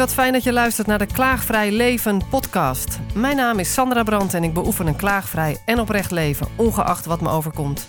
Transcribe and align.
wat 0.00 0.14
fijn 0.14 0.32
dat 0.32 0.42
je 0.42 0.52
luistert 0.52 0.86
naar 0.86 0.98
de 0.98 1.06
Klaagvrij 1.06 1.72
Leven 1.72 2.20
podcast. 2.30 2.98
Mijn 3.14 3.36
naam 3.36 3.58
is 3.58 3.72
Sandra 3.72 4.02
Brandt 4.02 4.34
en 4.34 4.44
ik 4.44 4.54
beoefen 4.54 4.86
een 4.86 4.96
klaagvrij 4.96 5.56
en 5.64 5.80
oprecht 5.80 6.10
leven, 6.10 6.46
ongeacht 6.56 7.06
wat 7.06 7.20
me 7.20 7.28
overkomt. 7.28 7.88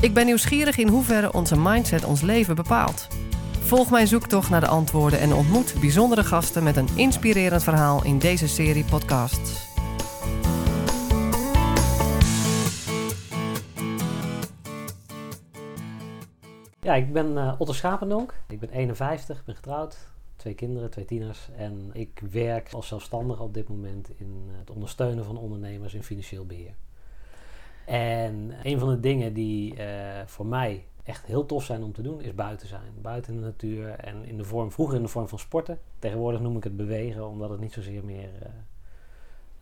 Ik 0.00 0.14
ben 0.14 0.26
nieuwsgierig 0.26 0.76
in 0.76 0.88
hoeverre 0.88 1.32
onze 1.32 1.58
mindset 1.58 2.04
ons 2.04 2.20
leven 2.20 2.54
bepaalt. 2.54 3.08
Volg 3.60 3.90
mijn 3.90 4.06
zoektocht 4.06 4.50
naar 4.50 4.60
de 4.60 4.66
antwoorden 4.66 5.20
en 5.20 5.32
ontmoet 5.32 5.74
bijzondere 5.80 6.24
gasten 6.24 6.62
met 6.62 6.76
een 6.76 6.88
inspirerend 6.94 7.62
verhaal 7.62 8.04
in 8.04 8.18
deze 8.18 8.48
serie 8.48 8.84
podcasts. 8.84 9.74
Ja, 16.80 16.94
ik 16.94 17.12
ben 17.12 17.32
uh, 17.32 17.52
Otto 17.58 17.72
Schapendonk. 17.72 18.34
Ik 18.48 18.60
ben 18.60 18.70
51, 18.70 19.44
ben 19.44 19.54
getrouwd, 19.54 20.15
twee 20.46 20.68
kinderen, 20.68 20.90
twee 20.90 21.04
tieners. 21.04 21.48
En 21.56 21.90
ik 21.92 22.22
werk 22.30 22.72
als 22.72 22.88
zelfstandige 22.88 23.42
op 23.42 23.54
dit 23.54 23.68
moment 23.68 24.10
in 24.16 24.48
het 24.58 24.70
ondersteunen 24.70 25.24
van 25.24 25.38
ondernemers 25.38 25.94
in 25.94 26.02
financieel 26.02 26.46
beheer. 26.46 26.74
En 27.84 28.54
een 28.62 28.78
van 28.78 28.88
de 28.88 29.00
dingen 29.00 29.32
die 29.32 29.76
uh, 29.76 30.20
voor 30.26 30.46
mij 30.46 30.84
echt 31.02 31.26
heel 31.26 31.46
tof 31.46 31.64
zijn 31.64 31.82
om 31.82 31.92
te 31.92 32.02
doen, 32.02 32.20
is 32.20 32.34
buiten 32.34 32.68
zijn. 32.68 32.92
Buiten 33.02 33.34
in 33.34 33.40
de 33.40 33.46
natuur 33.46 33.90
en 33.90 34.24
in 34.24 34.36
de 34.36 34.44
vorm, 34.44 34.72
vroeger 34.72 34.96
in 34.96 35.02
de 35.02 35.08
vorm 35.08 35.28
van 35.28 35.38
sporten. 35.38 35.78
Tegenwoordig 35.98 36.40
noem 36.40 36.56
ik 36.56 36.64
het 36.64 36.76
bewegen, 36.76 37.28
omdat 37.28 37.50
het 37.50 37.60
niet 37.60 37.72
zozeer 37.72 38.04
meer 38.04 38.30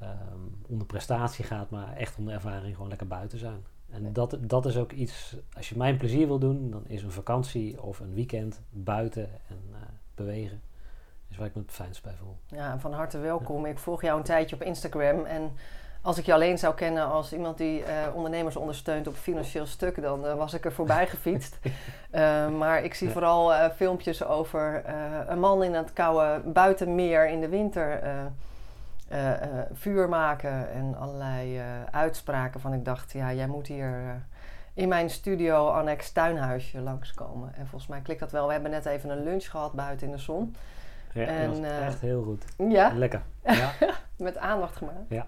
uh, 0.03 0.09
um, 0.09 0.57
om 0.69 0.79
de 0.79 0.85
prestatie 0.85 1.45
gaat, 1.45 1.71
maar 1.71 1.97
echt 1.97 2.19
om 2.19 2.25
de 2.25 2.33
ervaring 2.33 2.75
gewoon 2.75 2.89
lekker 2.89 3.07
buiten 3.07 3.39
zijn. 3.39 3.65
En 3.91 4.13
dat, 4.13 4.39
dat 4.41 4.67
is 4.67 4.77
ook 4.77 4.93
iets, 4.93 5.37
als 5.57 5.69
je 5.69 5.77
mij 5.77 5.91
een 5.91 5.97
plezier 5.97 6.27
wil 6.27 6.39
doen, 6.39 6.71
dan 6.71 6.87
is 6.87 7.03
een 7.03 7.11
vakantie 7.11 7.83
of 7.83 8.01
een 8.01 8.15
weekend 8.15 8.61
buiten 8.71 9.29
en 9.49 9.59
uh, 9.71 9.77
bewegen. 10.15 10.61
Is 11.31 11.37
waar 11.37 11.47
ik 11.47 11.55
me 11.55 11.63
het 11.63 11.71
fijnst 11.71 12.03
bij 12.03 12.15
voel. 12.19 12.37
Ja, 12.47 12.79
van 12.79 12.93
harte 12.93 13.19
welkom. 13.19 13.65
Ja. 13.65 13.71
Ik 13.71 13.79
volg 13.79 14.03
jou 14.03 14.19
een 14.19 14.25
tijdje 14.25 14.57
op 14.57 14.63
Instagram 14.63 15.25
en 15.25 15.53
als 16.03 16.19
ik 16.19 16.27
je 16.27 16.33
alleen 16.33 16.59
zou 16.59 16.75
kennen 16.75 17.07
als 17.07 17.33
iemand 17.33 17.59
die 17.59 17.81
uh, 17.81 17.87
ondernemers 18.15 18.57
ondersteunt 18.57 19.07
op 19.07 19.15
financieel 19.15 19.67
stuk, 19.67 20.03
dan 20.03 20.25
uh, 20.25 20.35
was 20.35 20.55
ik 20.55 20.65
er 20.65 20.73
voorbij 20.73 21.07
gefietst. 21.07 21.59
uh, 21.63 22.49
maar 22.61 22.85
ik 22.85 22.95
zie 22.95 23.07
ja. 23.07 23.13
vooral 23.13 23.71
filmpjes 23.71 24.25
over 24.25 24.83
een 25.29 25.41
man 25.41 25.63
in 25.63 25.75
het 25.75 25.93
koude 25.93 26.41
buitenmeer 26.49 27.29
in 27.29 27.41
de 27.41 27.49
winter 27.49 28.03
vuur 29.73 30.09
maken 30.09 30.71
en 30.71 30.97
allerlei 30.99 31.61
uitspraken 31.91 32.61
van 32.61 32.73
ik 32.73 32.85
dacht, 32.85 33.13
ja, 33.13 33.33
jij 33.33 33.47
moet 33.47 33.67
hier 33.67 34.23
in 34.75 34.89
mijn 34.89 35.11
studio 35.11 35.69
annex 35.69 36.13
tuinhuisje 36.13 36.81
langskomen. 36.81 37.55
En 37.55 37.67
volgens 37.67 37.91
mij 37.91 38.01
klikt 38.01 38.21
dat 38.21 38.33
wel. 38.33 38.47
We 38.47 38.53
hebben 38.53 38.71
net 38.71 38.87
even 38.87 39.11
een 39.11 39.23
lunch 39.23 39.51
gehad 39.51 39.73
buiten 39.73 40.07
in 40.07 40.13
de 40.13 40.19
zon. 40.19 40.57
Ja, 41.15 41.27
en, 41.27 41.65
echt 41.65 42.01
heel 42.01 42.23
goed. 42.23 42.45
Ja? 42.71 42.93
Lekker. 42.95 43.23
Ja. 43.45 43.73
Met 44.17 44.37
aandacht 44.37 44.77
gemaakt. 44.77 45.09
Ja 45.09 45.27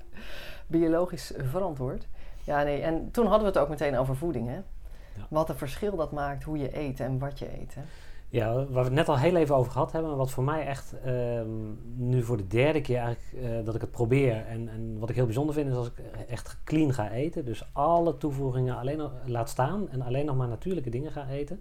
biologisch 0.66 1.32
verantwoord. 1.36 2.06
Ja, 2.44 2.62
nee. 2.62 2.80
En 2.80 3.10
toen 3.10 3.26
hadden 3.26 3.52
we 3.52 3.52
het 3.52 3.58
ook 3.58 3.68
meteen 3.68 3.96
over 3.96 4.16
voeding, 4.16 4.48
hè? 4.48 4.54
Ja. 4.54 5.26
Wat 5.30 5.48
een 5.48 5.56
verschil 5.56 5.96
dat 5.96 6.12
maakt 6.12 6.44
hoe 6.44 6.58
je 6.58 6.78
eet 6.78 7.00
en 7.00 7.18
wat 7.18 7.38
je 7.38 7.60
eet, 7.60 7.74
hè? 7.74 7.82
Ja, 8.28 8.54
waar 8.54 8.66
we 8.66 8.78
het 8.78 8.92
net 8.92 9.08
al 9.08 9.18
heel 9.18 9.36
even 9.36 9.56
over 9.56 9.72
gehad 9.72 9.92
hebben, 9.92 10.16
wat 10.16 10.30
voor 10.30 10.44
mij 10.44 10.66
echt 10.66 10.94
um, 11.06 11.78
nu 11.96 12.22
voor 12.22 12.36
de 12.36 12.46
derde 12.46 12.80
keer 12.80 12.98
eigenlijk 12.98 13.44
uh, 13.44 13.64
dat 13.64 13.74
ik 13.74 13.80
het 13.80 13.90
probeer 13.90 14.46
en, 14.46 14.68
en 14.68 14.98
wat 14.98 15.08
ik 15.10 15.14
heel 15.14 15.24
bijzonder 15.24 15.54
vind 15.54 15.70
is 15.70 15.76
als 15.76 15.86
ik 15.86 15.98
echt 16.28 16.58
clean 16.64 16.94
ga 16.94 17.10
eten, 17.10 17.44
dus 17.44 17.68
alle 17.72 18.16
toevoegingen 18.16 18.76
alleen 18.76 18.98
nog 18.98 19.12
laat 19.24 19.48
staan 19.48 19.90
en 19.90 20.02
alleen 20.02 20.26
nog 20.26 20.36
maar 20.36 20.48
natuurlijke 20.48 20.90
dingen 20.90 21.12
ga 21.12 21.26
eten, 21.28 21.60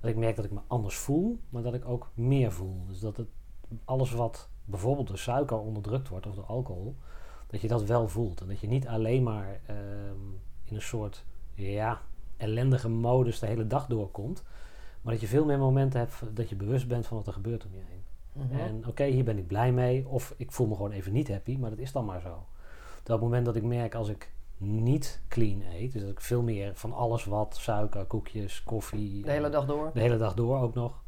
dat 0.00 0.10
ik 0.10 0.16
merk 0.16 0.36
dat 0.36 0.44
ik 0.44 0.50
me 0.50 0.60
anders 0.66 0.96
voel, 0.96 1.38
maar 1.48 1.62
dat 1.62 1.74
ik 1.74 1.88
ook 1.88 2.10
meer 2.14 2.52
voel. 2.52 2.84
Dus 2.86 3.00
dat 3.00 3.16
het 3.16 3.28
alles 3.84 4.12
wat 4.12 4.48
bijvoorbeeld 4.64 5.08
door 5.08 5.18
suiker 5.18 5.58
onderdrukt 5.58 6.08
wordt 6.08 6.26
of 6.26 6.34
door 6.34 6.44
alcohol, 6.44 6.96
dat 7.46 7.60
je 7.60 7.68
dat 7.68 7.84
wel 7.84 8.08
voelt. 8.08 8.40
En 8.40 8.48
dat 8.48 8.60
je 8.60 8.66
niet 8.66 8.86
alleen 8.88 9.22
maar 9.22 9.60
um, 9.70 10.40
in 10.64 10.74
een 10.74 10.82
soort 10.82 11.24
ja, 11.54 12.00
ellendige 12.36 12.88
modus 12.88 13.38
de 13.38 13.46
hele 13.46 13.66
dag 13.66 13.86
doorkomt. 13.86 14.42
Maar 15.02 15.12
dat 15.12 15.22
je 15.22 15.28
veel 15.28 15.44
meer 15.44 15.58
momenten 15.58 16.00
hebt 16.00 16.36
dat 16.36 16.48
je 16.48 16.56
bewust 16.56 16.88
bent 16.88 17.06
van 17.06 17.16
wat 17.16 17.26
er 17.26 17.32
gebeurt 17.32 17.64
om 17.64 17.70
je 17.72 17.82
heen. 17.88 18.02
Mm 18.32 18.50
-hmm. 18.50 18.58
En 18.58 18.76
oké, 18.78 18.88
okay, 18.88 19.10
hier 19.10 19.24
ben 19.24 19.38
ik 19.38 19.46
blij 19.46 19.72
mee. 19.72 20.08
Of 20.08 20.34
ik 20.36 20.52
voel 20.52 20.66
me 20.66 20.74
gewoon 20.74 20.90
even 20.90 21.12
niet 21.12 21.28
happy, 21.28 21.56
maar 21.56 21.70
dat 21.70 21.78
is 21.78 21.92
dan 21.92 22.04
maar 22.04 22.20
zo. 22.20 22.32
Op 22.98 23.10
dat 23.10 23.20
moment 23.20 23.44
dat 23.44 23.56
ik 23.56 23.62
merk 23.62 23.94
als 23.94 24.08
ik 24.08 24.32
niet 24.56 25.20
clean 25.28 25.62
eet, 25.62 25.92
dus 25.92 26.02
dat 26.02 26.10
ik 26.10 26.20
veel 26.20 26.42
meer 26.42 26.74
van 26.74 26.92
alles 26.92 27.24
wat, 27.24 27.56
suiker, 27.56 28.04
koekjes, 28.04 28.62
koffie. 28.62 29.22
De 29.22 29.30
hele 29.30 29.48
dag 29.48 29.66
door? 29.66 29.90
De 29.94 30.00
hele 30.00 30.16
dag 30.16 30.34
door 30.34 30.60
ook 30.60 30.74
nog. 30.74 31.02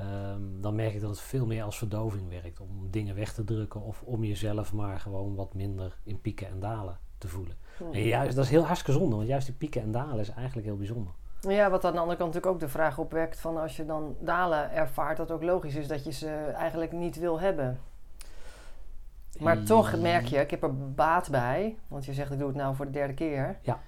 Um, 0.00 0.60
dan 0.60 0.74
merk 0.74 0.94
ik 0.94 1.00
dat 1.00 1.10
het 1.10 1.20
veel 1.20 1.46
meer 1.46 1.62
als 1.62 1.78
verdoving 1.78 2.28
werkt. 2.28 2.60
Om 2.60 2.90
dingen 2.90 3.14
weg 3.14 3.32
te 3.32 3.44
drukken 3.44 3.82
of 3.82 4.02
om 4.02 4.24
jezelf 4.24 4.72
maar 4.72 5.00
gewoon 5.00 5.34
wat 5.34 5.54
minder 5.54 5.98
in 6.02 6.20
pieken 6.20 6.48
en 6.48 6.60
dalen 6.60 6.98
te 7.18 7.28
voelen. 7.28 7.56
Hmm. 7.78 7.92
En 7.92 8.02
juist, 8.02 8.36
dat 8.36 8.44
is 8.44 8.50
heel 8.50 8.64
hartstikke 8.64 9.00
zonde, 9.00 9.16
want 9.16 9.28
juist 9.28 9.46
die 9.46 9.54
pieken 9.54 9.82
en 9.82 9.90
dalen 9.90 10.18
is 10.18 10.30
eigenlijk 10.30 10.66
heel 10.66 10.76
bijzonder. 10.76 11.12
Ja, 11.40 11.70
wat 11.70 11.84
aan 11.84 11.92
de 11.92 11.98
andere 11.98 12.18
kant 12.18 12.34
natuurlijk 12.34 12.54
ook 12.54 12.60
de 12.60 12.78
vraag 12.78 12.98
opwekt 12.98 13.40
van 13.40 13.56
als 13.56 13.76
je 13.76 13.86
dan 13.86 14.16
dalen 14.20 14.72
ervaart, 14.72 15.16
dat 15.16 15.30
ook 15.30 15.42
logisch 15.42 15.74
is 15.74 15.88
dat 15.88 16.04
je 16.04 16.12
ze 16.12 16.28
eigenlijk 16.56 16.92
niet 16.92 17.18
wil 17.18 17.40
hebben. 17.40 17.80
Maar 19.38 19.62
toch 19.62 20.00
merk 20.00 20.26
je, 20.26 20.38
ik 20.38 20.50
heb 20.50 20.62
er 20.62 20.92
baat 20.94 21.30
bij, 21.30 21.76
want 21.88 22.04
je 22.04 22.12
zegt 22.12 22.32
ik 22.32 22.38
doe 22.38 22.48
het 22.48 22.56
nou 22.56 22.74
voor 22.74 22.84
de 22.84 22.90
derde 22.90 23.14
keer. 23.14 23.58
Ja, 23.62 23.80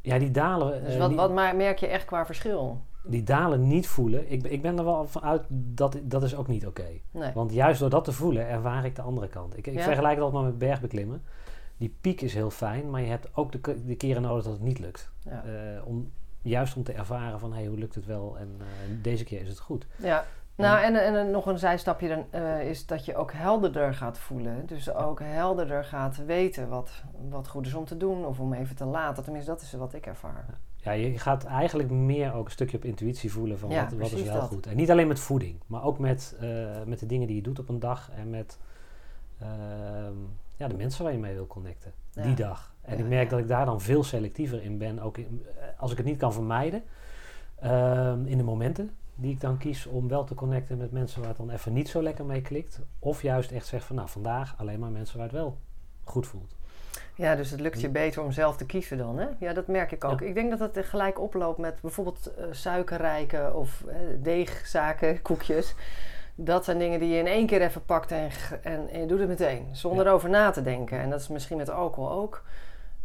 ja 0.00 0.18
die 0.18 0.30
dalen. 0.30 0.84
Dus 0.84 0.96
wat, 0.96 1.08
die, 1.08 1.18
wat 1.18 1.32
merk 1.32 1.78
je 1.78 1.86
echt 1.86 2.04
qua 2.04 2.26
verschil? 2.26 2.80
Die 3.02 3.22
dalen 3.22 3.68
niet 3.68 3.88
voelen, 3.88 4.30
ik, 4.32 4.46
ik 4.46 4.62
ben 4.62 4.78
er 4.78 4.84
wel 4.84 5.06
van 5.06 5.22
uit 5.22 5.42
dat 5.48 5.98
dat 6.02 6.22
is 6.22 6.36
ook 6.36 6.46
niet 6.46 6.66
oké. 6.66 6.80
Okay. 6.80 7.02
Nee. 7.10 7.32
Want 7.34 7.52
juist 7.52 7.80
door 7.80 7.90
dat 7.90 8.04
te 8.04 8.12
voelen 8.12 8.48
ervaar 8.48 8.84
ik 8.84 8.96
de 8.96 9.02
andere 9.02 9.28
kant. 9.28 9.56
Ik, 9.56 9.66
ik 9.66 9.74
Ja? 9.74 9.82
vergelijk 9.82 10.14
het 10.14 10.22
altijd 10.22 10.42
maar 10.42 10.50
met 10.50 10.58
bergbeklimmen. 10.58 11.22
Die 11.76 11.96
piek 12.00 12.20
is 12.20 12.34
heel 12.34 12.50
fijn, 12.50 12.90
maar 12.90 13.00
je 13.00 13.08
hebt 13.08 13.28
ook 13.36 13.52
de, 13.52 13.84
de 13.84 13.94
keren 13.94 14.22
nodig 14.22 14.44
dat 14.44 14.52
het 14.52 14.62
niet 14.62 14.78
lukt. 14.78 15.10
Ja. 15.24 15.44
Uh, 15.46 15.86
om, 15.86 16.12
juist 16.42 16.76
om 16.76 16.82
te 16.82 16.92
ervaren 16.92 17.40
van 17.40 17.52
hey, 17.52 17.66
hoe 17.66 17.78
lukt 17.78 17.94
het 17.94 18.06
wel 18.06 18.36
en 18.38 18.48
uh, 18.58 19.02
deze 19.02 19.24
keer 19.24 19.40
is 19.40 19.48
het 19.48 19.58
goed. 19.58 19.86
Ja. 19.96 20.24
Nou, 20.54 20.82
en, 20.82 21.04
en, 21.04 21.16
en 21.16 21.30
nog 21.30 21.46
een 21.46 21.58
zijstapje 21.58 22.08
dan, 22.08 22.42
uh, 22.42 22.68
is 22.68 22.86
dat 22.86 23.04
je 23.04 23.16
ook 23.16 23.32
helderder 23.32 23.94
gaat 23.94 24.18
voelen. 24.18 24.66
Dus 24.66 24.94
ook 24.94 25.20
helderder 25.22 25.84
gaat 25.84 26.24
weten 26.24 26.68
wat, 26.68 26.90
wat 27.28 27.48
goed 27.48 27.66
is 27.66 27.74
om 27.74 27.84
te 27.84 27.96
doen 27.96 28.24
of 28.24 28.40
om 28.40 28.52
even 28.52 28.76
te 28.76 28.84
laten. 28.84 29.24
Tenminste, 29.24 29.50
dat 29.50 29.60
is 29.60 29.72
wat 29.72 29.94
ik 29.94 30.06
ervaar. 30.06 30.44
Ja, 30.48 30.54
je 30.82 31.18
gaat 31.18 31.44
eigenlijk 31.44 31.90
meer 31.90 32.34
ook 32.34 32.44
een 32.44 32.50
stukje 32.50 32.76
op 32.76 32.84
intuïtie 32.84 33.32
voelen 33.32 33.58
van 33.58 33.70
Ja, 33.70 33.84
wat, 33.84 33.92
wat 34.10 34.12
is 34.12 34.22
wel 34.22 34.40
dat. 34.40 34.48
goed. 34.48 34.66
En 34.66 34.76
niet 34.76 34.90
alleen 34.90 35.08
met 35.08 35.20
voeding, 35.20 35.56
maar 35.66 35.84
ook 35.84 35.98
met, 35.98 36.36
uh, 36.42 36.68
met 36.86 36.98
de 36.98 37.06
dingen 37.06 37.26
die 37.26 37.36
je 37.36 37.42
doet 37.42 37.58
op 37.58 37.68
een 37.68 37.80
dag 37.80 38.10
en 38.16 38.30
met 38.30 38.58
ehm, 39.38 40.14
ja, 40.56 40.68
de 40.68 40.76
mensen 40.76 41.04
waar 41.04 41.12
je 41.12 41.18
mee 41.18 41.34
wil 41.34 41.46
connecten. 41.46 41.92
Ja. 42.12 42.22
Die 42.22 42.34
dag. 42.34 42.74
En 42.80 42.96
Ja, 42.96 43.02
ik 43.02 43.08
merk 43.08 43.24
ja. 43.24 43.30
dat 43.30 43.38
ik 43.38 43.48
daar 43.48 43.64
dan 43.64 43.80
veel 43.80 44.02
selectiever 44.04 44.62
in 44.62 44.78
ben. 44.78 45.00
Ook 45.00 45.18
in, 45.18 45.46
eh, 45.58 45.64
als 45.76 45.90
ik 45.90 45.96
het 45.96 46.06
niet 46.06 46.18
kan 46.18 46.32
vermijden, 46.32 46.82
ehm, 47.60 48.26
in 48.26 48.36
de 48.36 48.44
momenten 48.44 48.90
die 49.14 49.32
ik 49.32 49.40
dan 49.40 49.58
kies 49.58 49.86
om 49.86 50.08
wel 50.08 50.24
te 50.24 50.34
connecten 50.34 50.78
met 50.78 50.92
mensen 50.92 51.20
waar 51.20 51.28
het 51.28 51.38
dan 51.38 51.50
even 51.50 51.72
niet 51.72 51.88
zo 51.88 52.02
lekker 52.02 52.24
mee 52.24 52.40
klikt. 52.40 52.80
Of 52.98 53.22
juist 53.22 53.50
echt 53.50 53.66
zeg 53.66 53.84
van 53.84 53.96
nou 53.96 54.08
vandaag 54.08 54.54
alleen 54.58 54.78
maar 54.80 54.90
mensen 54.90 55.16
waar 55.16 55.26
het 55.26 55.36
wel 55.36 55.58
goed 56.04 56.26
voelt. 56.26 56.56
Ja, 57.14 57.34
dus 57.36 57.50
het 57.50 57.60
lukt 57.60 57.80
je 57.80 57.88
beter 57.88 58.22
om 58.22 58.32
zelf 58.32 58.56
te 58.56 58.66
kiezen 58.66 58.98
dan, 58.98 59.18
hè? 59.18 59.26
Ja, 59.38 59.52
dat 59.52 59.66
merk 59.66 59.92
ik 59.92 60.04
ook. 60.04 60.20
Ja. 60.20 60.26
Ik 60.26 60.34
denk 60.34 60.58
dat 60.58 60.74
het 60.74 60.86
gelijk 60.86 61.20
oploopt 61.20 61.58
met 61.58 61.80
bijvoorbeeld 61.80 62.34
eh, 62.34 62.44
suikerrijke 62.50 63.52
of 63.54 63.82
eh, 63.88 63.96
deegzaken, 64.18 65.22
koekjes. 65.28 65.74
Dat 66.34 66.64
zijn 66.64 66.78
dingen 66.78 67.00
die 67.00 67.08
je 67.08 67.18
in 67.18 67.26
één 67.26 67.46
keer 67.46 67.62
even 67.62 67.84
pakt 67.84 68.12
en, 68.12 68.28
en, 68.62 68.88
en 68.92 69.00
je 69.00 69.06
doet 69.06 69.18
het 69.18 69.28
meteen. 69.28 69.68
Zonder 69.72 70.04
Ja. 70.04 70.10
over 70.10 70.28
na 70.28 70.50
te 70.50 70.62
denken. 70.62 70.98
En 70.98 71.10
dat 71.10 71.20
is 71.20 71.28
misschien 71.28 71.56
met 71.56 71.70
alcohol 71.70 72.10
ook. 72.10 72.42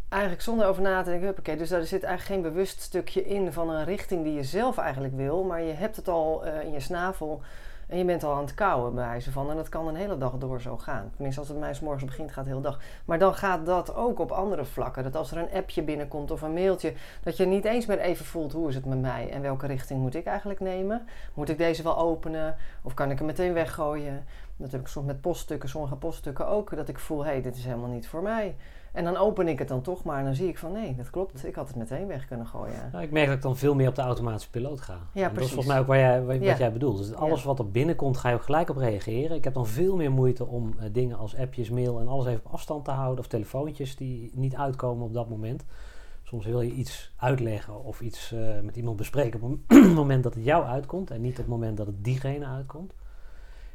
Eigenlijk 0.10 0.42
zonder 0.44 0.68
over 0.68 0.82
na 0.82 1.02
te 1.02 1.10
denken. 1.10 1.28
Huppakee. 1.28 1.58
Dus 1.58 1.70
daar 1.70 1.84
zit 1.84 2.04
eigenlijk 2.04 2.34
geen 2.42 2.54
bewust 2.54 2.82
stukje 2.82 3.26
in 3.26 3.54
van 3.54 3.70
een 3.70 3.84
richting 3.86 4.24
die 4.24 4.34
je 4.34 4.44
zelf 4.44 4.78
eigenlijk 4.78 5.16
wil. 5.16 5.44
Maar 5.44 5.62
je 5.62 5.74
hebt 5.74 5.96
het 5.96 6.08
al 6.08 6.46
eh, 6.46 6.64
in 6.64 6.72
je 6.72 6.80
snavel. 6.80 7.42
En 7.88 7.98
je 7.98 8.06
bent 8.06 8.24
al 8.24 8.34
aan 8.34 8.44
het 8.44 8.54
kauwen 8.54 8.96
bij 8.96 9.06
wijze 9.06 9.32
van. 9.32 9.50
En 9.50 9.56
dat 9.56 9.70
kan 9.70 9.88
een 9.88 9.96
hele 9.96 10.18
dag 10.18 10.38
door 10.38 10.62
zo 10.62 10.78
gaan. 10.78 11.12
Tenminste, 11.14 11.40
als 11.40 11.50
het 11.50 11.60
mij 11.60 11.76
morgens 11.82 12.06
begint, 12.06 12.28
gaat 12.30 12.36
het 12.36 12.46
de 12.46 12.52
hele 12.52 12.62
dag. 12.62 12.80
Maar 13.06 13.20
dan 13.20 13.34
gaat 13.34 13.66
dat 13.66 13.96
ook 13.96 14.20
op 14.20 14.32
andere 14.32 14.66
vlakken. 14.66 15.04
Dat 15.04 15.16
als 15.16 15.32
er 15.32 15.38
een 15.38 15.52
appje 15.54 15.84
binnenkomt 15.84 16.32
of 16.32 16.42
een 16.42 16.54
mailtje, 16.54 16.94
dat 17.24 17.38
je 17.38 17.46
niet 17.46 17.66
eens 17.66 17.86
meer 17.86 18.00
even 18.00 18.26
voelt 18.26 18.52
hoe 18.52 18.70
is 18.70 18.76
het 18.76 18.86
met 18.86 19.02
mij 19.02 19.30
en 19.32 19.42
welke 19.42 19.68
richting 19.68 20.00
moet 20.00 20.16
ik 20.16 20.26
eigenlijk 20.26 20.60
nemen. 20.60 21.08
Moet 21.34 21.50
ik 21.50 21.58
deze 21.58 21.84
wel 21.84 21.98
openen 21.98 22.56
of 22.82 22.94
kan 22.94 23.12
ik 23.12 23.18
hem 23.18 23.28
meteen 23.28 23.54
weggooien? 23.54 24.26
Dat 24.58 24.72
heb 24.72 24.82
ik 24.82 24.88
soms 24.88 25.06
met 25.06 25.22
poststukken, 25.22 25.70
sommige 25.70 25.96
poststukken 25.96 26.48
ook, 26.48 26.76
dat 26.76 26.90
ik 26.90 27.00
voel, 27.00 27.26
hé, 27.26 27.32
hey, 27.32 27.42
dit 27.42 27.56
is 27.56 27.66
helemaal 27.66 27.90
niet 27.90 28.08
voor 28.08 28.22
mij. 28.22 28.56
En 28.96 29.04
dan 29.04 29.18
open 29.18 29.48
ik 29.48 29.60
het 29.60 29.68
dan 29.68 29.82
toch 29.82 30.04
maar 30.04 30.20
en 30.20 30.26
dan 30.26 30.36
zie 30.36 30.48
ik 30.48 30.58
van, 30.58 30.72
nee, 30.72 30.96
dat 30.96 31.10
klopt, 31.10 31.46
ik 31.46 31.56
had 31.56 31.68
het 31.68 31.76
meteen 31.76 32.08
weg 32.08 32.26
kunnen 32.26 32.48
gooien. 32.48 32.90
Nou, 32.92 33.04
ik 33.04 33.12
merk 33.12 33.26
dat 33.28 33.36
ik 33.36 33.42
dan 33.42 33.58
veel 33.58 33.76
meer 33.76 33.88
op 33.88 33.96
de 33.96 34.02
automatische 34.02 34.50
piloot 34.50 34.82
ga. 34.82 34.94
En 34.94 35.00
dat 35.14 35.24
is 35.24 35.32
precies. 35.32 35.48
volgens 35.52 35.68
mij 35.74 35.80
ook 35.80 35.88
waar 35.88 35.98
jij, 35.98 36.24
wat, 36.24 36.42
Ja. 36.42 36.58
jij 36.58 36.72
bedoelt. 36.72 36.98
Dus 36.98 37.14
alles 37.14 37.44
wat 37.44 37.60
er 37.60 37.72
binnenkomt, 37.72 38.18
ga 38.18 38.30
je 38.30 38.36
ook 38.36 38.44
gelijk 38.44 38.70
op 38.70 38.78
reageren. 38.78 39.36
Ik 39.36 39.44
heb 39.44 39.54
dan 39.54 39.68
veel 39.68 39.96
meer 39.96 40.12
moeite 40.12 40.46
om 40.46 40.74
eh, 40.80 40.86
dingen 40.92 41.18
als 41.18 41.36
appjes, 41.36 41.70
mail 41.70 42.00
en 42.00 42.08
alles 42.08 42.26
even 42.26 42.42
op 42.46 42.52
afstand 42.54 42.86
te 42.86 42.92
houden. 42.92 43.20
Of 43.20 43.28
telefoontjes 43.28 43.96
die 43.96 44.32
niet 44.34 44.56
uitkomen 44.56 45.06
op 45.06 45.14
dat 45.14 45.30
moment. 45.30 45.66
Soms 46.24 46.46
wil 46.46 46.62
je 46.62 46.72
iets 46.72 47.14
uitleggen 47.18 47.84
of 47.84 48.02
iets 48.02 48.32
eh, 48.32 48.60
met 48.64 48.76
iemand 48.76 48.98
bespreken 48.98 49.42
op 49.42 49.58
het 49.68 49.94
moment 50.02 50.24
dat 50.24 50.34
het 50.34 50.44
jou 50.44 50.66
uitkomt. 50.66 51.12
En 51.12 51.22
niet 51.22 51.32
op 51.32 51.38
het 51.38 51.48
moment 51.48 51.78
dat 51.78 51.88
het 51.88 52.04
diegene 52.04 52.46
uitkomt. 52.46 52.94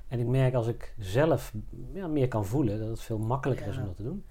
En 0.08 0.18
ik 0.20 0.26
merk 0.26 0.54
als 0.54 0.66
ik 0.66 0.94
zelf 0.98 1.52
ja, 1.92 2.06
meer 2.06 2.28
kan 2.28 2.44
voelen, 2.44 2.78
dat 2.78 2.88
het 2.88 3.00
veel 3.00 3.18
makkelijker 3.18 3.66
is 3.66 3.74
Ja. 3.74 3.80
om 3.80 3.86
dat 3.86 3.96
te 3.96 4.02
doen. 4.02 4.24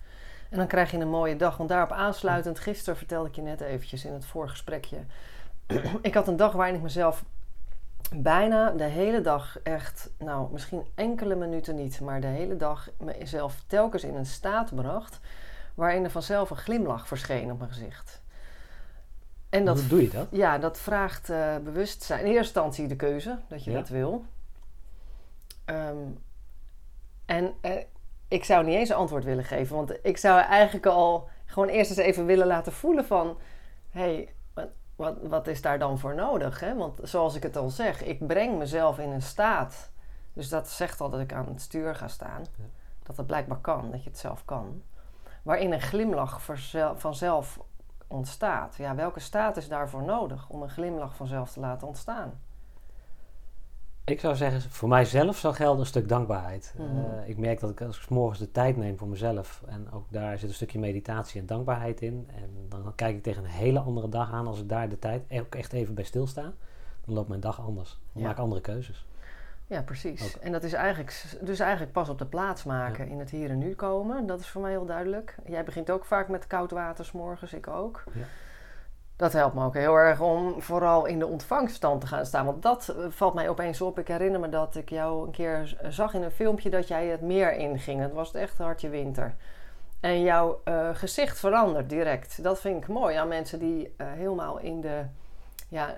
En 0.50 0.58
dan 0.58 0.68
krijg 0.68 0.92
je 0.92 0.98
een 0.98 1.10
mooie 1.10 1.36
dag. 1.36 1.58
Want 1.58 1.70
daarop 1.70 1.92
aansluitend, 1.92 2.60
gisteren 2.60 2.98
vertelde 2.98 3.30
ik 3.30 3.36
je 3.36 3.42
net 3.42 3.62
eventjes 3.62 4.06
in 4.06 4.14
het 4.14 4.26
voorgesprekje. 4.26 4.98
ik 6.02 6.14
had 6.14 6.28
een 6.28 6.36
dag 6.38 6.52
waarin 6.52 6.76
ik 6.76 6.82
mezelf 6.82 7.24
bijna 8.16 8.70
de 8.72 8.84
hele 8.84 9.22
dag 9.22 9.60
echt, 9.64 10.10
nou 10.18 10.52
misschien 10.52 10.86
enkele 10.96 11.36
minuten 11.36 11.76
niet, 11.76 12.00
maar 12.02 12.22
de 12.22 12.28
hele 12.28 12.56
dag 12.58 12.90
mezelf 12.98 13.64
telkens 13.68 14.04
in 14.04 14.16
een 14.16 14.26
staat 14.26 14.76
bracht 14.76 15.20
waarin 15.76 16.04
er 16.04 16.12
vanzelf 16.12 16.50
een 16.50 16.58
glimlach 16.58 17.08
verscheen 17.08 17.52
op 17.52 17.58
mijn 17.60 17.72
gezicht. 17.72 18.22
En 19.50 19.66
dat, 19.66 19.80
Hoe 19.80 19.88
doe 19.88 20.02
je 20.02 20.10
dat? 20.10 20.28
ja, 20.32 20.58
dat 20.58 20.80
vraagt 20.80 21.30
eh, 21.30 21.56
bewustzijn. 21.64 22.20
In 22.20 22.26
eerste 22.26 22.40
instantie 22.44 22.88
de 22.88 22.96
keuze, 22.96 23.38
dat 23.48 23.64
je 23.64 23.72
Ja. 23.72 23.78
dat 23.78 23.90
wil. 23.90 24.26
Ehm, 25.66 25.98
en 27.26 27.54
eh, 27.62 27.72
ik 28.30 28.44
zou 28.44 28.66
niet 28.66 28.76
eens 28.76 28.90
een 28.90 28.96
antwoord 28.96 29.24
willen 29.24 29.44
geven. 29.44 29.76
Want 29.76 29.94
ik 30.02 30.18
zou 30.18 30.42
eigenlijk 30.42 30.86
al 30.86 31.30
gewoon 31.46 31.68
eerst 31.68 31.90
eens 31.90 32.00
even 32.00 32.26
willen 32.26 32.48
laten 32.48 32.74
voelen 32.74 33.06
van... 33.06 33.38
Hé, 33.90 34.02
hey, 34.02 34.34
wat, 34.54 34.70
wat, 34.96 35.18
wat 35.22 35.48
is 35.48 35.62
daar 35.62 35.80
dan 35.80 36.00
voor 36.00 36.16
nodig? 36.16 36.60
Hè? 36.60 36.76
Want 36.76 37.00
zoals 37.04 37.36
ik 37.36 37.44
het 37.44 37.58
al 37.58 37.70
zeg, 37.70 38.04
ik 38.04 38.28
breng 38.28 38.58
mezelf 38.58 39.00
in 39.00 39.12
een 39.12 39.22
staat. 39.22 39.92
Dus 40.34 40.50
dat 40.50 40.70
zegt 40.70 41.02
al 41.02 41.10
dat 41.10 41.20
ik 41.20 41.34
aan 41.34 41.48
het 41.48 41.62
stuur 41.62 41.96
ga 41.96 42.08
staan. 42.08 42.46
Ja. 42.58 42.64
Dat 43.04 43.16
dat 43.16 43.26
blijkbaar 43.26 43.60
kan, 43.60 43.92
dat 43.92 44.04
je 44.04 44.10
het 44.10 44.20
zelf 44.20 44.46
kan. 44.46 44.82
Waarin 45.44 45.74
een 45.74 45.82
glimlach 45.82 46.42
vanzelf 46.96 47.60
ontstaat. 48.08 48.76
Ja, 48.76 48.96
welke 48.96 49.20
staat 49.20 49.58
is 49.58 49.68
daarvoor 49.68 50.04
nodig 50.04 50.50
om 50.50 50.62
een 50.62 50.70
glimlach 50.70 51.16
vanzelf 51.16 51.52
te 51.52 51.60
laten 51.60 51.88
ontstaan? 51.88 52.42
Ik 54.12 54.20
zou 54.20 54.36
zeggen, 54.36 54.62
voor 54.62 54.90
mijzelf 54.90 55.38
zou 55.38 55.54
gelden 55.54 55.80
een 55.80 55.86
stuk 55.86 56.10
dankbaarheid. 56.10 56.74
Mhm. 56.78 56.86
Eh, 56.98 57.30
ik 57.30 57.38
merk 57.38 57.60
dat 57.60 57.70
ik 57.70 57.82
als 57.82 57.98
ik 57.98 58.04
's 58.04 58.08
morgens 58.08 58.40
de 58.40 58.52
tijd 58.52 58.78
neem 58.78 58.98
voor 58.98 59.08
mezelf, 59.08 59.64
en 59.68 59.92
ook 59.92 60.06
daar 60.10 60.38
zit 60.38 60.50
een 60.50 60.56
stukje 60.56 60.80
meditatie 60.80 61.40
en 61.42 61.46
dankbaarheid 61.46 62.02
in. 62.02 62.28
En 62.36 62.50
dan 62.70 62.96
kijk 62.96 63.16
ik 63.16 63.24
tegen 63.24 63.44
een 63.44 63.50
hele 63.50 63.80
andere 63.80 64.10
dag 64.10 64.32
aan 64.32 64.48
als 64.48 64.60
ik 64.60 64.70
daar 64.70 64.90
de 64.90 65.00
tijd 65.00 65.24
ook 65.32 65.56
echt 65.56 65.74
even 65.74 65.94
bij 65.94 66.04
stilsta. 66.04 66.42
Dan 67.06 67.16
loopt 67.16 67.28
mijn 67.30 67.42
dag 67.42 67.62
anders. 67.62 67.90
Dan 68.14 68.22
Ja. 68.22 68.28
maak 68.28 68.38
ik 68.38 68.44
andere 68.44 68.62
keuzes. 68.62 69.06
Ja, 69.68 69.82
precies. 69.82 70.24
Ook. 70.36 70.42
En 70.42 70.52
dat 70.52 70.64
is 70.64 70.74
eigenlijk, 70.74 71.38
dus 71.42 71.60
eigenlijk 71.60 71.92
pas 71.92 72.10
op 72.10 72.18
de 72.18 72.26
plaats 72.26 72.64
maken, 72.64 73.08
in 73.08 73.20
het 73.20 73.30
hier 73.30 73.50
en 73.50 73.58
nu 73.58 73.76
komen. 73.76 74.26
Dat 74.26 74.40
is 74.40 74.48
voor 74.48 74.62
mij 74.62 74.72
heel 74.72 74.86
duidelijk. 74.86 75.36
Jij 75.46 75.64
begint 75.64 75.92
ook 75.92 76.06
vaak 76.06 76.28
met 76.28 76.48
koud 76.48 76.72
water 76.72 77.06
's 77.06 77.12
morgens, 77.12 77.54
ik 77.54 77.68
ook. 77.68 78.04
Ja. 78.14 78.22
Dat 79.20 79.34
helpt 79.34 79.56
me 79.56 79.64
ook 79.66 79.74
heel 79.74 79.96
erg 79.96 80.22
om 80.22 80.62
vooral 80.62 81.06
in 81.06 81.20
de 81.20 81.26
ontvangststand 81.28 82.02
te 82.02 82.08
gaan 82.08 82.26
staan. 82.26 82.46
Want 82.46 82.62
dat 82.64 82.88
eh, 82.90 83.06
valt 83.10 83.34
mij 83.34 83.50
opeens 83.50 83.82
op. 83.82 84.00
Ik 84.00 84.08
herinner 84.08 84.40
me 84.40 84.50
dat 84.50 84.76
ik 84.76 84.90
jou 84.90 85.26
een 85.26 85.32
keer 85.32 85.62
z- 85.68 85.76
zag 85.96 86.14
in 86.14 86.22
een 86.24 86.32
filmpje 86.32 86.70
dat 86.70 86.88
jij 86.88 87.08
het 87.08 87.22
meer 87.22 87.54
inging. 87.54 88.02
Het 88.02 88.14
was 88.14 88.34
echt 88.34 88.58
hartje 88.58 88.90
winter. 88.90 89.36
En 90.00 90.22
jouw 90.22 90.62
eh, 90.64 90.90
gezicht 90.94 91.40
verandert 91.40 91.90
direct. 91.90 92.44
Dat 92.44 92.60
vind 92.60 92.82
ik 92.84 92.88
mooi 92.88 93.16
aan 93.16 93.28
mensen 93.28 93.60
die 93.60 93.94
eh, 93.98 94.08
helemaal 94.12 94.60
in 94.60 94.82
de 94.82 95.02
ja, 95.70 95.88
eh, 95.90 95.94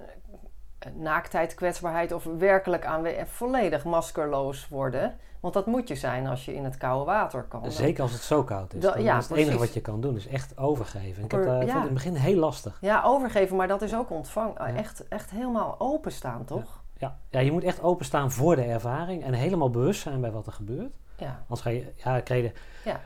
naaktheid, 0.96 1.54
kwetsbaarheid 1.56 2.12
of 2.12 2.24
werkelijk 2.38 2.86
aanwe- 2.86 3.24
volledig 3.26 3.84
maskerloos 3.84 4.68
worden. 4.68 5.16
Want 5.40 5.54
dat 5.54 5.66
moet 5.66 5.88
je 5.88 5.96
zijn 5.96 6.28
als 6.28 6.46
je 6.46 6.54
in 6.56 6.64
het 6.64 6.78
koude 6.78 7.06
water 7.06 7.44
kan. 7.44 7.72
Zeker 7.72 8.02
als 8.04 8.12
het 8.12 8.22
zo 8.22 8.44
koud 8.44 8.74
is. 8.74 8.82
Da- 8.82 8.92
Dan 8.94 9.04
ja, 9.04 9.18
is 9.18 9.28
het 9.30 9.38
enige 9.38 9.58
wat 9.58 9.74
je 9.74 9.82
kan 9.82 10.02
doen, 10.02 10.16
is 10.16 10.28
echt 10.28 10.58
overgeven. 10.58 11.24
Ik 11.24 11.32
heb, 11.32 11.42
eh, 11.42 11.48
vond 11.50 11.62
het 11.64 11.70
in 11.76 11.82
het 11.82 11.94
begin 11.94 12.16
heel 12.16 12.36
lastig. 12.40 12.78
Ja, 12.82 13.04
overgeven, 13.04 13.56
maar 13.56 13.68
dat 13.68 13.82
is 13.82 13.96
ook 13.96 14.10
ontvang. 14.10 14.58
Ja. 14.58 14.74
Echt, 14.76 15.08
echt 15.08 15.30
helemaal 15.32 15.76
openstaan, 15.80 16.46
toch? 16.46 16.80
Ja. 16.98 17.18
ja, 17.30 17.40
je 17.40 17.52
moet 17.52 17.64
echt 17.64 17.82
openstaan 17.82 18.32
voor 18.32 18.56
de 18.56 18.64
ervaring 18.64 19.24
en 19.24 19.34
helemaal 19.34 19.70
bewust 19.70 20.02
zijn 20.02 20.22
bij 20.22 20.32
wat 20.32 20.46
er 20.46 20.54
gebeurt. 20.54 20.92
Ja. 21.18 21.40
Anders 21.42 21.62
ga 21.62 21.70
je, 21.70 21.94
ja, 21.96 22.20
krijg 22.20 22.44
je, 22.44 22.52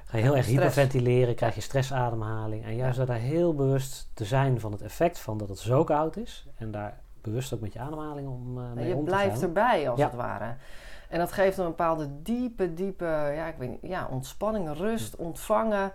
ga 0.05 0.17
je 0.17 0.23
heel 0.23 0.35
erg 0.37 0.45
hyperventileren, 0.45 1.35
krijg 1.35 1.55
je 1.55 1.61
stressademhaling. 1.61 2.65
En 2.65 2.75
juist 2.75 2.97
door 2.97 3.05
daar 3.05 3.17
heel 3.17 3.53
bewust 3.55 4.09
te 4.13 4.25
zijn 4.25 4.59
van 4.59 4.71
het 4.71 4.81
effect 4.81 5.19
van 5.19 5.37
dat 5.37 5.49
het 5.49 5.59
zo 5.59 5.83
koud 5.83 6.17
is. 6.17 6.47
En 6.57 6.71
daar 6.71 6.99
bewust 7.25 7.53
ook 7.53 7.59
met 7.59 7.73
je 7.73 7.79
ademhaling 7.79 8.27
om, 8.27 8.57
eh, 8.57 8.71
mee 8.73 8.87
je 8.87 8.93
om 8.95 8.99
te 8.99 9.09
blijft 9.09 9.33
gaan. 9.39 9.43
erbij, 9.43 9.89
als 9.89 9.99
Ja. 9.99 10.05
het 10.05 10.15
ware. 10.15 10.55
En 11.09 11.19
dat 11.19 11.31
geeft 11.31 11.57
een 11.57 11.65
bepaalde 11.65 12.21
diepe, 12.21 12.73
diepe 12.73 13.05
ja, 13.35 13.47
ik 13.47 13.55
weet 13.57 13.69
niet, 13.69 13.91
ja, 13.91 14.07
ontspanning, 14.11 14.77
rust, 14.77 15.15
ontvangen. 15.15 15.91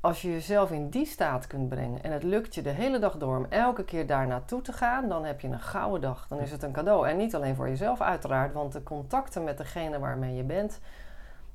Als 0.00 0.22
je 0.22 0.30
jezelf 0.30 0.70
in 0.70 0.88
die 0.88 1.06
staat 1.06 1.46
kunt 1.46 1.68
brengen 1.68 2.02
en 2.02 2.12
het 2.12 2.22
lukt 2.22 2.54
je 2.54 2.62
de 2.62 2.70
hele 2.70 2.98
dag 2.98 3.16
door 3.16 3.36
om 3.36 3.46
elke 3.48 3.84
keer 3.84 4.06
daar 4.06 4.26
naartoe 4.26 4.62
te 4.62 4.72
gaan, 4.72 5.08
dan 5.08 5.24
heb 5.24 5.40
je 5.40 5.48
een 5.48 5.60
gouden 5.60 6.00
dag. 6.00 6.26
Dan 6.28 6.38
is 6.38 6.50
het 6.52 6.62
een 6.62 6.72
cadeau. 6.72 7.08
En 7.08 7.16
niet 7.16 7.34
alleen 7.34 7.54
voor 7.56 7.68
jezelf 7.68 8.00
uiteraard, 8.00 8.52
want 8.52 8.72
de 8.72 8.82
contacten 8.82 9.44
met 9.44 9.58
degene 9.58 9.98
waarmee 9.98 10.34
je 10.34 10.42
bent, 10.42 10.80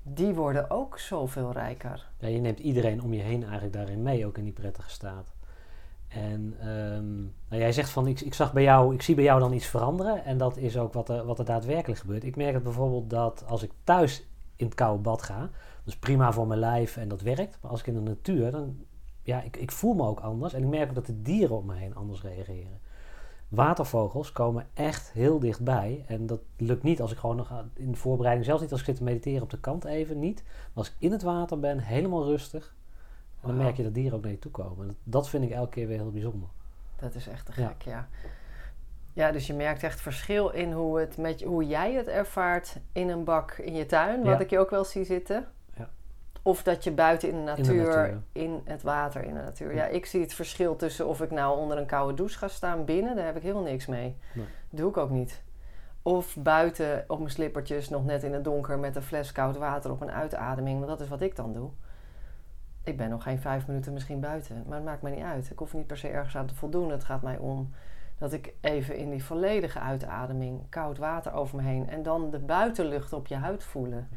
die 0.04 0.34
worden 0.34 0.70
ook 0.70 1.00
zoveel 1.00 1.52
rijker. 1.52 2.08
Ja, 2.18 2.28
je 2.28 2.40
neemt 2.40 2.60
iedereen 2.60 3.02
om 3.04 3.14
je 3.14 3.22
heen 3.22 3.42
eigenlijk 3.44 3.74
daarin 3.74 4.02
mee, 4.04 4.26
ook 4.26 4.38
in 4.38 4.44
die 4.44 4.54
prettige 4.54 4.90
staat. 4.90 5.34
En 6.16 6.56
ehm, 6.60 7.16
nou, 7.50 7.62
jij 7.62 7.72
zegt 7.72 7.90
van, 7.90 8.08
ik, 8.08 8.22
ik, 8.22 8.34
zag 8.34 8.54
bij 8.54 8.64
jou, 8.64 8.94
ik 8.94 9.02
zie 9.02 9.16
bij 9.16 9.24
jou 9.24 9.40
dan 9.40 9.54
iets 9.54 9.66
veranderen. 9.66 10.26
En 10.26 10.38
dat 10.38 10.58
is 10.58 10.78
ook 10.78 10.94
wat 10.94 11.10
er, 11.10 11.26
wat 11.26 11.40
er 11.40 11.46
daadwerkelijk 11.46 12.00
gebeurt. 12.00 12.24
Ik 12.24 12.36
merk 12.36 12.54
het 12.54 12.64
bijvoorbeeld 12.64 13.10
dat 13.10 13.44
als 13.48 13.64
ik 13.64 13.72
thuis 13.84 14.28
in 14.56 14.66
het 14.66 14.76
koude 14.76 15.02
bad 15.02 15.22
ga, 15.22 15.40
dat 15.40 15.94
is 15.94 15.98
prima 15.98 16.32
voor 16.32 16.48
mijn 16.48 16.60
lijf 16.60 16.98
en 16.98 17.08
dat 17.08 17.22
werkt. 17.22 17.58
Maar 17.62 17.72
als 17.72 17.80
ik 17.80 17.88
in 17.88 17.94
de 17.94 18.00
natuur, 18.00 18.52
dan, 18.52 18.76
ja, 19.24 19.42
ik, 19.42 19.58
ik 19.58 19.72
voel 19.72 19.94
me 19.94 20.04
ook 20.04 20.20
anders. 20.20 20.54
En 20.54 20.64
ik 20.64 20.70
merk 20.70 20.90
ook 20.90 20.96
dat 20.96 21.06
de 21.06 21.22
dieren 21.22 21.58
om 21.58 21.66
me 21.66 21.76
heen 21.76 21.96
anders 21.96 22.22
reageren. 22.22 22.80
Watervogels 23.48 24.32
komen 24.32 24.68
echt 24.74 25.12
heel 25.12 25.40
dichtbij. 25.40 26.04
En 26.08 26.26
dat 26.26 26.42
lukt 26.58 26.84
niet 26.84 27.02
als 27.02 27.12
ik 27.12 27.18
gewoon 27.18 27.36
nog 27.36 27.64
in 27.74 27.92
de 27.92 27.98
voorbereiding, 27.98 28.46
zelfs 28.46 28.62
niet 28.62 28.72
als 28.72 28.80
ik 28.80 28.86
zit 28.86 28.96
te 28.96 29.04
mediteren 29.04 29.42
op 29.42 29.50
de 29.50 29.60
kant 29.60 29.86
even, 29.86 30.20
niet. 30.20 30.44
Maar 30.46 30.74
als 30.74 30.88
ik 30.88 30.96
in 31.00 31.12
het 31.12 31.22
water 31.22 31.60
ben, 31.60 31.80
helemaal 31.80 32.26
rustig, 32.26 32.76
dan 33.46 33.58
merk 33.58 33.78
je 33.78 33.84
dat 33.84 33.94
dieren 33.94 34.18
ook 34.18 34.24
naar 34.24 34.32
je 34.32 34.40
toe 34.40 34.52
komen. 34.52 34.82
En 34.82 34.88
dat, 34.88 34.96
dat 35.04 35.30
vind 35.30 35.44
ik 35.44 35.52
elke 35.52 35.70
keer 35.70 35.88
weer 35.88 35.98
heel 35.98 36.12
bijzonder. 36.12 36.50
Dat 36.96 37.16
is 37.16 37.28
echt 37.28 37.46
te 37.46 37.52
gek, 37.52 37.82
ja. 37.82 38.08
ja. 39.14 39.32
dus 39.32 39.48
je 39.48 39.54
merkt 39.54 39.84
echt 39.84 40.02
verschil 40.02 40.50
in 40.50 40.72
hoe, 40.72 41.00
het 41.00 41.18
met, 41.18 41.42
hoe 41.44 41.68
jij 41.68 41.94
het 41.94 42.08
ervaart 42.08 42.78
in 42.92 43.10
een 43.10 43.24
bak 43.24 43.52
in 43.52 43.76
je 43.76 43.86
tuin, 43.86 44.24
wat 44.24 44.38
Ja. 44.38 44.40
ik 44.40 44.50
je 44.50 44.60
ook 44.60 44.70
wel 44.70 44.84
zie 44.86 45.04
zitten. 45.04 45.48
Ja. 45.78 45.90
Of 46.42 46.64
dat 46.64 46.84
je 46.84 46.92
buiten 46.92 47.30
in 47.30 47.36
de 47.36 47.42
de 47.42 47.62
natuur, 47.62 48.22
in, 48.32 48.62
het 48.66 48.82
water 48.82 49.24
in 49.24 49.34
de 49.34 49.42
natuur. 49.42 49.76
Ja. 49.76 49.86
Ik 49.86 50.06
zie 50.06 50.22
het 50.22 50.34
verschil 50.34 50.76
tussen 50.76 51.08
of 51.08 51.22
ik 51.22 51.32
nou 51.32 51.58
onder 51.60 51.78
een 51.78 51.86
koude 51.86 52.14
douche 52.14 52.38
ga 52.38 52.48
staan 52.48 52.86
binnen, 52.86 53.16
daar 53.16 53.26
heb 53.26 53.36
ik 53.36 53.42
helemaal 53.42 53.64
niks 53.64 53.86
mee. 53.86 54.16
Nee. 54.34 54.46
Doe 54.70 54.90
ik 54.90 54.98
ook 54.98 55.10
niet. 55.10 55.44
Of 56.02 56.36
buiten 56.40 57.04
op 57.08 57.18
mijn 57.18 57.32
slippertjes, 57.32 57.90
nog 57.90 58.06
net 58.06 58.24
in 58.24 58.34
het 58.34 58.44
donker 58.44 58.80
met 58.80 58.96
een 58.96 59.02
fles 59.02 59.32
koud 59.32 59.58
water 59.58 59.92
op 59.92 60.02
een 60.02 60.12
uitademing. 60.12 60.78
Want 60.78 60.90
dat 60.90 61.00
is 61.02 61.08
wat 61.08 61.22
ik 61.22 61.36
dan 61.36 61.54
doe. 61.54 61.70
Ik 62.86 62.98
ben 62.98 63.10
nog 63.10 63.24
geen 63.24 63.40
vijf 63.40 63.68
minuten 63.68 63.94
misschien 63.94 64.20
buiten, 64.20 64.64
maar 64.68 64.76
het 64.76 64.86
maakt 64.86 65.02
mij 65.02 65.12
niet 65.12 65.24
uit. 65.24 65.50
Ik 65.52 65.60
hoef 65.60 65.74
niet 65.74 65.88
per 65.88 65.98
se 65.98 66.08
ergens 66.08 66.38
aan 66.38 66.46
te 66.46 66.56
voldoen. 66.56 66.92
Het 66.92 67.04
gaat 67.04 67.22
mij 67.22 67.38
om 67.38 67.72
dat 68.18 68.34
ik 68.34 68.54
even 68.62 68.98
in 68.98 69.10
die 69.10 69.24
volledige 69.24 69.80
uitademing 69.80 70.62
koud 70.70 70.98
water 70.98 71.34
over 71.34 71.56
me 71.56 71.64
heen 71.64 71.90
en 71.90 72.04
dan 72.04 72.30
de 72.30 72.40
buitenlucht 72.40 73.14
op 73.14 73.28
je 73.28 73.36
huid 73.36 73.64
voelen. 73.64 74.08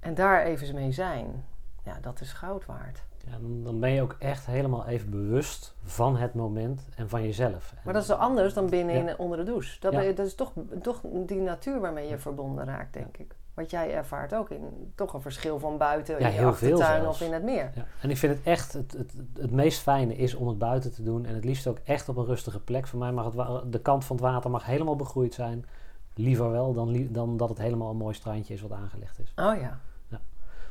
En 0.00 0.14
daar 0.14 0.42
even 0.42 0.74
mee 0.74 0.92
zijn. 0.92 1.44
Ja, 1.84 1.98
dat 2.00 2.20
is 2.20 2.32
goud 2.32 2.66
waard. 2.66 3.02
Ja, 3.26 3.32
dan, 3.62 3.80
ben 3.80 3.90
je 3.90 4.02
ook 4.02 4.16
echt 4.18 4.46
helemaal 4.46 4.86
even 4.86 5.10
bewust 5.10 5.74
van 5.82 6.16
het 6.16 6.34
moment 6.34 6.88
en 6.96 7.08
van 7.08 7.22
jezelf. 7.22 7.74
Maar 7.84 7.94
dat 7.94 8.02
is 8.02 8.10
anders 8.10 8.54
dan 8.54 8.68
binnen 8.70 9.04
Ja. 9.04 9.14
onder 9.18 9.38
de 9.38 9.44
douche? 9.44 9.80
Dat, 9.80 9.92
Ja. 9.92 9.98
ben 9.98 10.06
je- 10.08 10.14
dat 10.14 10.26
is 10.26 10.34
toch, 10.34 10.52
toch 10.82 11.00
die 11.26 11.40
natuur 11.40 11.80
waarmee 11.80 12.08
je 12.08 12.18
verbonden 12.18 12.64
raakt, 12.64 12.92
denk 12.92 13.16
ik. 13.16 13.34
Wat 13.54 13.70
jij 13.70 13.94
ervaart 13.94 14.34
ook 14.34 14.50
in 14.50 14.92
toch 14.94 15.12
een 15.12 15.20
verschil 15.20 15.58
van 15.58 15.78
buiten 15.78 16.18
Ja, 16.20 16.26
in 16.26 16.32
heel 16.32 16.54
veel 16.54 16.72
achtertuin 16.72 17.06
of 17.06 17.20
in 17.20 17.32
het 17.32 17.42
meer. 17.42 17.70
Ja, 17.74 17.86
en 18.00 18.10
ik 18.10 18.16
vind 18.16 18.36
het 18.36 18.42
echt, 18.44 18.72
het, 18.72 18.92
het, 18.92 19.12
het 19.38 19.50
meest 19.50 19.80
fijne 19.80 20.14
is 20.14 20.34
om 20.34 20.48
het 20.48 20.58
buiten 20.58 20.92
te 20.92 21.02
doen. 21.02 21.26
En 21.26 21.34
het 21.34 21.44
liefst 21.44 21.66
ook 21.66 21.78
echt 21.84 22.08
op 22.08 22.16
een 22.16 22.24
rustige 22.24 22.60
plek. 22.60 22.86
Voor 22.86 22.98
mij 22.98 23.12
mag 23.12 23.24
het, 23.24 23.72
de 23.72 23.80
kant 23.80 24.04
van 24.04 24.16
het 24.16 24.24
water 24.24 24.50
mag 24.50 24.64
helemaal 24.64 24.96
begroeid 24.96 25.34
zijn. 25.34 25.64
Liever 26.14 26.50
wel 26.50 26.72
dan, 26.72 27.06
dan 27.10 27.36
dat 27.36 27.48
het 27.48 27.58
helemaal 27.58 27.90
een 27.90 27.96
mooi 27.96 28.14
strandje 28.14 28.54
is 28.54 28.60
wat 28.60 28.72
aangelegd 28.72 29.18
is. 29.18 29.32
Oh 29.36 29.60
ja. 29.60 29.80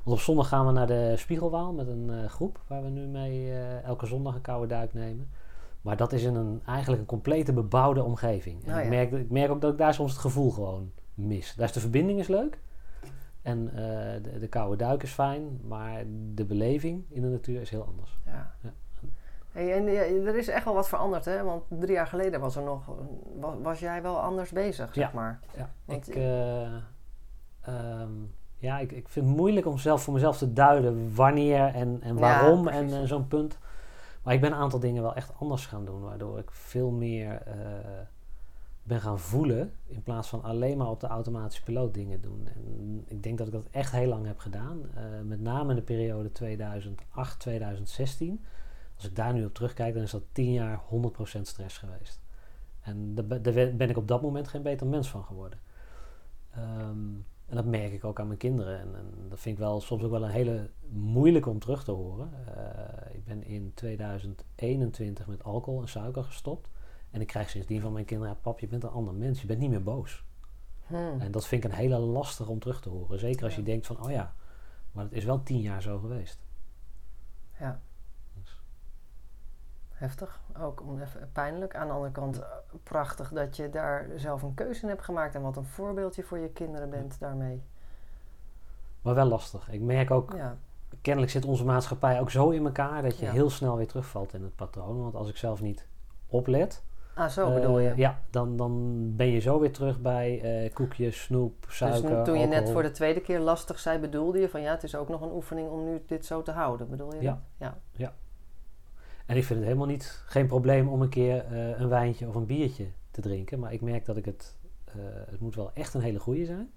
Want 0.04 0.18
op 0.18 0.22
zondag 0.24 0.48
gaan 0.48 0.66
we 0.66 0.72
naar 0.72 0.88
de 0.88 1.14
Spiegelwaal 1.18 1.74
met 1.74 1.88
een 1.88 2.10
eh, 2.10 2.30
groep. 2.30 2.60
Waar 2.68 2.84
we 2.84 2.90
nu 2.90 3.08
mee 3.08 3.52
eh, 3.52 3.84
elke 3.84 4.06
zondag 4.06 4.36
een 4.36 4.42
koude 4.42 4.68
duik 4.68 4.94
nemen. 4.94 5.30
Maar 5.82 5.98
dat 5.98 6.14
is 6.14 6.24
in 6.24 6.36
een, 6.36 6.62
eigenlijk 6.66 7.02
een 7.02 7.08
complete 7.08 7.54
bebouwde 7.54 8.04
omgeving. 8.04 8.64
En 8.66 8.70
Oh 8.70 8.76
ja. 8.76 8.82
ik, 8.82 8.90
merk, 8.90 9.12
ik 9.12 9.30
merk 9.30 9.52
ook 9.52 9.62
dat 9.62 9.72
ik 9.72 9.78
daar 9.78 9.94
soms 9.94 10.12
het 10.12 10.22
gevoel 10.22 10.52
gewoon 10.52 10.92
mis. 11.14 11.54
Daar 11.56 11.68
is 11.68 11.74
de 11.74 11.80
verbinding 11.80 12.20
is 12.20 12.28
leuk. 12.28 12.60
En 13.42 13.70
eh, 13.70 14.24
de, 14.24 14.40
de 14.40 14.48
koude 14.48 14.76
duik 14.76 15.04
is 15.04 15.12
fijn. 15.12 15.60
Maar 15.68 16.04
de 16.34 16.46
beleving 16.46 17.04
in 17.10 17.22
de 17.22 17.28
natuur 17.28 17.62
is 17.62 17.70
heel 17.70 17.86
anders. 17.86 18.20
ja. 18.26 18.54
Ja. 18.62 18.70
Hey, 19.52 19.74
en 19.74 19.84
ja, 19.84 20.02
er 20.02 20.36
is 20.38 20.48
echt 20.48 20.66
wel 20.66 20.74
wat 20.74 20.88
veranderd, 20.90 21.26
hè? 21.26 21.44
Want 21.44 21.64
drie 21.68 21.92
jaar 21.94 22.08
geleden 22.08 22.40
was 22.40 22.56
er 22.56 22.64
nog, 22.64 22.92
was, 23.40 23.56
was 23.62 23.80
jij 23.80 24.02
wel 24.02 24.20
anders 24.20 24.52
bezig, 24.52 24.94
zeg 24.94 25.06
Ja. 25.08 25.12
maar. 25.14 25.40
Ja, 25.58 25.70
Want 25.86 26.08
ik, 26.10 26.16
eh, 26.16 26.74
ehm, 27.62 28.12
ja 28.58 28.80
ik, 28.80 28.92
ik 28.92 29.10
vind 29.10 29.28
het 29.28 29.36
moeilijk 29.36 29.66
om 29.66 29.78
zelf 29.78 30.02
voor 30.04 30.14
mezelf 30.14 30.38
te 30.38 30.54
duiden 30.54 31.16
wanneer 31.16 31.66
en, 31.74 32.00
en 32.02 32.16
waarom 32.20 32.68
en 32.68 33.08
zo'n 33.08 33.28
punt. 33.28 33.58
Maar 34.24 34.34
ik 34.34 34.42
ben 34.42 34.52
een 34.52 34.58
aantal 34.58 34.80
dingen 34.80 35.02
wel 35.02 35.16
echt 35.16 35.32
anders 35.40 35.66
gaan 35.66 35.86
doen, 35.86 36.02
waardoor 36.02 36.40
ik 36.40 36.52
veel 36.52 36.90
meer, 36.92 37.42
eh, 37.46 37.56
ben 38.84 39.02
gaan 39.02 39.20
voelen 39.20 39.74
in 39.86 40.04
plaats 40.04 40.28
van 40.28 40.44
alleen 40.44 40.78
maar 40.78 40.90
op 40.90 41.00
de 41.00 41.08
automatische 41.08 41.64
piloot 41.64 41.94
dingen 41.94 42.22
doen. 42.22 42.48
En 42.48 43.04
ik 43.08 43.24
denk 43.24 43.38
dat 43.38 43.48
ik 43.48 43.54
dat 43.54 43.68
echt 43.72 43.92
heel 43.92 44.08
lang 44.08 44.26
heb 44.26 44.40
gedaan. 44.40 44.82
Uh, 44.82 45.02
met 45.24 45.42
name 45.42 45.70
in 45.70 45.76
de 45.76 45.82
periode 45.82 46.30
2008-2016. 46.30 46.34
Als 48.96 49.06
ik 49.06 49.16
daar 49.16 49.34
nu 49.34 49.46
op 49.46 49.54
terugkijk, 49.54 49.94
dan 49.94 50.04
is 50.04 50.12
dat 50.12 50.24
10 50.32 50.52
jaar 50.52 50.82
100% 51.38 51.42
stress 51.42 51.78
geweest. 51.78 52.22
En 52.82 53.16
daar 53.16 53.76
ben 53.76 53.90
ik 53.90 53.98
op 53.98 54.08
dat 54.08 54.22
moment 54.22 54.48
geen 54.48 54.62
beter 54.62 54.88
mens 54.88 55.10
van 55.10 55.24
geworden. 55.24 55.60
Um, 56.58 57.26
en 57.52 57.58
dat 57.58 57.66
merk 57.66 57.94
ik 57.94 58.04
ook 58.04 58.20
aan 58.20 58.28
mijn 58.28 58.40
kinderen. 58.40 58.80
En, 58.80 58.96
en, 58.96 59.30
dat 59.30 59.40
vind 59.40 59.58
ik 59.58 59.64
wel 59.64 59.82
soms 59.82 60.04
ook 60.04 60.12
wel 60.12 60.24
een 60.24 60.30
hele 60.30 60.70
moeilijke 60.90 61.50
om 61.50 61.60
terug 61.60 61.84
te 61.84 61.92
horen. 61.92 62.30
Uh, 62.58 63.16
ik 63.16 63.26
ben 63.26 63.44
in 63.44 63.72
2021 63.74 65.28
met 65.28 65.44
alcohol 65.44 65.82
en 65.82 65.88
suiker 65.88 66.24
gestopt. 66.24 66.70
En 67.12 67.22
ik 67.22 67.28
krijg 67.28 67.50
sindsdien 67.50 67.82
van 67.82 67.94
mijn 67.94 68.06
kinderen: 68.06 68.38
pap, 68.42 68.60
je 68.60 68.68
bent 68.68 68.84
een 68.84 68.90
ander 68.90 69.14
mens. 69.14 69.42
Je 69.42 69.48
bent 69.48 69.60
niet 69.60 69.70
meer 69.70 69.84
boos. 69.84 70.26
Hmm. 70.88 71.20
En 71.20 71.32
dat 71.32 71.48
vind 71.48 71.64
ik 71.64 71.72
een 71.72 71.78
hele 71.78 71.98
lastig 71.98 72.48
om 72.48 72.60
terug 72.60 72.82
te 72.82 72.90
horen. 72.90 73.20
Zeker 73.20 73.44
als 73.44 73.56
je 73.56 73.64
denkt 73.64 73.88
van, 73.88 74.04
oh 74.04 74.12
ja, 74.12 74.34
maar 74.92 75.04
het 75.04 75.14
is 75.14 75.24
wel 75.24 75.44
tien 75.44 75.62
jaar 75.62 75.82
zo 75.82 76.00
geweest. 76.00 76.40
Ja. 77.60 77.82
Dus. 78.34 78.62
Heftig, 79.90 80.42
ook 80.58 80.84
pijnlijk. 81.32 81.76
Aan 81.76 81.88
de 81.88 81.94
andere 81.94 82.12
kant 82.12 82.40
eh, 82.40 82.48
prachtig 82.84 83.32
dat 83.32 83.56
je 83.56 83.70
daar 83.70 84.10
zelf 84.16 84.42
een 84.42 84.54
keuze 84.54 84.82
in 84.82 84.88
hebt 84.88 85.04
gemaakt 85.04 85.36
en 85.36 85.42
wat 85.42 85.58
een 85.58 85.66
voorbeeldje 85.66 86.24
voor 86.24 86.38
je 86.38 86.50
kinderen 86.50 86.90
bent 86.90 87.20
daarmee. 87.20 87.64
Maar 89.02 89.16
wel 89.16 89.26
lastig. 89.26 89.70
Ik 89.70 89.82
merk 89.82 90.12
ook, 90.12 90.34
ja. 90.34 90.58
kennelijk 91.02 91.32
zit 91.32 91.46
onze 91.46 91.66
maatschappij 91.66 92.20
ook 92.20 92.32
zo 92.32 92.50
in 92.50 92.66
elkaar 92.66 93.02
dat 93.02 93.20
je 93.20 93.30
heel 93.30 93.50
snel 93.50 93.78
weer 93.78 93.88
terugvalt 93.88 94.34
in 94.34 94.44
het 94.44 94.56
patroon. 94.56 95.02
Want 95.02 95.16
als 95.16 95.30
ik 95.30 95.38
zelf 95.38 95.62
niet 95.62 95.88
oplet, 96.28 96.84
Ah, 97.14 97.30
zo 97.30 97.54
bedoel 97.54 97.80
je? 97.80 97.90
Eh, 97.90 97.98
ja, 97.98 98.22
dan, 98.30 98.58
dan 98.58 99.04
ben 99.16 99.28
je 99.28 99.40
zo 99.40 99.60
weer 99.60 99.72
terug 99.72 100.02
bij 100.02 100.64
uh, 100.64 100.74
koekjes, 100.74 101.22
snoep, 101.22 101.66
suiker, 101.70 102.10
Dus 102.10 102.26
toen 102.26 102.40
je 102.40 102.48
net 102.48 102.70
voor 102.70 102.84
de 102.84 102.92
tweede 102.92 103.22
keer 103.22 103.40
lastig 103.40 103.80
zei, 103.80 104.00
bedoelde 104.00 104.40
je 104.40 104.50
van 104.50 104.62
ja, 104.62 104.72
het 104.72 104.84
is 104.84 104.96
ook 104.96 105.10
nog 105.10 105.22
een 105.22 105.32
oefening 105.32 105.70
om 105.70 105.84
nu 105.84 106.02
dit 106.08 106.26
zo 106.26 106.42
te 106.42 106.52
houden, 106.52 106.90
bedoel 106.90 107.16
je 107.16 107.22
ja. 107.22 107.42
Ja. 107.58 107.78
ja. 107.92 108.14
En 109.26 109.38
ik 109.38 109.44
vind 109.44 109.60
het 109.60 109.68
helemaal 109.68 109.88
niet, 109.88 110.24
geen 110.26 110.48
probleem 110.48 110.88
om 110.88 111.02
een 111.02 111.10
keer 111.10 111.46
uh, 111.52 111.80
een 111.80 111.90
wijntje 111.90 112.28
of 112.28 112.36
een 112.36 112.46
biertje 112.46 112.88
te 113.12 113.22
drinken. 113.22 113.60
Maar 113.60 113.74
ik 113.74 113.82
merk 113.82 114.06
dat 114.06 114.18
ik 114.18 114.26
het, 114.26 114.58
het 115.30 115.40
moet 115.40 115.56
wel 115.56 115.72
echt 115.74 115.94
een 115.94 116.02
hele 116.02 116.20
goede 116.20 116.46
zijn. 116.46 116.72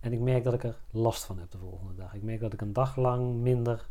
En 0.00 0.12
ik 0.12 0.20
merk 0.20 0.44
dat 0.44 0.54
ik 0.54 0.64
er 0.64 0.76
last 0.90 1.24
van 1.24 1.38
heb 1.38 1.50
de 1.50 1.58
volgende 1.58 1.94
dag. 1.94 2.14
Ik 2.14 2.22
merk 2.22 2.40
dat 2.40 2.52
ik 2.52 2.60
een 2.60 2.72
dag 2.72 2.96
lang 2.96 3.34
minder, 3.34 3.88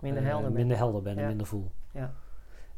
minder 0.00 0.24
helder 0.24 0.46
ben, 0.46 0.52
minder 0.52 0.76
helder 0.76 1.02
ben 1.02 1.18
en 1.18 1.26
minder 1.26 1.46
voel. 1.46 1.70
Ja. 1.92 2.14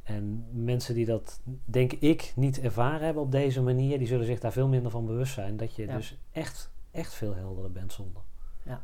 En 0.03 0.47
mensen 0.51 0.95
die 0.95 1.07
dat, 1.07 1.41
denk 1.65 1.93
ik, 1.93 2.33
niet 2.37 2.61
ervaren 2.61 3.05
hebben 3.05 3.23
op 3.23 3.33
deze 3.33 3.63
manier, 3.63 3.99
die 3.99 4.07
zullen 4.07 4.27
zich 4.27 4.41
daar 4.41 4.53
veel 4.53 4.69
minder 4.69 4.91
van 4.91 5.07
bewust 5.07 5.35
zijn. 5.35 5.57
Dat 5.57 5.75
je 5.75 5.87
dus 5.87 6.19
echt, 6.33 6.71
echt 6.91 7.15
veel 7.15 7.35
helderder 7.35 7.73
bent 7.73 7.93
zonder. 7.93 8.23
Ja. 8.63 8.81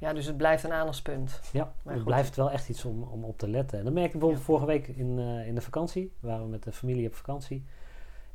Ja, 0.00 0.12
dus 0.12 0.26
het 0.26 0.36
blijft 0.36 0.64
een 0.64 0.72
aandachtspunt. 0.72 1.40
Ja, 1.52 1.72
het 1.82 2.04
blijft 2.04 2.36
wel 2.36 2.50
echt 2.50 2.68
iets 2.68 2.84
om, 2.84 3.02
om 3.02 3.24
op 3.24 3.38
te 3.38 3.48
letten. 3.48 3.78
En 3.78 3.84
dat 3.84 3.92
merkte 3.92 4.12
ik 4.12 4.18
bijvoorbeeld 4.18 4.46
vorige 4.46 4.66
week 4.66 4.88
in, 4.88 5.18
uh, 5.18 5.46
in 5.46 5.54
de 5.54 5.60
vakantie. 5.60 6.12
Waren 6.20 6.44
we 6.44 6.50
met 6.50 6.62
de 6.62 6.72
familie 6.72 7.06
op 7.06 7.14
vakantie. 7.14 7.64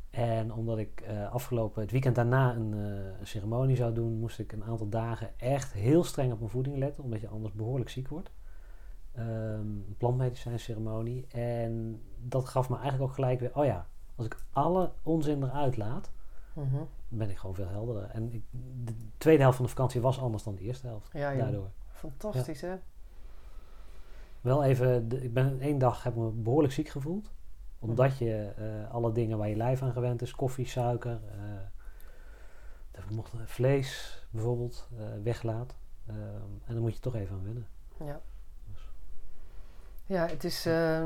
En 0.09 0.53
omdat 0.53 0.77
ik 0.77 1.03
uh, 1.07 1.31
afgelopen 1.31 1.81
het 1.81 1.91
weekend 1.91 2.15
daarna 2.15 2.55
een, 2.55 2.73
uh, 2.73 2.85
een, 3.19 3.27
ceremonie 3.27 3.75
zou 3.75 3.93
doen, 3.93 4.19
moest 4.19 4.39
ik 4.39 4.51
een 4.51 4.63
aantal 4.63 4.89
dagen 4.89 5.29
echt 5.37 5.73
heel 5.73 6.03
streng 6.03 6.31
op 6.31 6.39
mijn 6.39 6.51
voeding 6.51 6.77
letten, 6.77 7.03
omdat 7.03 7.21
je 7.21 7.27
anders 7.27 7.53
behoorlijk 7.53 7.89
ziek 7.89 8.07
wordt 8.07 8.31
um, 9.19 9.95
plantmedicijnceremonie. 9.97 11.27
En 11.27 12.01
dat 12.19 12.45
gaf 12.45 12.69
me 12.69 12.75
eigenlijk 12.75 13.03
ook 13.09 13.15
gelijk 13.15 13.39
weer, 13.39 13.55
oh 13.55 13.65
ja, 13.65 13.87
als 14.15 14.25
ik 14.25 14.37
alle 14.51 14.91
onzin 15.03 15.43
eruit 15.43 15.77
laat, 15.77 16.11
mhm. 16.53 16.83
ben 17.07 17.29
ik 17.29 17.37
gewoon 17.37 17.55
veel 17.55 17.67
helderder. 17.67 18.09
En 18.09 18.33
ik, 18.33 18.43
de 18.83 18.93
tweede 19.17 19.41
helft 19.41 19.57
van 19.57 19.65
de 19.65 19.71
vakantie 19.71 20.01
was 20.01 20.19
anders 20.19 20.43
dan 20.43 20.55
de 20.55 20.61
eerste 20.61 20.87
helft. 20.87 21.09
Ja, 21.13 21.35
daardoor. 21.35 21.69
Fantastisch, 21.91 22.61
hè? 22.61 22.75
Wel 24.41 24.63
even, 24.63 25.09
de, 25.09 25.23
ik 25.23 25.33
ben 25.33 25.59
één 25.59 25.77
dag 25.77 26.03
heb 26.03 26.15
me 26.15 26.29
behoorlijk 26.29 26.73
ziek 26.73 26.89
gevoeld. 26.89 27.31
Omdat 27.79 28.09
mhm. 28.09 28.23
je 28.23 28.53
uh, 28.59 28.93
alle 28.93 29.11
dingen 29.11 29.37
waar 29.37 29.49
je 29.49 29.55
lijf 29.55 29.81
aan 29.81 29.91
gewend 29.91 30.21
is, 30.21 30.35
koffie, 30.35 30.67
suiker, 30.67 31.19
uh, 32.95 33.09
mocht, 33.09 33.33
vlees 33.45 34.21
bijvoorbeeld, 34.29 34.89
uh, 34.97 35.05
weglaat. 35.23 35.75
Ehm, 36.05 36.17
en 36.65 36.73
dan 36.73 36.81
moet 36.81 36.93
je 36.93 36.99
toch 36.99 37.15
even 37.15 37.35
aan 37.35 37.43
wennen. 37.43 37.67
Ja. 37.99 38.21
Ja, 40.05 40.27
het 40.27 40.43
is 40.43 40.65
uh, 40.65 41.03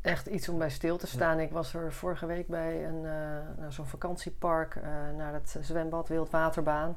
echt 0.00 0.26
iets 0.26 0.48
om 0.48 0.58
bij 0.58 0.70
stil 0.70 0.96
te 0.96 1.06
staan. 1.06 1.40
Ik 1.40 1.50
was 1.50 1.74
er 1.74 1.92
vorige 1.92 2.26
week 2.26 2.48
bij 2.48 2.86
een, 2.86 3.04
uh, 3.04 3.68
zo'n 3.68 3.86
vakantiepark 3.86 4.74
uh, 4.74 4.82
naar 5.16 5.32
het 5.32 5.56
zwembad 5.60 6.08
Wildwaterbaan. 6.08 6.96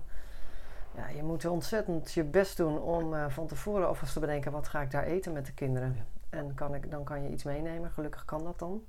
Ja, 0.96 1.08
je 1.08 1.24
moet 1.24 1.46
ontzettend 1.46 2.14
je 2.14 2.24
best 2.24 2.58
doen 2.58 2.80
om 2.80 3.30
van 3.30 3.48
tevoren 3.48 3.88
alvast 3.88 4.14
te 4.14 4.20
bedenken 4.20 4.52
wat 4.52 4.68
ga 4.68 4.82
ik 4.82 4.92
daar 4.92 5.04
eten 5.04 5.34
met 5.34 5.46
de 5.46 5.54
kinderen. 5.54 5.98
En 6.30 6.54
kan 6.54 6.76
ik, 6.76 6.92
dan 6.92 7.04
kan 7.04 7.24
je 7.24 7.30
iets 7.30 7.44
meenemen. 7.44 7.92
Gelukkig 7.92 8.26
kan 8.26 8.44
dat 8.44 8.60
dan. 8.60 8.84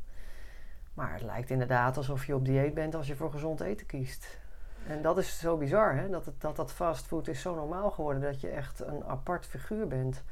Maar 0.94 1.12
het 1.12 1.22
lijkt 1.22 1.50
inderdaad 1.50 1.96
alsof 1.96 2.26
je 2.26 2.34
op 2.34 2.44
dieet 2.44 2.74
bent 2.74 2.94
als 2.94 3.06
je 3.06 3.16
voor 3.16 3.30
gezond 3.30 3.60
eten 3.60 3.86
kiest. 3.86 4.38
En 4.86 5.02
dat 5.02 5.18
is 5.18 5.38
zo 5.38 5.56
bizar, 5.56 5.96
hè? 5.96 6.08
Dat, 6.10 6.26
het, 6.26 6.40
dat 6.40 6.56
dat 6.56 6.72
fastfood 6.72 7.28
is 7.28 7.40
zo 7.40 7.54
normaal 7.54 7.90
geworden 7.90 8.22
dat 8.22 8.40
je 8.40 8.48
echt 8.48 8.80
een 8.80 9.04
apart 9.04 9.46
figuur 9.46 9.88
bent. 9.88 10.22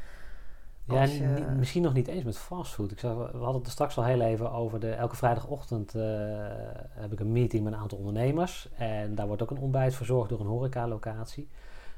Ja, 0.84 1.06
misschien 1.56 1.82
nog 1.82 1.94
niet 1.94 2.08
eens 2.08 2.24
met 2.24 2.38
fastfood. 2.38 2.90
Ik 2.90 2.98
zag, 2.98 3.14
we 3.14 3.38
hadden 3.38 3.54
het 3.54 3.66
er 3.66 3.72
straks 3.72 3.96
al 3.96 4.04
heel 4.04 4.20
even 4.20 4.52
over 4.52 4.80
de. 4.80 4.90
Elke 4.90 5.16
vrijdagochtend 5.16 5.94
uh, 5.94 6.02
heb 6.88 7.12
ik 7.12 7.20
een 7.20 7.32
meeting 7.32 7.64
met 7.64 7.72
een 7.72 7.78
aantal 7.78 7.98
ondernemers. 7.98 8.68
En 8.76 9.14
daar 9.14 9.26
wordt 9.26 9.42
ook 9.42 9.50
een 9.50 9.58
ontbijt 9.58 9.94
verzorgd 9.94 10.28
door 10.28 10.40
een 10.40 10.46
horecalocatie. 10.46 11.48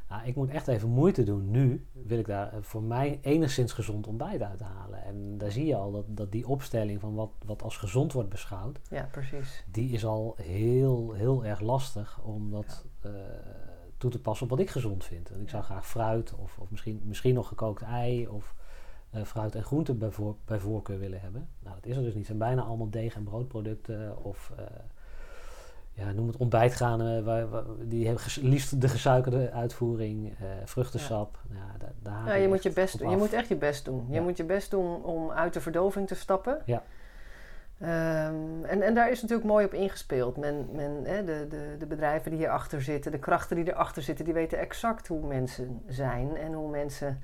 Nou, 0.08 0.26
ik 0.26 0.34
moet 0.34 0.50
echt 0.50 0.68
even 0.68 0.88
moeite 0.88 1.22
doen. 1.22 1.50
Nu 1.50 1.86
wil 1.92 2.18
ik 2.18 2.26
daar 2.26 2.52
voor 2.60 2.82
mij 2.82 3.18
enigszins 3.22 3.72
gezond 3.72 4.06
ontbijt 4.06 4.42
uithalen. 4.42 5.04
En 5.04 5.38
daar 5.38 5.50
zie 5.50 5.66
je 5.66 5.76
al 5.76 5.92
dat, 5.92 6.04
dat 6.08 6.32
die 6.32 6.48
opstelling 6.48 7.00
van 7.00 7.14
wat, 7.14 7.30
wat 7.44 7.62
als 7.62 7.76
gezond 7.76 8.12
wordt 8.12 8.28
beschouwd. 8.28 8.80
Ja, 8.90 9.08
precies. 9.12 9.64
Die 9.70 9.92
is 9.92 10.04
al 10.04 10.34
heel, 10.42 11.12
heel 11.12 11.44
erg 11.44 11.60
lastig 11.60 12.20
om 12.22 12.50
dat 12.50 12.86
uh, 13.06 13.12
toe 13.96 14.10
te 14.10 14.20
passen 14.20 14.44
op 14.44 14.50
wat 14.50 14.60
ik 14.60 14.70
gezond 14.70 15.04
vind. 15.04 15.30
En 15.30 15.40
ik 15.40 15.48
zou 15.48 15.62
graag 15.62 15.86
fruit 15.86 16.34
of, 16.34 16.58
of 16.58 16.70
misschien, 16.70 17.00
misschien 17.04 17.34
nog 17.34 17.48
gekookt 17.48 17.82
ei 17.82 18.28
of 18.28 18.54
fruit 19.24 19.54
en 19.54 19.62
groenten 19.62 19.98
bij, 19.98 20.10
voor, 20.10 20.36
bij, 20.44 20.58
voorkeur 20.58 20.98
willen 20.98 21.20
hebben. 21.20 21.48
Nou, 21.60 21.74
dat 21.74 21.86
is 21.86 21.96
er 21.96 22.02
dus 22.02 22.14
niet. 22.14 22.28
Het 22.28 22.36
zijn 22.36 22.38
bijna 22.38 22.62
allemaal 22.62 22.90
deeg- 22.90 23.14
en 23.14 23.24
broodproducten 23.24 24.24
of 24.24 24.52
uh, 24.58 24.64
ja, 25.92 26.12
noem 26.12 26.26
het 26.26 26.36
ontbijtgranen, 26.36 27.24
waar, 27.24 27.48
waar, 27.48 27.64
die 27.84 28.06
hebben 28.06 28.24
liefst 28.40 28.80
de 28.80 28.88
gesuikerde 28.88 29.50
uitvoering, 29.50 30.26
uh, 30.26 30.46
vruchtensap. 30.64 31.38
Ja. 31.48 31.56
ja, 31.56 31.78
daar, 31.78 31.92
daar 32.02 32.26
ja 32.26 32.34
je, 32.34 32.48
moet 32.48 32.62
je, 32.62 32.72
best, 32.72 32.98
je 32.98 33.16
moet 33.16 33.32
echt 33.32 33.48
je 33.48 33.56
best 33.56 33.84
doen. 33.84 34.06
Je 34.10 34.20
moet 34.20 34.36
je 34.36 34.44
best 34.44 34.70
doen 34.70 35.04
om 35.04 35.30
uit 35.30 35.52
de 35.52 35.60
verdoving 35.60 36.08
te 36.08 36.14
stappen. 36.14 36.62
Ja. 36.64 36.82
Um, 37.80 38.64
en, 38.64 38.82
en 38.82 38.94
daar 38.94 39.10
is 39.10 39.22
natuurlijk 39.22 39.48
mooi 39.48 39.64
op 39.64 39.72
ingespeeld. 39.72 40.36
Men, 40.36 40.68
men, 40.72 41.04
hè, 41.04 41.24
de, 41.24 41.46
de, 41.48 41.76
de 41.78 41.86
bedrijven 41.86 42.30
die 42.30 42.40
hierachter 42.40 42.82
zitten, 42.82 43.12
de 43.12 43.18
krachten 43.18 43.56
die 43.56 43.68
erachter 43.68 44.02
zitten, 44.02 44.24
die 44.24 44.34
weten 44.34 44.58
exact 44.58 45.06
hoe 45.06 45.26
mensen 45.26 45.82
zijn 45.86 46.36
en 46.36 46.52
hoe 46.52 46.70
mensen 46.70 47.20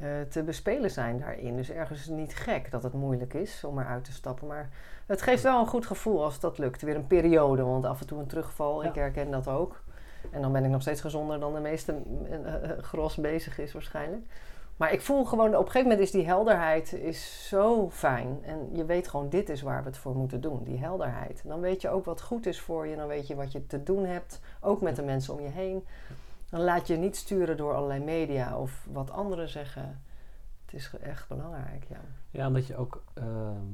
uh, 0.00 0.20
te 0.30 0.42
bespelen 0.42 0.90
zijn 0.90 1.18
daarin. 1.18 1.56
Dus 1.56 1.70
ergens 1.70 2.00
is 2.00 2.06
het 2.06 2.16
niet 2.16 2.34
gek 2.34 2.70
dat 2.70 2.82
het 2.82 2.92
moeilijk 2.92 3.34
is 3.34 3.64
om 3.64 3.78
eruit 3.78 4.04
te 4.04 4.12
stappen. 4.12 4.46
Maar 4.46 4.68
het 5.06 5.22
geeft 5.22 5.42
wel 5.42 5.60
een 5.60 5.66
goed 5.66 5.86
gevoel 5.86 6.24
als 6.24 6.40
dat 6.40 6.58
lukt. 6.58 6.82
Weer 6.82 6.96
een 6.96 7.06
periode, 7.06 7.62
want 7.62 7.84
af 7.84 8.00
en 8.00 8.06
toe 8.06 8.18
een 8.18 8.26
terugval. 8.26 8.84
Ik 8.84 8.94
herken 8.94 9.30
dat 9.30 9.48
ook. 9.48 9.82
En 10.30 10.42
dan 10.42 10.52
ben 10.52 10.64
ik 10.64 10.70
nog 10.70 10.80
steeds 10.80 11.00
gezonder 11.00 11.40
dan 11.40 11.54
de 11.54 11.60
meeste 11.60 11.94
uh, 12.30 12.82
gros 12.82 13.16
bezig 13.16 13.58
is 13.58 13.72
waarschijnlijk. 13.72 14.26
Maar 14.76 14.92
ik 14.92 15.00
voel 15.00 15.24
gewoon, 15.24 15.48
op 15.48 15.54
een 15.54 15.70
gegeven 15.70 15.82
moment 15.82 16.00
is 16.00 16.10
die 16.10 16.26
helderheid 16.26 16.92
is 16.92 17.48
zo 17.48 17.90
fijn. 17.90 18.38
En 18.42 18.68
je 18.72 18.84
weet 18.84 19.08
gewoon, 19.08 19.28
dit 19.28 19.48
is 19.48 19.62
waar 19.62 19.82
we 19.82 19.88
het 19.88 19.98
voor 19.98 20.16
moeten 20.16 20.40
doen, 20.40 20.64
die 20.64 20.78
helderheid. 20.78 21.42
Dan 21.44 21.60
weet 21.60 21.80
je 21.80 21.88
ook 21.88 22.04
wat 22.04 22.20
goed 22.20 22.46
is 22.46 22.60
voor 22.60 22.86
je. 22.86 22.96
Dan 22.96 23.06
weet 23.06 23.26
je 23.26 23.34
wat 23.34 23.52
je 23.52 23.66
te 23.66 23.82
doen 23.82 24.04
hebt, 24.04 24.40
ook 24.60 24.80
met 24.80 24.96
de 24.96 25.02
mensen 25.02 25.34
om 25.34 25.40
je 25.40 25.50
heen. 25.50 25.84
Dan 26.54 26.62
laat 26.62 26.86
je 26.86 26.96
niet 26.96 27.16
sturen 27.16 27.56
door 27.56 27.74
allerlei 27.74 28.04
media 28.04 28.58
of 28.58 28.86
wat 28.90 29.10
anderen 29.10 29.48
zeggen. 29.48 30.02
Het 30.64 30.74
is 30.74 30.90
echt 31.02 31.28
belangrijk, 31.28 31.84
ja. 31.88 32.00
Ja, 32.30 32.46
omdat 32.46 32.66
je 32.66 32.76
ook, 32.76 33.04
ehm, 33.14 33.66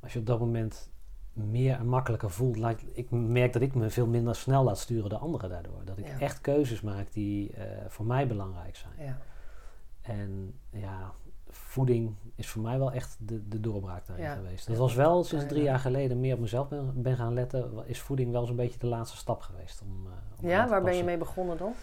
als 0.00 0.12
je 0.12 0.18
op 0.18 0.26
dat 0.26 0.38
moment 0.38 0.90
meer 1.32 1.78
en 1.78 1.86
makkelijker 1.86 2.30
voelt, 2.30 2.56
laat, 2.56 2.84
ik 2.92 3.10
merk 3.10 3.52
dat 3.52 3.62
ik 3.62 3.74
me 3.74 3.90
veel 3.90 4.06
minder 4.06 4.34
snel 4.34 4.64
laat 4.64 4.78
sturen 4.78 5.10
dan 5.10 5.20
anderen 5.20 5.50
daardoor. 5.50 5.84
Dat 5.84 5.98
ik 5.98 6.06
echt 6.06 6.40
keuzes 6.40 6.80
maak 6.80 7.12
die 7.12 7.50
uh, 7.50 7.64
voor 7.88 8.06
mij 8.06 8.26
belangrijk 8.26 8.76
zijn. 8.76 8.94
Ja. 8.98 9.18
En 10.00 10.58
ja, 10.70 11.12
voeding 11.48 12.14
is 12.34 12.48
voor 12.48 12.62
mij 12.62 12.78
wel 12.78 12.92
echt 12.92 13.16
de, 13.20 13.48
de 13.48 13.60
doorbraak 13.60 14.06
daarin 14.06 14.30
geweest. 14.30 14.66
Dat 14.66 14.76
was 14.76 14.94
wel 14.94 15.24
sinds 15.24 15.46
drie 15.46 15.62
jaar 15.62 15.78
geleden 15.78 16.20
meer 16.20 16.34
op 16.34 16.40
mezelf 16.40 16.68
ben, 16.68 17.02
ben 17.02 17.16
gaan 17.16 17.34
letten, 17.34 17.86
is 17.86 18.00
voeding 18.00 18.32
wel 18.32 18.46
zo'n 18.46 18.56
beetje 18.56 18.78
de 18.78 18.86
laatste 18.86 19.16
stap 19.16 19.40
geweest. 19.40 19.82
Om, 19.82 20.06
uh, 20.06 20.12
om 20.40 20.48
ja, 20.48 20.68
waar 20.68 20.82
ben 20.82 20.96
je 20.96 21.04
mee 21.04 21.18
begonnen 21.18 21.56
dan? 21.56 21.74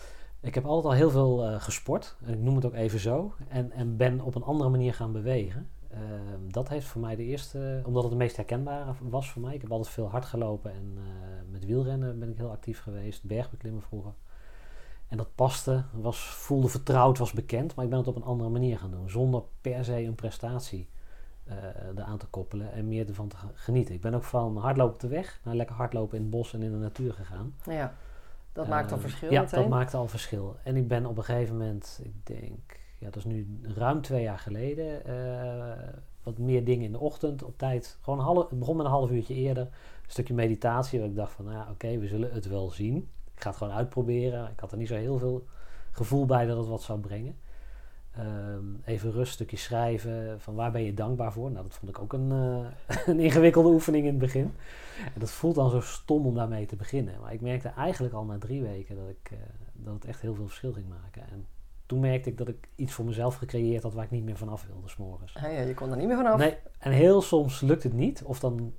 Ik 0.45 0.55
heb 0.55 0.65
altijd 0.65 0.85
al 0.85 0.99
heel 0.99 1.09
veel 1.09 1.51
uh, 1.51 1.61
gesport. 1.61 2.15
En 2.25 2.33
ik 2.33 2.39
noem 2.39 2.55
het 2.55 2.65
ook 2.65 2.73
even 2.73 2.99
zo. 2.99 3.33
En, 3.47 3.71
en 3.71 3.97
ben 3.97 4.21
op 4.21 4.35
een 4.35 4.43
andere 4.43 4.69
manier 4.69 4.93
gaan 4.93 5.11
bewegen. 5.11 5.69
Ehm, 5.89 6.51
dat 6.51 6.69
heeft 6.69 6.87
voor 6.87 7.01
mij 7.01 7.15
de 7.15 7.23
eerste, 7.23 7.81
omdat 7.85 8.03
het 8.03 8.11
de 8.11 8.17
meest 8.17 8.35
herkenbare 8.35 8.93
was 8.99 9.31
voor 9.31 9.41
mij. 9.41 9.53
Ik 9.53 9.61
heb 9.61 9.71
altijd 9.71 9.93
veel 9.93 10.09
hard 10.09 10.25
gelopen 10.25 10.71
en 10.71 10.97
eh, 10.97 11.51
met 11.51 11.65
wielrennen 11.65 12.19
ben 12.19 12.29
ik 12.29 12.37
heel 12.37 12.49
actief 12.49 12.81
geweest. 12.81 13.23
Bergbeklimmen 13.23 13.81
vroeger. 13.81 14.13
En 15.07 15.17
dat 15.17 15.35
paste, 15.35 15.83
was, 15.93 16.19
voelde 16.19 16.67
vertrouwd, 16.67 17.17
was 17.17 17.31
bekend, 17.31 17.75
maar 17.75 17.85
ik 17.85 17.91
ben 17.91 17.99
het 17.99 18.07
op 18.07 18.15
een 18.15 18.23
andere 18.23 18.49
manier 18.49 18.79
gaan 18.79 18.91
doen. 18.91 19.09
Zonder 19.09 19.43
per 19.61 19.85
se 19.85 20.03
een 20.03 20.15
prestatie 20.15 20.89
uh, 21.47 21.53
eraan 21.95 22.17
te 22.17 22.27
koppelen 22.27 22.71
en 22.71 22.87
meer 22.87 23.07
ervan 23.07 23.27
te 23.27 23.35
genieten. 23.53 23.95
Ik 23.95 24.01
ben 24.01 24.13
ook 24.13 24.23
van 24.23 24.57
hardlopen 24.57 24.93
op 24.93 24.99
de 24.99 25.07
weg 25.07 25.39
naar 25.43 25.55
lekker 25.55 25.75
hardlopen 25.75 26.17
in 26.17 26.21
het 26.21 26.31
bos 26.31 26.53
en 26.53 26.61
in 26.61 26.71
de 26.71 26.77
natuur 26.77 27.13
gegaan. 27.13 27.55
Ja, 27.63 27.93
dat 28.55 28.67
maakt 28.67 28.91
al 28.91 28.97
verschil 28.97 29.31
Ja, 29.31 29.41
meteen. 29.41 29.59
dat 29.59 29.69
maakt 29.69 29.93
al 29.93 30.07
verschil. 30.07 30.55
En 30.63 30.75
ik 30.75 30.87
ben 30.87 31.05
op 31.05 31.17
een 31.17 31.23
gegeven 31.23 31.57
moment, 31.57 31.99
ik 32.03 32.25
denk, 32.25 32.79
ja, 32.97 33.05
dat 33.05 33.15
is 33.15 33.25
nu 33.25 33.59
ruim 33.75 34.01
twee 34.01 34.21
jaar 34.21 34.39
geleden, 34.39 35.01
uh, 35.07 35.87
wat 36.23 36.37
meer 36.37 36.65
dingen 36.65 36.85
in 36.85 36.91
de 36.91 36.99
ochtend 36.99 37.43
op 37.43 37.57
tijd. 37.57 37.97
Gewoon 38.01 38.19
half, 38.19 38.49
het 38.49 38.59
begon 38.59 38.77
met 38.77 38.85
een 38.85 38.91
half 38.91 39.11
uurtje 39.11 39.33
eerder. 39.33 39.63
Een 39.63 40.11
stukje 40.11 40.33
meditatie, 40.33 40.99
waar 40.99 41.07
ik 41.07 41.15
dacht 41.15 41.31
van, 41.31 41.45
nou 41.45 41.57
ja, 41.57 41.67
oké, 41.71 41.97
we 41.97 42.07
zullen 42.07 42.33
het 42.33 42.47
wel 42.47 42.69
zien. 42.69 43.09
Ik 43.35 43.41
ga 43.41 43.49
het 43.49 43.57
gewoon 43.57 43.73
uitproberen. 43.73 44.49
Ik 44.51 44.59
had 44.59 44.71
er 44.71 44.77
niet 44.77 44.87
zo 44.87 44.95
heel 44.95 45.17
veel 45.17 45.45
gevoel 45.91 46.25
bij 46.25 46.45
dat 46.45 46.57
het 46.57 46.67
wat 46.67 46.81
zou 46.81 46.99
brengen. 46.99 47.37
Um, 48.19 48.81
even 48.85 49.11
rust, 49.11 49.33
stukje 49.33 49.57
schrijven. 49.57 50.41
Van 50.41 50.55
waar 50.55 50.71
ben 50.71 50.83
je 50.83 50.93
dankbaar 50.93 51.33
voor? 51.33 51.51
Nou, 51.51 51.63
dat 51.63 51.75
vond 51.75 51.91
ik 51.91 51.99
ook 51.99 52.13
een, 52.13 52.31
uh, 52.31 52.65
een 53.11 53.19
ingewikkelde 53.19 53.69
oefening 53.69 54.03
in 54.03 54.09
het 54.09 54.19
begin. 54.19 54.53
En 55.13 55.19
dat 55.19 55.31
voelt 55.31 55.55
dan 55.55 55.69
zo 55.69 55.79
stom 55.81 56.25
om 56.25 56.35
daarmee 56.35 56.65
te 56.65 56.75
beginnen. 56.75 57.19
Maar 57.21 57.33
ik 57.33 57.41
merkte 57.41 57.67
eigenlijk 57.67 58.13
al 58.13 58.25
na 58.25 58.37
drie 58.37 58.61
weken 58.61 58.95
dat, 58.95 59.09
ik, 59.09 59.31
uh, 59.31 59.39
dat 59.73 59.93
het 59.93 60.05
echt 60.05 60.21
heel 60.21 60.35
veel 60.35 60.47
verschil 60.47 60.73
ging 60.73 60.87
maken. 60.87 61.21
En 61.31 61.45
toen 61.85 61.99
merkte 61.99 62.29
ik 62.29 62.37
dat 62.37 62.47
ik 62.47 62.67
iets 62.75 62.93
voor 62.93 63.05
mezelf 63.05 63.35
gecreëerd 63.35 63.83
had 63.83 63.93
waar 63.93 64.03
ik 64.03 64.11
niet 64.11 64.23
meer 64.23 64.37
vanaf 64.37 64.65
wilde, 64.67 64.89
s'morgens. 64.89 65.33
Ja, 65.33 65.47
ja, 65.47 65.61
je 65.61 65.73
kon 65.73 65.91
er 65.91 65.97
niet 65.97 66.07
meer 66.07 66.15
vanaf. 66.15 66.37
Nee, 66.37 66.57
en 66.79 66.91
heel 66.91 67.21
soms 67.21 67.61
lukt 67.61 67.83
het 67.83 67.93
niet. 67.93 68.23
Of 68.23 68.39
dan 68.39 68.73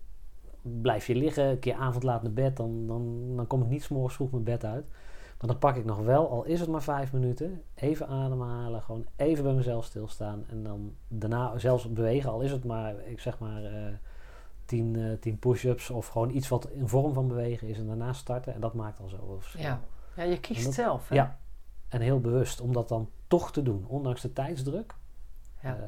blijf 0.63 1.07
je 1.07 1.15
liggen, 1.15 1.45
een 1.45 1.59
keer 1.59 1.75
avond 1.75 2.03
laat 2.03 2.23
naar 2.23 2.33
bed. 2.33 2.57
Dan, 2.57 2.87
dan, 2.87 3.33
dan 3.37 3.47
kom 3.47 3.63
ik 3.63 3.69
niet 3.69 3.83
s'morgens 3.83 4.15
vroeg 4.15 4.31
mijn 4.31 4.45
bed 4.45 4.65
uit. 4.65 4.87
Maar 5.39 5.49
dan 5.49 5.59
pak 5.59 5.77
ik 5.77 5.85
nog 5.85 5.99
wel, 5.99 6.31
al 6.31 6.45
is 6.45 6.61
het 6.61 6.69
maar 6.69 6.83
vijf 6.83 7.13
minuten, 7.13 7.63
even 7.75 8.09
ademhalen, 8.09 8.83
gewoon 8.83 9.07
even 9.17 9.45
bij 9.45 9.53
mezelf 9.53 9.85
stilstaan 9.85 10.45
en 10.49 10.63
dan 10.63 10.95
daarna 11.09 11.59
zelfs 11.59 11.93
bewegen, 11.93 12.31
al 12.31 12.41
is 12.41 12.51
het 12.51 12.65
maar, 12.65 12.95
ik 13.05 13.21
zeg 13.21 13.39
maar, 13.39 13.63
uh, 13.63 13.87
tien, 14.65 14.95
uh, 14.97 15.19
tien 15.21 15.39
push-ups 15.39 15.91
of 15.91 16.07
gewoon 16.07 16.31
iets 16.31 16.49
wat 16.49 16.69
in 16.69 16.89
vorm 16.89 17.13
van 17.13 17.29
bewegen 17.29 17.69
is 17.69 17.79
en 17.79 17.87
daarna 17.87 18.13
starten 18.13 18.55
en 18.55 18.61
dat 18.61 18.75
maakt 18.75 19.01
al 19.01 19.09
zo 19.09 19.37
verschil. 19.41 19.61
Ja, 19.61 19.81
ja 20.17 20.23
je 20.23 20.41
kiest 20.41 20.65
dat, 20.65 20.75
zelf. 20.75 21.09
Hè? 21.09 21.15
Ja, 21.15 21.39
en 21.89 22.01
heel 22.01 22.21
bewust 22.21 22.61
om 22.61 22.73
dat 22.73 22.89
dan 22.89 23.11
toch 23.27 23.53
te 23.53 23.63
doen, 23.63 23.85
ondanks 23.89 24.21
de 24.21 24.33
tijdsdruk. 24.33 24.95
Ja. 25.63 25.77
Uh, 25.77 25.83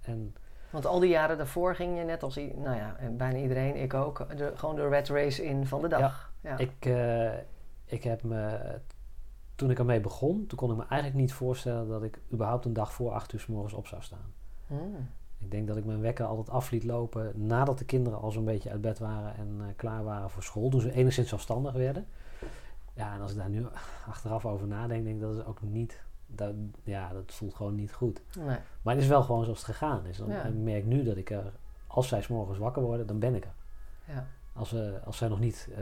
en 0.00 0.34
want 0.70 0.86
al 0.86 1.00
die 1.00 1.10
jaren 1.10 1.36
daarvoor 1.36 1.74
ging 1.74 1.98
je 1.98 2.04
net 2.04 2.22
als 2.22 2.36
nou 2.36 2.76
ja, 2.76 2.96
bijna 3.10 3.38
iedereen, 3.38 3.76
ik 3.76 3.94
ook, 3.94 4.26
de, 4.36 4.52
gewoon 4.54 4.76
de 4.76 4.88
red 4.88 5.08
race 5.08 5.44
in 5.44 5.66
van 5.66 5.80
de 5.80 5.88
dag. 5.88 6.32
Ja, 6.40 6.50
ja. 6.50 6.58
Ik, 6.58 6.86
uh, 6.86 7.30
ik 7.86 8.02
heb 8.02 8.22
me, 8.22 8.58
toen 9.54 9.70
ik 9.70 9.78
ermee 9.78 10.00
begon, 10.00 10.46
toen 10.46 10.58
kon 10.58 10.70
ik 10.70 10.76
me 10.76 10.84
eigenlijk 10.88 11.20
niet 11.20 11.32
voorstellen 11.32 11.88
dat 11.88 12.02
ik 12.02 12.20
überhaupt 12.32 12.64
een 12.64 12.72
dag 12.72 12.92
voor 12.92 13.12
acht 13.12 13.32
uur 13.32 13.40
s 13.40 13.46
morgens 13.46 13.74
op 13.74 13.86
zou 13.86 14.02
staan. 14.02 14.32
Hmm. 14.66 15.08
Ik 15.38 15.50
denk 15.50 15.66
dat 15.66 15.76
ik 15.76 15.84
mijn 15.84 16.00
wekker 16.00 16.24
altijd 16.24 16.50
af 16.50 16.70
liet 16.70 16.84
lopen 16.84 17.46
nadat 17.46 17.78
de 17.78 17.84
kinderen 17.84 18.20
al 18.20 18.30
zo'n 18.30 18.44
beetje 18.44 18.70
uit 18.70 18.80
bed 18.80 18.98
waren 18.98 19.34
en 19.36 19.56
uh, 19.60 19.66
klaar 19.76 20.04
waren 20.04 20.30
voor 20.30 20.42
school. 20.42 20.68
Toen 20.68 20.80
ze 20.80 20.92
enigszins 20.92 21.28
zelfstandig 21.28 21.72
werden. 21.72 22.06
Ja, 22.94 23.14
en 23.14 23.20
als 23.20 23.30
ik 23.30 23.36
daar 23.36 23.48
nu 23.48 23.66
achteraf 24.08 24.46
over 24.46 24.66
nadenk, 24.66 25.04
denk 25.04 25.16
ik 25.16 25.22
dat 25.22 25.36
is 25.36 25.44
ook 25.44 25.62
niet. 25.62 26.04
Dat, 26.26 26.54
ja, 26.84 27.12
dat 27.12 27.32
voelt 27.34 27.54
gewoon 27.54 27.74
niet 27.74 27.92
goed. 27.92 28.22
Nee. 28.38 28.58
Maar 28.82 28.94
het 28.94 29.02
is 29.02 29.08
wel 29.08 29.22
gewoon 29.22 29.44
zoals 29.44 29.58
het 29.58 29.76
gegaan 29.76 30.06
is. 30.06 30.16
Dan 30.16 30.28
Ja. 30.28 30.42
ik 30.44 30.54
merk 30.54 30.84
nu 30.84 31.04
dat 31.04 31.16
ik 31.16 31.30
er, 31.30 31.52
als 31.86 32.08
zij 32.08 32.22
s 32.22 32.28
morgens 32.28 32.58
wakker 32.58 32.82
worden, 32.82 33.06
dan 33.06 33.18
ben 33.18 33.34
ik 33.34 33.44
er. 33.44 33.54
Ja. 34.04 34.26
Als, 34.56 34.72
uh, 34.72 34.80
als 35.04 35.16
zij 35.16 35.28
nog 35.28 35.40
niet. 35.40 35.68
Uh, 35.70 35.76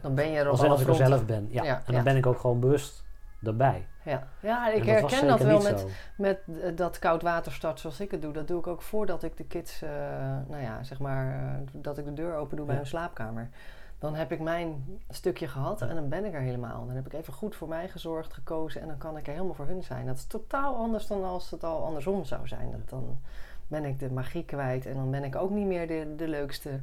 Dan 0.00 0.14
ben 0.14 0.30
je 0.30 0.38
er 0.38 0.48
als, 0.48 0.62
als 0.62 0.80
ik 0.80 0.88
er 0.88 0.94
zelf 0.94 1.26
ben. 1.26 1.48
Ja. 1.50 1.64
Ja, 1.64 1.82
en 1.86 1.94
dan 1.94 2.04
ben 2.04 2.16
ik 2.16 2.26
ook 2.26 2.38
gewoon 2.38 2.60
bewust 2.60 3.04
erbij. 3.42 3.86
Ja, 4.02 4.26
ja 4.40 4.72
ik 4.72 4.86
dat 4.86 5.00
herken 5.00 5.26
dat 5.26 5.40
wel 5.40 5.62
met, 5.62 5.80
zo. 5.80 5.88
met 6.16 6.40
eh, 6.62 6.76
dat 6.76 6.98
koud 6.98 7.22
waterstart 7.22 7.80
zoals 7.80 8.00
ik 8.00 8.10
het 8.10 8.22
doe. 8.22 8.32
Dat 8.32 8.48
doe 8.48 8.58
ik 8.58 8.66
ook 8.66 8.82
voordat 8.82 9.22
ik 9.22 9.36
de 9.36 9.44
kids, 9.44 9.82
eh, 9.82 9.90
nou 10.48 10.62
ja, 10.62 10.82
zeg 10.82 10.98
maar, 10.98 11.32
eh, 11.32 11.60
dat 11.72 11.98
ik 11.98 12.04
de 12.04 12.12
deur 12.12 12.36
open 12.36 12.56
doe 12.56 12.66
bij 12.66 12.76
hun 12.76 12.86
slaapkamer. 12.86 13.48
Dan 13.98 14.14
heb 14.14 14.32
ik 14.32 14.40
mijn 14.40 14.98
stukje 15.10 15.48
gehad 15.48 15.82
en 15.82 15.94
dan 15.94 16.08
ben 16.08 16.24
ik 16.24 16.34
er 16.34 16.40
helemaal. 16.40 16.86
Dan 16.86 16.96
heb 16.96 17.06
ik 17.06 17.12
even 17.12 17.32
goed 17.32 17.56
voor 17.56 17.68
mij 17.68 17.88
gezorgd, 17.88 18.32
gekozen 18.32 18.80
en 18.80 18.86
dan 18.86 18.98
kan 18.98 19.16
ik 19.16 19.26
er 19.26 19.32
helemaal 19.32 19.54
voor 19.54 19.66
hun 19.66 19.82
zijn. 19.82 20.06
Dat 20.06 20.16
is 20.16 20.26
totaal 20.26 20.76
anders 20.76 21.06
dan 21.06 21.24
als 21.24 21.50
het 21.50 21.64
al 21.64 21.84
andersom 21.84 22.24
zou 22.24 22.48
zijn. 22.48 22.70
Dat 22.70 22.88
dan 22.88 23.18
ben 23.66 23.84
ik 23.84 23.98
de 23.98 24.10
magie 24.10 24.44
kwijt 24.44 24.86
en 24.86 24.94
dan 24.94 25.10
ben 25.10 25.24
ik 25.24 25.36
ook 25.36 25.50
niet 25.50 25.66
meer 25.66 25.86
de, 25.86 26.14
de 26.16 26.28
leukste 26.28 26.80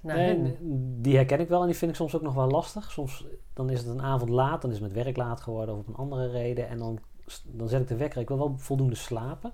naar 0.00 0.16
Nee, 0.16 0.36
hun. 0.36 0.98
die 1.02 1.16
herken 1.16 1.40
ik 1.40 1.48
wel 1.48 1.60
en 1.60 1.66
die 1.66 1.76
vind 1.76 1.90
ik 1.90 1.96
soms 1.96 2.16
ook 2.16 2.22
nog 2.22 2.34
wel 2.34 2.48
lastig. 2.50 2.90
Soms 2.90 3.26
dan 3.52 3.70
is 3.70 3.78
het 3.78 3.88
een 3.88 4.02
avond 4.02 4.30
laat, 4.30 4.62
dan 4.62 4.70
is 4.70 4.78
het 4.80 4.92
met 4.94 5.04
werk 5.04 5.16
laat 5.16 5.40
geworden 5.40 5.74
of 5.74 5.80
op 5.80 5.88
een 5.88 5.94
andere 5.94 6.30
reden. 6.30 6.68
En 6.68 6.78
dan, 6.78 6.98
dan 7.44 7.68
zet 7.68 7.80
ik 7.80 7.88
de 7.88 7.96
wekker. 7.96 8.20
Ik 8.20 8.28
wil 8.28 8.38
wel 8.38 8.54
voldoende 8.56 8.94
slapen. 8.96 9.52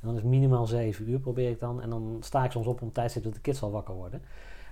En 0.00 0.06
dan 0.08 0.16
is 0.16 0.22
minimaal 0.22 0.66
zeven 0.66 1.10
uur 1.10 1.18
probeer 1.18 1.50
ik 1.50 1.60
dan. 1.60 1.82
En 1.82 1.90
dan 1.90 2.16
sta 2.20 2.44
ik 2.44 2.50
soms 2.50 2.66
op 2.66 2.82
om 2.82 2.92
tijdstip 2.92 3.22
dat 3.22 3.34
de 3.34 3.40
kids 3.40 3.62
al 3.62 3.70
wakker 3.70 3.94
worden. 3.94 4.22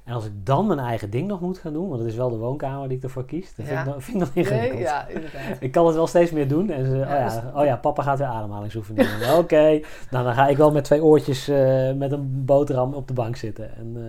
En 0.05 0.15
als 0.15 0.25
ik 0.25 0.33
dan 0.47 0.67
mijn 0.67 0.79
eigen 0.79 1.11
ding 1.11 1.29
nog 1.29 1.41
moet 1.41 1.59
gaan 1.59 1.73
doen, 1.73 1.89
want 1.89 2.01
het 2.01 2.09
is 2.11 2.17
wel 2.17 2.31
de 2.31 2.37
woonkamer 2.37 2.89
die 2.89 2.97
ik 2.97 3.03
ervoor 3.03 3.25
kies, 3.25 3.55
dan 3.55 3.67
vind, 3.67 3.79
ik, 3.79 3.85
dan, 3.85 4.03
vind 4.03 4.15
ik 4.17 4.25
dat 4.25 4.31
ingewikkeld. 4.35 4.73
Nee, 4.73 4.81
ja, 4.83 5.07
inderdaad. 5.07 5.57
Ik 5.61 5.73
kan 5.73 5.87
het 5.87 5.95
wel 5.95 6.07
steeds 6.07 6.31
meer 6.31 6.49
doen. 6.49 6.71
En 6.71 6.85
ze, 6.87 6.97
Ja, 6.97 7.03
oh, 7.03 7.09
ja, 7.09 7.25
dus- 7.41 7.61
oh 7.61 7.65
ja, 7.65 7.77
papa 7.77 8.03
gaat 8.03 8.19
weer 8.19 8.27
ademhalingsoefeningen. 8.27 9.37
Oké, 9.39 9.81
nou 10.11 10.25
dan 10.25 10.35
ga 10.35 10.47
ik 10.49 10.57
wel 10.57 10.73
met 10.73 10.85
twee 10.85 11.03
oortjes 11.05 11.49
eh, 11.49 11.93
met 11.93 12.13
een 12.13 12.45
boterham 12.45 12.95
op 12.95 13.09
de 13.09 13.15
bank 13.15 13.37
zitten. 13.37 13.77
En 13.77 13.93
eh, 13.97 14.03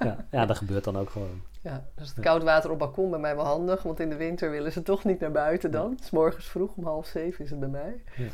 ja, 0.00 0.16
ja, 0.30 0.46
dat 0.46 0.56
gebeurt 0.56 0.84
dan 0.84 0.98
ook 0.98 1.10
gewoon. 1.10 1.42
Ja, 1.60 1.84
dus 1.94 2.08
het 2.08 2.20
koud 2.20 2.42
water 2.42 2.70
op 2.70 2.78
balkon 2.78 3.10
bij 3.10 3.18
mij 3.18 3.36
wel 3.36 3.44
handig, 3.44 3.82
want 3.82 4.00
in 4.00 4.08
de 4.08 4.16
winter 4.16 4.50
willen 4.50 4.72
ze 4.72 4.82
toch 4.82 5.04
niet 5.04 5.20
naar 5.20 5.32
buiten 5.32 5.70
dan. 5.70 5.98
S 6.02 6.10
morgens 6.10 6.46
vroeg 6.46 6.74
om 6.74 6.84
half 6.84 7.06
zeven 7.06 7.44
is 7.44 7.50
het 7.50 7.60
bij 7.60 7.68
mij. 7.68 8.02
Ja. 8.16 8.26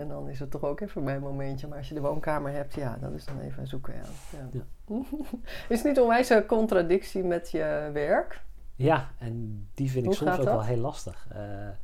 En 0.00 0.08
dan 0.08 0.28
is 0.28 0.40
het 0.40 0.50
toch 0.50 0.62
ook 0.62 0.80
even 0.80 1.02
mijn 1.02 1.20
momentje. 1.20 1.66
Maar 1.66 1.78
als 1.78 1.88
je 1.88 1.94
de 1.94 2.00
woonkamer 2.00 2.52
hebt, 2.52 2.74
ja, 2.74 2.96
dat 3.00 3.12
is 3.12 3.24
dan 3.24 3.40
even 3.40 3.66
zoeken. 3.66 3.94
Ja. 3.94 4.48
Ja. 4.52 4.64
is 5.68 5.78
het 5.78 5.84
niet 5.84 6.00
onwijs 6.00 6.28
een 6.28 6.46
contradictie 6.46 7.24
met 7.24 7.50
je 7.50 7.90
werk? 7.92 8.40
Ja, 8.78 9.08
en 9.18 9.66
die 9.74 9.90
vind 9.90 10.06
ik 10.06 10.12
soms 10.12 10.30
ook 10.30 10.36
dat? 10.36 10.44
wel 10.46 10.62
heel 10.64 10.76
lastig. 10.76 11.26
Eh, 11.32 11.38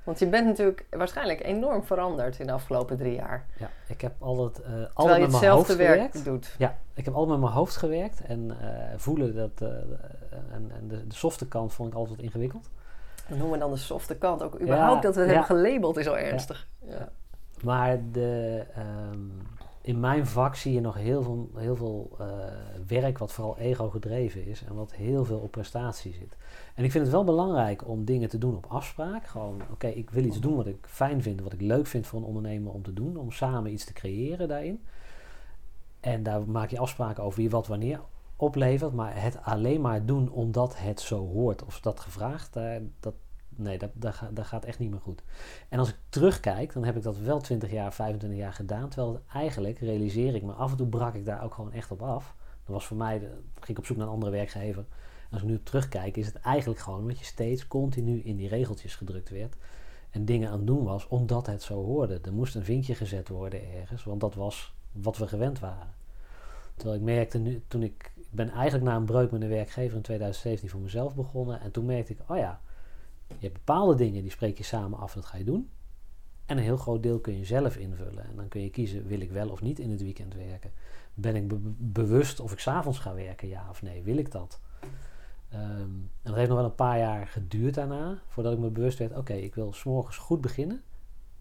Want 0.05 0.19
je 0.19 0.27
bent 0.27 0.47
natuurlijk 0.47 0.87
waarschijnlijk 0.91 1.45
enorm 1.45 1.85
veranderd 1.85 2.39
in 2.39 2.47
de 2.47 2.53
afgelopen 2.53 2.97
drie 2.97 3.15
jaar. 3.15 3.47
ja, 3.59 3.71
ik 3.89 4.01
heb 4.01 4.13
altijd, 4.19 4.57
eh 4.59 4.63
Terwijl 4.65 4.89
altijd 4.95 5.17
je 5.17 5.23
met 5.23 5.41
mijn 5.41 5.53
hoofd 5.53 5.69
hetzelfde 5.69 5.77
werk 5.77 5.95
gewerkt. 6.13 6.25
doet. 6.25 6.55
Ja, 6.59 6.77
ik 6.95 7.05
heb 7.05 7.15
altijd 7.15 7.31
met 7.33 7.41
mijn 7.41 7.53
hoofd 7.59 7.77
gewerkt 7.77 8.21
en 8.23 8.57
eh, 8.61 8.99
voelen 8.99 9.35
dat. 9.35 9.51
eh, 9.61 9.69
en 10.53 10.71
en 10.77 10.89
de, 10.89 11.07
de 11.07 11.15
softe 11.15 11.49
kant 11.49 11.73
vond 11.73 11.89
ik 11.89 11.95
altijd 11.95 12.17
wat 12.17 12.25
ingewikkeld. 12.25 12.71
Dan 13.29 13.39
noemen 13.39 13.59
we 13.59 13.65
dan 13.65 13.73
de 13.73 13.79
softe 13.79 14.17
kant. 14.17 14.43
Ook 14.43 14.61
überhaupt 14.61 15.03
dat 15.03 15.15
we 15.15 15.21
het 15.21 15.31
ja. 15.31 15.37
hebben 15.37 15.57
gelabeld 15.57 15.97
is 15.97 16.09
al 16.09 16.19
ernstig. 16.19 16.69
Ja. 16.79 17.09
Maar 17.63 17.99
de, 18.13 18.65
ehm, 18.75 19.19
in 19.83 20.01
mijn 20.01 20.27
vak 20.27 20.55
zie 20.55 20.73
je 20.73 20.81
nog 20.81 20.95
heel 20.95 21.23
veel, 21.23 21.51
heel 21.55 21.77
veel 21.77 22.11
eh, 22.18 22.27
werk 22.87 23.18
wat 23.18 23.33
vooral 23.33 23.59
ego 23.59 23.90
gedreven 23.90 24.47
is 24.47 24.64
en 24.64 24.75
wat 24.75 24.95
heel 24.95 25.25
veel 25.25 25.38
op 25.38 25.51
prestatie 25.51 26.12
zit. 26.12 26.37
En 26.75 26.85
ik 26.85 26.90
vind 26.90 27.05
het 27.05 27.12
wel 27.12 27.25
belangrijk 27.25 27.88
om 27.88 28.05
dingen 28.05 28.29
te 28.29 28.38
doen 28.38 28.57
op 28.57 28.66
afspraak. 28.68 29.27
Gewoon, 29.27 29.62
oké, 29.71 29.87
ik 29.87 30.11
wil 30.11 30.25
iets 30.25 30.40
doen 30.40 30.57
wat 30.57 30.66
ik 30.66 30.87
fijn 30.87 31.23
vind, 31.23 31.40
wat 31.40 31.53
ik 31.53 31.61
leuk 31.61 31.87
vind 31.87 32.07
voor 32.07 32.18
een 32.18 32.27
ondernemer 32.27 32.73
om 32.73 32.83
te 32.83 32.92
doen, 32.92 33.16
om 33.16 33.31
samen 33.31 33.73
iets 33.73 33.85
te 33.85 33.92
creëren 33.92 34.49
daarin. 34.49 34.83
En 36.01 36.23
daar 36.23 36.49
maak 36.49 36.71
je 36.71 36.79
afspraken 36.79 37.23
over 37.23 37.38
wie 37.38 37.51
wat 37.51 37.66
wanneer 37.66 38.01
oplevert, 38.37 38.92
maar 38.92 39.23
het 39.23 39.38
alleen 39.42 39.81
maar 39.81 40.05
doen 40.05 40.31
omdat 40.31 40.79
het 40.79 41.01
zo 41.01 41.27
hoort 41.27 41.64
of 41.64 41.81
dat 41.81 42.01
gevraagd, 42.01 42.53
daar, 42.53 42.81
dat, 43.01 43.14
nee, 43.57 43.79
dat, 43.79 43.91
dat, 43.95 44.23
dat 44.33 44.47
gaat 44.47 44.65
echt 44.65 44.79
niet 44.79 44.91
meer 44.91 45.01
goed. 45.01 45.23
En 45.69 45.79
als 45.79 45.88
ik 45.88 45.97
terugkijk, 46.09 46.73
dan 46.73 46.85
heb 46.85 46.97
ik 46.97 47.03
dat 47.03 47.19
wel 47.19 47.41
20 47.41 47.71
jaar, 47.71 47.93
25 47.93 48.38
jaar 48.38 48.53
gedaan. 48.53 48.88
Terwijl 48.88 49.23
eigenlijk 49.33 49.79
realiseer 49.79 50.35
ik 50.35 50.43
me, 50.43 50.53
af 50.53 50.71
en 50.71 50.77
toe 50.77 50.87
brak 50.87 51.15
ik 51.15 51.25
daar 51.25 51.45
ook 51.45 51.55
gewoon 51.55 51.73
echt 51.73 51.91
op 51.91 52.03
af. 52.03 52.35
Dat 52.65 52.75
was 52.75 52.87
voor 52.87 52.97
mij, 52.97 53.19
ging 53.55 53.69
ik 53.69 53.79
op 53.79 53.87
zoek 53.87 53.97
naar 53.97 54.07
een 54.07 54.12
andere 54.12 54.33
werkgever. 54.33 54.85
Als 55.31 55.43
ik 55.43 55.49
nu 55.49 55.62
terugkijk, 55.62 56.17
is 56.17 56.27
het 56.27 56.41
eigenlijk 56.41 56.81
gewoon 56.81 57.01
omdat 57.01 57.19
je 57.19 57.25
steeds 57.25 57.69
continu 57.69 58.21
in 58.21 58.37
die 58.37 58.49
regeltjes 58.49 58.95
gedrukt 58.95 59.31
werd. 59.31 59.57
En 60.11 60.25
dingen 60.25 60.49
aan 60.51 60.59
het 60.59 60.67
doen 60.67 60.85
was, 60.85 61.09
omdat 61.09 61.47
het 61.47 61.62
zo 61.62 61.85
hoorde. 61.85 62.21
Er 62.23 62.33
moest 62.33 62.55
een 62.55 62.65
vinkje 62.65 62.95
gezet 62.95 63.29
worden 63.29 63.73
ergens, 63.73 64.05
want 64.05 64.21
dat 64.21 64.35
was 64.35 64.75
wat 64.93 65.19
we 65.19 65.29
gewend 65.29 65.59
waren. 65.59 65.95
Terwijl 66.75 66.99
ik 66.99 67.05
merkte 67.05 67.38
nu, 67.38 67.62
toen 67.69 67.83
ik, 67.83 68.12
ik 68.17 68.31
ben 68.31 68.51
eigenlijk 68.51 68.85
na 68.85 68.97
een 68.97 69.05
breuk 69.05 69.31
met 69.31 69.43
een 69.43 69.49
werkgever 69.49 69.97
in 69.97 70.03
2017 70.03 70.69
voor 70.69 70.81
mezelf 70.81 71.15
begonnen. 71.15 71.61
En 71.61 71.71
toen 71.71 71.85
merkte 71.85 72.12
ik, 72.12 72.19
oh 72.27 72.37
ja, 72.37 72.61
je 73.38 73.47
hebt 73.47 73.53
bepaalde 73.64 73.95
dingen 73.95 74.23
die 74.23 74.31
spreek 74.31 74.57
je 74.59 74.64
samen 74.64 74.99
af, 74.99 75.12
dat 75.14 75.25
ga 75.25 75.37
je 75.37 75.45
doen. 75.45 75.71
En 76.47 76.57
een 76.57 76.62
heel 76.62 76.77
groot 76.77 77.03
deel 77.03 77.18
kun 77.21 77.38
je 77.38 77.45
zelf 77.45 77.77
invullen. 77.77 78.25
En 78.29 78.37
dan 78.37 78.49
kun 78.49 78.61
je 78.62 78.71
kiezen, 78.71 79.07
wil 79.07 79.21
ik 79.21 79.31
wel 79.31 79.49
of 79.49 79.61
niet 79.62 79.79
in 79.79 79.90
het 79.90 80.03
weekend 80.03 80.35
werken? 80.35 80.73
Ben 81.14 81.37
ik 81.37 81.49
be- 81.49 81.59
bewust 81.79 82.40
of 82.40 82.53
ik 82.53 82.59
s'avonds 82.59 82.99
ga 82.99 83.14
werken, 83.14 83.49
ja 83.49 83.66
of 83.71 83.83
nee? 83.83 84.03
Wil 84.03 84.16
ik 84.16 84.31
dat? 84.31 84.61
Ehm, 85.49 85.61
en 85.62 86.11
dat 86.23 86.35
heeft 86.35 86.49
nog 86.49 86.59
wel 86.59 86.66
een 86.66 86.75
paar 86.75 86.99
jaar 86.99 87.27
geduurd 87.27 87.75
daarna, 87.75 88.18
voordat 88.29 88.53
ik 88.53 88.59
me 88.59 88.68
bewust 88.71 88.99
werd, 88.99 89.16
oké, 89.16 89.33
ik 89.33 89.55
wil 89.55 89.73
s'morgens 89.73 90.16
goed 90.16 90.40
beginnen. 90.40 90.83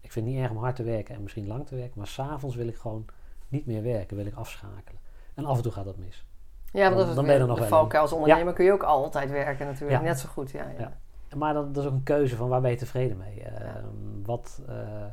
Ik 0.00 0.12
vind 0.12 0.24
het 0.26 0.34
niet 0.34 0.42
erg 0.44 0.52
om 0.52 0.58
hard 0.58 0.76
te 0.76 0.82
werken 0.82 1.14
en 1.14 1.22
misschien 1.22 1.46
lang 1.46 1.66
te 1.66 1.74
werken, 1.76 1.98
maar 1.98 2.06
s'avonds 2.06 2.56
wil 2.56 2.66
ik 2.66 2.76
gewoon 2.76 3.04
niet 3.48 3.66
meer 3.66 3.82
werken, 3.82 4.16
wil 4.16 4.26
ik 4.26 4.34
afschakelen. 4.34 5.00
En 5.34 5.44
af 5.44 5.56
en 5.56 5.62
toe 5.62 5.72
gaat 5.72 5.84
dat 5.84 5.96
mis. 5.96 6.24
Ja, 6.72 6.88
Dan- 6.88 6.98
dat 6.98 7.08
is 7.08 7.14
dan 7.14 7.24
ben 7.24 7.34
je 7.34 7.40
er 7.40 7.46
nog 7.46 7.58
de 7.58 7.66
valkuil. 7.66 8.02
Als 8.02 8.12
ondernemer 8.12 8.52
kun 8.52 8.64
je 8.64 8.72
ook 8.72 8.82
altijd 8.82 9.30
werken 9.30 9.66
natuurlijk. 9.66 10.00
Ja. 10.00 10.06
Net 10.08 10.18
zo 10.18 10.28
goed, 10.28 10.50
ja. 10.50 10.68
ja. 10.78 10.98
Maar 11.36 11.54
dat, 11.54 11.74
dat 11.74 11.84
is 11.84 11.90
ook 11.90 11.96
een 11.96 12.02
keuze 12.02 12.36
van 12.36 12.48
waar 12.48 12.60
ben 12.60 12.70
je 12.70 12.76
tevreden 12.76 13.16
mee. 13.16 13.36
Ja. 13.36 13.50
Ehm, 13.50 14.22
wat, 14.22 14.62
eh, 14.68 15.04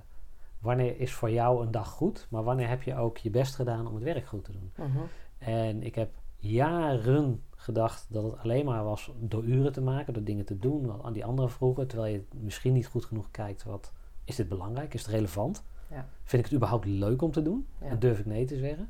wanneer 0.60 1.00
is 1.00 1.14
voor 1.14 1.32
jou 1.32 1.66
een 1.66 1.72
dag 1.72 1.90
goed, 1.90 2.28
maar 2.30 2.44
wanneer 2.44 2.68
heb 2.68 2.84
je 2.84 2.96
ook 2.96 3.18
je 3.18 3.30
best 3.30 3.56
gedaan 3.56 3.88
om 3.88 3.96
het 3.96 4.04
werk 4.04 4.28
goed 4.28 4.44
te 4.44 4.52
doen? 4.52 4.72
Mhm. 4.76 5.00
En 5.38 5.84
ik 5.84 5.96
heb 5.96 6.10
jaren 6.38 7.44
gedacht 7.56 8.06
dat 8.10 8.24
het 8.24 8.38
alleen 8.38 8.66
maar 8.66 8.84
was 8.84 9.12
door 9.20 9.44
uren 9.44 9.72
te 9.72 9.82
maken, 9.82 10.14
door 10.14 10.24
dingen 10.24 10.46
te 10.46 10.58
doen, 10.58 10.86
wat 10.86 11.04
aan 11.04 11.14
die 11.14 11.26
anderen 11.26 11.52
vroegen, 11.52 11.88
terwijl 11.88 12.14
je 12.14 12.24
misschien 12.40 12.74
niet 12.74 12.88
goed 12.88 13.06
genoeg 13.06 13.32
kijkt 13.32 13.64
wat 13.64 13.94
is 14.24 14.36
dit 14.36 14.50
belangrijk, 14.50 14.94
is 14.94 15.02
het 15.02 15.12
relevant? 15.12 15.64
Ja. 15.90 16.08
Vind 16.24 16.42
ik 16.42 16.48
het 16.48 16.58
überhaupt 16.58 16.86
leuk 16.86 17.22
om 17.22 17.32
te 17.32 17.42
doen? 17.42 17.68
Ja. 17.82 17.88
En 17.88 18.00
durf 18.00 18.20
ik 18.20 18.26
nee 18.26 18.46
te 18.46 18.58
zeggen? 18.58 18.90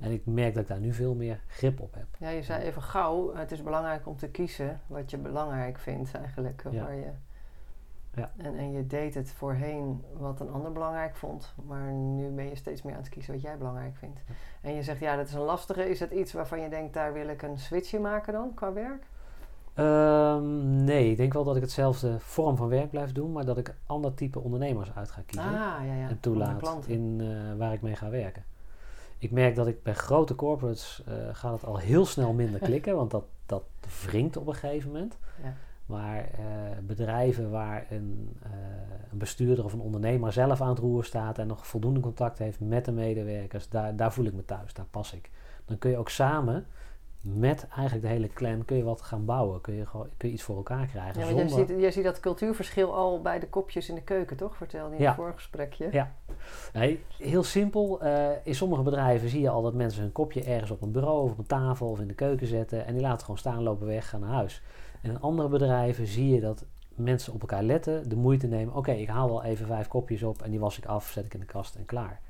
En 0.00 0.10
ik 0.10 0.26
merk 0.26 0.54
dat 0.54 0.62
ik 0.62 0.68
daar 0.68 0.80
nu 0.80 0.92
veel 0.92 1.14
meer 1.14 1.40
grip 1.46 1.80
op 1.80 1.94
heb. 1.94 2.06
Ja, 2.18 2.28
je 2.28 2.42
zei 2.42 2.62
even 2.62 2.82
gauw, 2.82 3.34
het 3.34 3.52
is 3.52 3.62
belangrijk 3.62 4.06
om 4.06 4.16
te 4.16 4.28
kiezen 4.28 4.80
wat 4.86 5.10
je 5.10 5.16
belangrijk 5.18 5.78
vindt 5.78 6.14
eigenlijk. 6.14 6.64
Ja. 6.70 6.82
Waar 6.82 6.94
je, 6.94 7.10
Ja. 8.14 8.30
en, 8.36 8.56
en 8.56 8.72
je 8.72 8.86
deed 8.86 9.14
het 9.14 9.30
voorheen 9.30 10.04
wat 10.18 10.40
een 10.40 10.50
ander 10.50 10.72
belangrijk 10.72 11.16
vond, 11.16 11.54
maar 11.66 11.92
nu 11.92 12.28
ben 12.28 12.48
je 12.48 12.56
steeds 12.56 12.82
meer 12.82 12.94
aan 12.94 13.00
het 13.00 13.08
kiezen 13.08 13.32
wat 13.32 13.42
jij 13.42 13.58
belangrijk 13.58 13.96
vindt. 13.96 14.20
En 14.60 14.74
je 14.74 14.82
zegt, 14.82 15.00
ja, 15.00 15.16
dat 15.16 15.26
is 15.26 15.34
een 15.34 15.40
lastige. 15.40 15.88
Is 15.90 16.00
het 16.00 16.10
iets 16.10 16.32
waarvan 16.32 16.60
je 16.60 16.68
denkt, 16.68 16.94
daar 16.94 17.12
wil 17.12 17.28
ik 17.28 17.42
een 17.42 17.58
switch 17.58 17.92
in 17.92 18.00
maken 18.00 18.32
dan, 18.32 18.54
qua 18.54 18.72
werk? 18.72 19.04
Ehm, 19.74 20.84
nee, 20.84 21.10
ik 21.10 21.16
denk 21.16 21.32
wel 21.32 21.44
dat 21.44 21.56
ik 21.56 21.62
hetzelfde 21.62 22.18
vorm 22.20 22.56
van 22.56 22.68
werk 22.68 22.90
blijf 22.90 23.12
doen, 23.12 23.32
maar 23.32 23.44
dat 23.44 23.58
ik 23.58 23.74
ander 23.86 24.14
type 24.14 24.38
ondernemers 24.40 24.94
uit 24.94 25.10
ga 25.10 25.22
kiezen. 25.26 25.50
Ah, 25.50 25.54
ja, 25.54 25.82
ja. 25.82 26.08
en 26.08 26.20
toelaat 26.20 26.86
in 26.86 27.20
eh, 27.20 27.58
waar 27.58 27.72
ik 27.72 27.82
mee 27.82 27.96
ga 27.96 28.10
werken. 28.10 28.44
Ik 29.22 29.30
merk 29.30 29.54
dat 29.54 29.66
ik 29.66 29.82
bij 29.82 29.94
grote 29.94 30.34
corporates 30.34 31.02
eh, 31.06 31.14
gaat 31.32 31.52
het 31.52 31.64
al 31.64 31.78
heel 31.78 32.06
snel 32.06 32.32
minder 32.32 32.60
klikken, 32.68 32.96
want 32.96 33.10
dat, 33.10 33.24
dat 33.46 33.62
wringt 34.06 34.36
op 34.36 34.46
een 34.46 34.54
gegeven 34.54 34.90
moment. 34.92 35.18
Ja. 35.42 35.54
Maar 35.86 36.18
eh, 36.18 36.44
bedrijven 36.82 37.50
waar 37.50 37.86
een, 37.90 38.36
eh, 38.42 38.50
een 39.12 39.18
bestuurder 39.18 39.64
of 39.64 39.72
een 39.72 39.80
ondernemer 39.80 40.32
zelf 40.32 40.60
aan 40.60 40.68
het 40.68 40.78
roer 40.78 41.04
staat 41.04 41.38
en 41.38 41.46
nog 41.46 41.66
voldoende 41.66 42.00
contact 42.00 42.38
heeft 42.38 42.60
met 42.60 42.84
de 42.84 42.92
medewerkers, 42.92 43.68
daar, 43.68 43.96
daar 43.96 44.12
voel 44.12 44.24
ik 44.24 44.32
me 44.32 44.44
thuis, 44.44 44.74
daar 44.74 44.86
pas 44.90 45.12
ik. 45.12 45.30
Dan 45.64 45.78
kun 45.78 45.90
je 45.90 45.96
ook 45.96 46.08
samen 46.08 46.66
met 47.22 47.66
eigenlijk 47.68 48.06
de 48.06 48.12
hele 48.12 48.28
clan 48.28 48.64
kun 48.64 48.76
je 48.76 48.82
wat 48.82 49.02
gaan 49.02 49.24
bouwen, 49.24 49.60
kun 49.60 49.74
je, 49.74 49.86
gewoon, 49.86 50.08
kun 50.16 50.28
je 50.28 50.34
iets 50.34 50.42
voor 50.42 50.56
elkaar 50.56 50.86
krijgen. 50.86 51.20
Ja, 51.20 51.32
jij 51.32 51.48
ziet, 51.48 51.68
jij 51.68 51.90
ziet 51.90 52.04
dat 52.04 52.20
cultuurverschil 52.20 52.94
al 52.94 53.20
bij 53.20 53.38
de 53.38 53.48
kopjes 53.48 53.88
in 53.88 53.94
de 53.94 54.02
keuken, 54.02 54.36
toch? 54.36 54.56
Vertelde 54.56 54.90
je 54.90 54.96
in 54.96 55.02
Ja. 55.02 55.08
het 55.08 55.16
vorige 55.16 55.36
gesprekje. 55.36 55.88
Ja. 55.92 56.14
Nee, 56.72 57.04
heel 57.18 57.42
simpel. 57.42 58.00
eh, 58.00 58.28
in 58.44 58.54
sommige 58.54 58.82
bedrijven 58.82 59.28
zie 59.28 59.40
je 59.40 59.48
al 59.48 59.62
dat 59.62 59.74
mensen 59.74 60.02
hun 60.02 60.12
kopje 60.12 60.42
ergens 60.44 60.70
op 60.70 60.82
een 60.82 60.92
bureau 60.92 61.24
of 61.24 61.30
op 61.30 61.38
een 61.38 61.46
tafel 61.46 61.88
of 61.88 62.00
in 62.00 62.08
de 62.08 62.14
keuken 62.14 62.46
zetten. 62.46 62.86
En 62.86 62.92
die 62.92 63.02
laten 63.02 63.20
gewoon 63.20 63.38
staan, 63.38 63.62
lopen 63.62 63.86
weg, 63.86 64.08
gaan 64.08 64.20
naar 64.20 64.30
huis. 64.30 64.62
En 65.02 65.10
in 65.10 65.20
andere 65.20 65.48
bedrijven 65.48 66.06
zie 66.06 66.34
je 66.34 66.40
dat 66.40 66.64
mensen 66.94 67.32
op 67.32 67.40
elkaar 67.40 67.62
letten, 67.62 68.08
de 68.08 68.16
moeite 68.16 68.46
nemen. 68.46 68.74
Oké, 68.74 68.92
ik 68.92 69.08
haal 69.08 69.28
wel 69.28 69.42
even 69.42 69.66
vijf 69.66 69.88
kopjes 69.88 70.22
op 70.22 70.42
en 70.42 70.50
die 70.50 70.60
was 70.60 70.78
ik 70.78 70.86
af, 70.86 71.08
zet 71.10 71.24
ik 71.24 71.34
in 71.34 71.40
de 71.40 71.46
kast 71.46 71.74
en 71.74 71.84
klaar. 71.84 72.20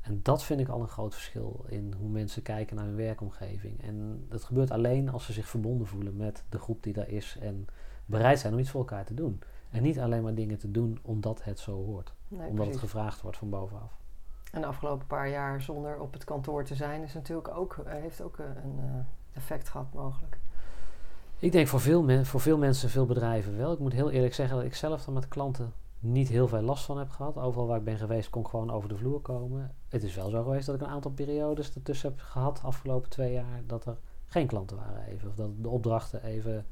En 0.00 0.20
dat 0.22 0.44
vind 0.44 0.60
ik 0.60 0.68
al 0.68 0.80
een 0.80 0.88
groot 0.88 1.14
verschil 1.14 1.64
in 1.68 1.94
hoe 1.98 2.08
mensen 2.08 2.42
kijken 2.42 2.76
naar 2.76 2.84
hun 2.84 2.96
werkomgeving. 2.96 3.82
En 3.82 4.26
dat 4.28 4.44
gebeurt 4.44 4.70
alleen 4.70 5.08
als 5.08 5.24
ze 5.24 5.32
zich 5.32 5.48
verbonden 5.48 5.86
voelen 5.86 6.16
met 6.16 6.44
de 6.48 6.58
groep 6.58 6.82
die 6.82 6.92
daar 6.92 7.08
is 7.08 7.38
en 7.40 7.66
bereid 8.06 8.38
zijn 8.38 8.52
om 8.52 8.58
iets 8.58 8.70
voor 8.70 8.80
elkaar 8.80 9.04
te 9.04 9.14
doen. 9.14 9.40
En 9.70 9.82
niet 9.82 9.98
alleen 9.98 10.22
maar 10.22 10.34
dingen 10.34 10.58
te 10.58 10.70
doen 10.70 10.98
omdat 11.02 11.44
het 11.44 11.58
zo 11.58 11.84
hoort 11.84 12.14
Nee, 12.28 12.48
omdat 12.48 12.66
het 12.66 12.76
gevraagd 12.76 13.22
wordt 13.22 13.36
van 13.36 13.50
bovenaf. 13.50 13.98
En 14.52 14.60
de 14.60 14.66
afgelopen 14.66 15.06
paar 15.06 15.28
jaar 15.28 15.62
zonder 15.62 16.00
op 16.00 16.12
het 16.12 16.24
kantoor 16.24 16.64
te 16.64 16.74
zijn, 16.74 17.02
is 17.02 17.14
natuurlijk 17.14 17.48
ook, 17.48 17.76
eh, 17.86 17.92
heeft 17.92 18.22
ook 18.22 18.38
eh, 18.38 18.46
een 18.46 18.78
eh, 18.78 19.36
effect 19.36 19.68
gehad 19.68 19.92
mogelijk. 19.94 20.38
Ik 21.38 21.52
denk 21.52 21.68
voor 21.68 21.80
veel, 21.80 22.02
men, 22.02 22.26
voor 22.26 22.40
veel 22.40 22.58
mensen, 22.58 22.90
veel 22.90 23.06
bedrijven 23.06 23.56
wel. 23.56 23.72
Ik 23.72 23.78
moet 23.78 23.92
heel 23.92 24.10
eerlijk 24.10 24.34
zeggen 24.34 24.56
dat 24.56 24.64
ik 24.64 24.74
zelf 24.74 25.06
er 25.06 25.12
met 25.12 25.28
klanten 25.28 25.72
niet 25.98 26.28
heel 26.28 26.48
veel 26.48 26.62
last 26.62 26.84
van 26.84 26.98
heb 26.98 27.10
gehad. 27.10 27.36
Overal 27.36 27.66
waar 27.66 27.78
ik 27.78 27.84
ben 27.84 27.98
geweest 27.98 28.30
kon 28.30 28.42
ik 28.42 28.48
gewoon 28.48 28.70
over 28.70 28.88
de 28.88 28.96
vloer 28.96 29.20
komen. 29.20 29.74
Het 29.88 30.02
is 30.02 30.14
wel 30.14 30.30
zo 30.30 30.42
geweest 30.42 30.66
dat 30.66 30.74
ik 30.74 30.80
een 30.80 30.86
aantal 30.86 31.10
periodes 31.10 31.74
ertussen 31.74 32.10
heb 32.10 32.20
gehad, 32.20 32.60
afgelopen 32.62 33.10
twee 33.10 33.32
jaar, 33.32 33.62
dat 33.66 33.86
er 33.86 33.98
geen 34.26 34.46
klanten 34.46 34.76
waren 34.76 35.04
even. 35.04 35.28
Of 35.28 35.34
dat 35.34 35.50
de 35.62 35.68
opdrachten 35.68 36.22
even 36.22 36.66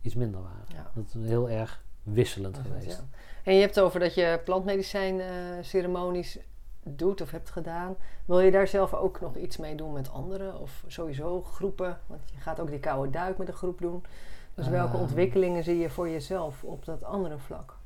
iets 0.00 0.14
minder 0.14 0.42
waren. 0.42 0.64
Ja. 0.68 0.90
Dat 0.94 1.04
is 1.04 1.28
heel 1.28 1.50
erg 1.50 1.84
wisselend 2.12 2.58
geweest. 2.58 2.86
ja. 2.98 3.04
En 3.44 3.54
je 3.54 3.60
hebt 3.60 3.74
het 3.74 3.84
over 3.84 4.00
dat 4.00 4.14
je 4.14 4.40
plantmedicijn 4.44 5.20
eh, 5.20 5.26
ceremonies 5.60 6.38
doet 6.82 7.20
of 7.20 7.30
hebt 7.30 7.50
gedaan. 7.50 7.96
Wil 8.24 8.40
je 8.40 8.50
daar 8.50 8.68
zelf 8.68 8.94
ook 8.94 9.20
nog 9.20 9.36
iets 9.36 9.56
mee 9.56 9.74
doen 9.74 9.92
met 9.92 10.10
anderen? 10.10 10.60
Of 10.60 10.84
sowieso 10.86 11.42
groepen? 11.42 11.98
Want 12.06 12.20
je 12.34 12.40
gaat 12.40 12.60
ook 12.60 12.70
die 12.70 12.78
koude 12.80 13.10
duik 13.10 13.38
met 13.38 13.48
een 13.48 13.54
groep 13.54 13.78
doen. 13.80 14.04
Dus 14.54 14.68
welke 14.68 14.92
Ehm. 14.92 15.00
ontwikkelingen 15.02 15.64
zie 15.64 15.78
je 15.78 15.90
voor 15.90 16.08
jezelf 16.08 16.64
op 16.64 16.84
dat 16.84 17.04
andere 17.04 17.38
vlak? 17.38 17.76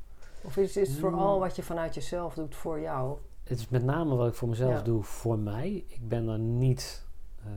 Of 0.43 0.57
is, 0.57 0.77
is 0.77 0.89
het 0.89 0.99
vooral 0.99 1.35
Mm. 1.35 1.41
wat 1.41 1.57
je 1.57 1.63
vanuit 1.63 1.95
jezelf 1.95 2.35
doet 2.35 2.55
voor 2.55 2.81
jou? 2.81 3.17
Het 3.45 3.59
is 3.59 3.69
met 3.69 3.85
name 3.85 4.15
wat 4.15 4.29
ik 4.29 4.35
voor 4.35 4.49
mezelf 4.49 4.73
Ja. 4.73 4.83
doe 4.83 5.03
voor 5.03 5.39
mij. 5.39 5.85
Ik 5.89 6.09
ben 6.09 6.29
er 6.29 6.39
niet 6.39 7.05
eh, 7.45 7.51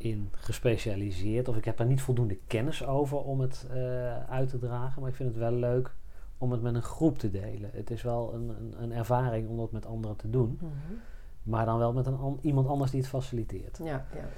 in 0.00 0.28
gespecialiseerd 0.32 1.48
of 1.48 1.56
ik 1.56 1.64
heb 1.64 1.78
er 1.78 1.86
niet 1.86 2.00
voldoende 2.02 2.38
kennis 2.46 2.86
over 2.86 3.18
om 3.18 3.40
het 3.40 3.66
eh, 3.70 4.30
uit 4.30 4.48
te 4.48 4.58
dragen. 4.58 5.00
Maar 5.00 5.10
ik 5.10 5.16
vind 5.16 5.28
het 5.28 5.38
wel 5.38 5.52
leuk 5.52 5.94
om 6.38 6.52
het 6.52 6.62
met 6.62 6.74
een 6.74 6.82
groep 6.82 7.18
te 7.18 7.30
delen. 7.30 7.70
Het 7.72 7.90
is 7.90 8.02
wel 8.02 8.34
een, 8.34 8.48
een, 8.48 8.82
een 8.82 8.92
ervaring 8.92 9.48
om 9.48 9.56
dat 9.56 9.72
met 9.72 9.86
anderen 9.86 10.16
te 10.16 10.30
doen. 10.30 10.58
Maar 11.42 11.64
dan 11.64 11.78
wel 11.78 11.92
met 11.92 12.06
een, 12.06 12.16
an- 12.16 12.38
iemand 12.42 12.66
anders 12.66 12.90
die 12.90 13.00
het 13.00 13.08
faciliteert. 13.08 13.80
Ja, 13.84 14.06
ja. 14.14 14.28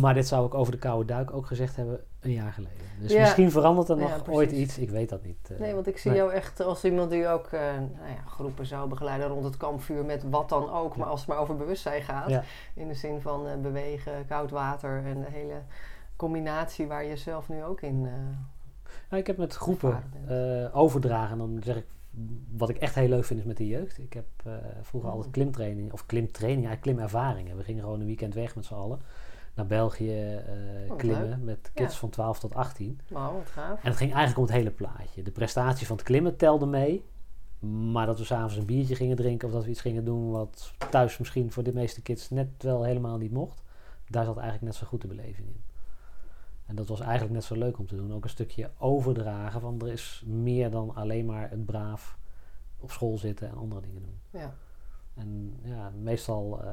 Maar 0.00 0.14
dit 0.14 0.26
zou 0.28 0.46
ik 0.46 0.54
over 0.54 0.72
de 0.72 0.78
koude 0.78 1.04
duik 1.06 1.32
ook 1.32 1.46
gezegd 1.46 1.76
hebben 1.76 2.00
een 2.28 2.34
jaar 2.42 2.52
geleden. 2.52 2.76
Dus 3.00 3.12
Ja. 3.12 3.20
misschien 3.20 3.50
verandert 3.50 3.88
er 3.88 3.96
nog 3.96 4.28
ooit 4.28 4.50
iets. 4.50 4.78
Ik 4.78 4.90
weet 4.90 5.08
dat 5.08 5.24
niet. 5.24 5.50
eh. 5.50 5.58
Nee, 5.58 5.74
want 5.74 5.86
ik 5.86 5.98
zie 5.98 6.10
Nee. 6.10 6.20
jou 6.20 6.32
echt 6.32 6.60
als 6.60 6.84
iemand 6.84 7.10
die 7.10 7.28
ook 7.28 7.46
eh, 7.46 7.60
nou 7.60 8.08
ja, 8.14 8.22
groepen 8.26 8.66
zou 8.66 8.88
begeleiden 8.88 9.28
rond 9.28 9.44
het 9.44 9.56
kampvuur 9.56 10.04
met 10.04 10.22
wat 10.30 10.48
dan 10.48 10.70
ook. 10.70 10.96
Maar 10.96 11.06
als 11.06 11.20
het 11.20 11.28
maar 11.28 11.38
over 11.38 11.56
bewustzijn 11.56 12.02
gaat, 12.02 12.42
in 12.74 12.88
de 12.88 12.94
zin 12.94 13.20
van 13.20 13.46
eh, 13.48 13.56
bewegen, 13.60 14.26
koud 14.26 14.50
water 14.50 15.02
en 15.04 15.20
de 15.20 15.30
hele 15.30 15.62
combinatie 16.16 16.86
waar 16.86 17.04
je 17.04 17.16
zelf 17.16 17.48
nu 17.48 17.64
ook 17.64 17.80
in. 17.80 18.00
Nou, 19.10 19.20
ik 19.22 19.26
heb 19.26 19.36
met 19.36 19.54
groepen 19.54 20.02
overdragen. 20.72 21.38
Dan 21.38 21.60
zeg 21.64 21.76
ik, 21.76 21.86
wat 22.56 22.68
ik 22.68 22.76
echt 22.76 22.94
heel 22.94 23.08
leuk 23.08 23.24
vind 23.24 23.40
is 23.40 23.46
met 23.46 23.56
de 23.56 23.66
jeugd. 23.66 23.98
Ik 23.98 24.12
heb 24.12 24.26
vroeger 24.82 25.10
Mm. 25.10 25.16
altijd 25.16 25.32
klimtraining, 25.32 25.92
of 25.92 26.06
klimtraining, 26.06 26.66
ja, 26.68 26.74
klimervaringen. 26.76 27.56
We 27.56 27.64
gingen 27.64 27.82
gewoon 27.82 28.00
een 28.00 28.06
weekend 28.06 28.34
weg 28.34 28.54
met 28.54 28.64
z'n 28.64 28.74
allen. 28.74 29.00
Naar 29.58 29.66
België 29.66 30.34
eh, 30.34 30.88
wat 30.88 30.98
klimmen 30.98 31.28
leuk. 31.28 31.42
met 31.42 31.70
kids 31.74 31.92
Ja. 31.92 31.98
van 31.98 32.08
12 32.10 32.38
tot 32.38 32.54
18. 32.54 33.00
Wauw, 33.08 33.32
wat 33.34 33.48
gaaf. 33.50 33.82
En 33.82 33.88
het 33.88 33.96
ging 33.96 34.12
eigenlijk 34.12 34.38
om 34.38 34.44
het 34.44 34.52
hele 34.54 34.70
plaatje. 34.70 35.22
De 35.22 35.30
prestatie 35.30 35.86
van 35.86 35.96
het 35.96 36.04
klimmen 36.04 36.36
telde 36.36 36.66
mee. 36.66 37.04
Maar 37.92 38.06
dat 38.06 38.18
we 38.18 38.24
s'avonds 38.24 38.56
een 38.56 38.64
biertje 38.66 38.94
gingen 38.94 39.16
drinken 39.16 39.48
of 39.48 39.54
dat 39.54 39.64
we 39.64 39.70
iets 39.70 39.80
gingen 39.80 40.04
doen 40.04 40.30
wat 40.30 40.72
thuis 40.90 41.18
misschien 41.18 41.52
voor 41.52 41.62
de 41.62 41.72
meeste 41.72 42.02
kids 42.02 42.30
net 42.30 42.48
wel 42.58 42.82
helemaal 42.82 43.16
niet 43.16 43.32
mocht. 43.32 43.62
Daar 44.08 44.24
zat 44.24 44.36
eigenlijk 44.36 44.64
net 44.66 44.74
zo 44.74 44.86
goed 44.86 45.00
de 45.00 45.08
beleving 45.08 45.48
in. 45.48 45.62
En 46.66 46.74
dat 46.76 46.88
was 46.88 47.00
eigenlijk 47.00 47.32
net 47.32 47.44
zo 47.44 47.54
leuk 47.54 47.78
om 47.78 47.86
te 47.86 47.96
doen. 47.96 48.14
Ook 48.14 48.24
een 48.24 48.30
stukje 48.30 48.70
overdragen 48.78 49.60
van 49.60 49.80
er 49.80 49.92
is 49.92 50.22
meer 50.26 50.70
dan 50.70 50.94
alleen 50.94 51.26
maar 51.26 51.50
het 51.50 51.64
braaf 51.64 52.18
op 52.80 52.90
school 52.90 53.18
zitten 53.18 53.48
en 53.48 53.54
andere 53.56 53.80
dingen 53.80 54.02
doen. 54.02 54.40
Ja. 54.40 54.54
En 55.18 55.54
ja, 55.62 55.92
meestal 56.02 56.60
eh, 56.62 56.70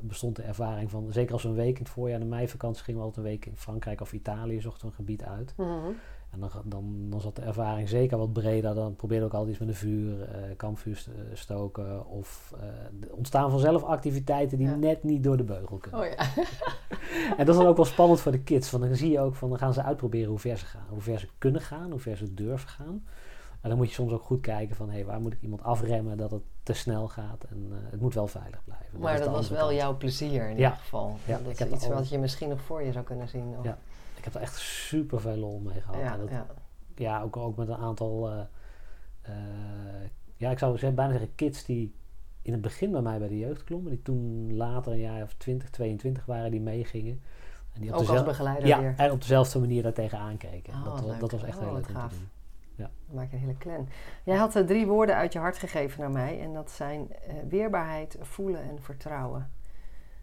bestond 0.00 0.36
de 0.36 0.42
ervaring 0.42 0.90
van, 0.90 1.12
zeker 1.12 1.32
als 1.32 1.42
we 1.42 1.48
een 1.48 1.54
week 1.54 1.76
in 1.76 1.82
het 1.82 1.92
voorjaar, 1.92 2.18
de 2.18 2.24
meivakantie 2.24 2.84
gingen 2.84 3.00
we 3.00 3.06
altijd 3.06 3.26
een 3.26 3.32
week 3.32 3.46
in 3.46 3.56
Frankrijk 3.56 4.00
of 4.00 4.12
Italië, 4.12 4.60
zochten 4.60 4.80
we 4.80 4.86
een 4.86 4.92
gebied 4.96 5.22
uit. 5.22 5.54
Mhm. 5.56 5.90
En 6.30 6.40
dan, 6.40 6.50
dan, 6.64 7.06
dan 7.10 7.20
zat 7.20 7.36
de 7.36 7.42
ervaring 7.42 7.88
zeker 7.88 8.18
wat 8.18 8.32
breder. 8.32 8.74
Dan 8.74 8.96
probeerde 8.96 9.24
ook 9.24 9.32
altijd 9.32 9.50
iets 9.50 9.58
met 9.58 9.68
een 9.68 9.74
vuur, 9.74 10.22
eh 10.22 10.56
kampvuur 10.56 11.04
eh, 11.08 11.22
stoken. 11.36 12.06
Of 12.06 12.54
er 13.00 13.14
ontstaan 13.14 13.50
vanzelf 13.50 13.82
activiteiten 13.82 14.58
die 14.58 14.66
Ja. 14.66 14.74
net 14.74 15.02
niet 15.02 15.22
door 15.24 15.36
de 15.36 15.44
beugel 15.44 15.76
kunnen. 15.76 16.00
Oh 16.00 16.06
ja. 16.06 16.16
En 17.38 17.46
dat 17.46 17.48
is 17.48 17.56
dan 17.60 17.66
ook 17.66 17.76
wel 17.76 17.84
spannend 17.84 18.20
voor 18.20 18.32
de 18.32 18.42
kids. 18.42 18.70
Want 18.70 18.84
dan 18.84 18.94
zie 18.96 19.10
je 19.10 19.20
ook 19.20 19.34
van, 19.34 19.48
dan 19.48 19.58
gaan 19.58 19.72
ze 19.72 19.82
uitproberen 19.82 20.28
hoe 20.28 20.38
ver 20.38 20.56
ze 20.56 20.64
gaan. 20.64 20.86
Hoe 20.88 21.00
ver 21.00 21.18
ze 21.18 21.28
kunnen 21.38 21.60
gaan, 21.60 21.90
hoe 21.90 22.00
ver 22.00 22.16
ze 22.16 22.34
durven 22.34 22.68
gaan. 22.68 23.04
En 23.60 23.68
dan 23.68 23.78
moet 23.78 23.88
je 23.88 23.94
soms 23.94 24.12
ook 24.12 24.22
goed 24.22 24.40
kijken 24.40 24.76
van, 24.76 24.88
hé, 24.88 24.94
hey, 24.94 25.04
waar 25.04 25.20
moet 25.20 25.32
ik 25.32 25.42
iemand 25.42 25.62
afremmen 25.62 26.16
dat 26.16 26.30
het 26.30 26.42
te 26.68 26.74
snel 26.74 27.08
gaat. 27.08 27.44
En 27.44 27.66
eh, 27.70 27.90
het 27.90 28.00
moet 28.00 28.14
wel 28.14 28.26
veilig 28.26 28.64
blijven. 28.64 28.98
Maar 29.00 29.18
dat 29.18 29.28
was 29.30 29.48
wel 29.48 29.66
kant. 29.66 29.78
jouw 29.80 29.96
plezier 29.96 30.42
in 30.42 30.48
Ja. 30.48 30.54
ieder 30.56 30.70
geval. 30.70 31.16
Ja, 31.24 31.32
dat 31.38 31.46
ik 31.46 31.52
is 31.52 31.58
heb 31.58 31.72
iets 31.72 31.84
al- 31.84 31.92
wat 31.92 32.08
je 32.08 32.18
misschien 32.18 32.48
nog 32.48 32.60
voor 32.60 32.82
je 32.82 32.92
zou 32.92 33.04
kunnen 33.04 33.28
zien. 33.28 33.54
Of, 33.58 33.64
Ja. 33.64 33.78
Ik 34.16 34.24
heb 34.24 34.34
er 34.34 34.40
echt 34.40 34.56
super 34.56 35.20
veel 35.20 35.36
lol 35.36 35.58
mee 35.58 35.80
gehad. 35.80 36.00
ja, 36.00 36.12
En 36.12 36.18
dat, 36.20 36.30
ja. 36.30 36.46
ja, 36.96 37.22
ook, 37.22 37.36
ook 37.36 37.56
met 37.56 37.68
een 37.68 37.76
aantal, 37.76 38.30
eh, 38.30 38.40
eh, 39.22 39.34
ja, 40.36 40.50
ik 40.50 40.58
zou 40.58 40.72
zeggen, 40.72 40.94
bijna 40.94 41.12
zeggen 41.12 41.34
kids 41.34 41.64
die 41.64 41.94
in 42.42 42.52
het 42.52 42.60
begin 42.62 42.90
bij 42.90 43.00
mij 43.00 43.18
bij 43.18 43.28
de 43.28 43.38
jeugd 43.38 43.64
klommen, 43.64 43.90
die 43.90 44.02
toen 44.02 44.54
later 44.56 44.92
een 44.92 44.98
jaar 44.98 45.22
of 45.22 45.34
20, 45.36 45.70
22 45.70 46.26
waren, 46.26 46.50
die 46.50 46.60
meegingen. 46.60 47.20
En 47.74 47.80
die 47.80 47.88
op 47.90 47.94
Ook 47.94 48.00
als 48.00 48.10
dezel- 48.10 48.24
begeleider 48.24 48.66
ja, 48.66 48.80
weer. 48.80 48.94
en 48.96 49.10
op 49.10 49.20
dezelfde 49.20 49.58
manier 49.58 49.82
daar 49.82 49.92
tegenaan 49.92 50.36
keken. 50.36 50.72
Oh, 50.74 50.84
dat, 51.06 51.20
dat 51.20 51.30
was 51.32 51.42
echt 51.42 51.56
Oh, 51.56 51.62
heel 51.62 51.72
wat 51.72 51.78
leuk 51.78 51.88
om 51.88 51.94
te 51.94 52.00
gaaf. 52.00 52.14
Dan 52.86 53.16
maak 53.16 53.30
je 53.30 53.36
een 53.36 53.42
hele 53.42 53.58
clan. 53.58 53.88
Jij 54.24 54.36
had 54.36 54.56
eh, 54.56 54.64
drie 54.64 54.86
woorden 54.86 55.14
uit 55.14 55.32
je 55.32 55.38
hart 55.38 55.58
gegeven 55.58 56.00
naar 56.00 56.10
mij. 56.10 56.40
En 56.40 56.52
dat 56.52 56.70
zijn 56.70 57.12
eh, 57.12 57.34
weerbaarheid, 57.48 58.16
voelen 58.20 58.62
en 58.62 58.82
vertrouwen. 58.82 59.50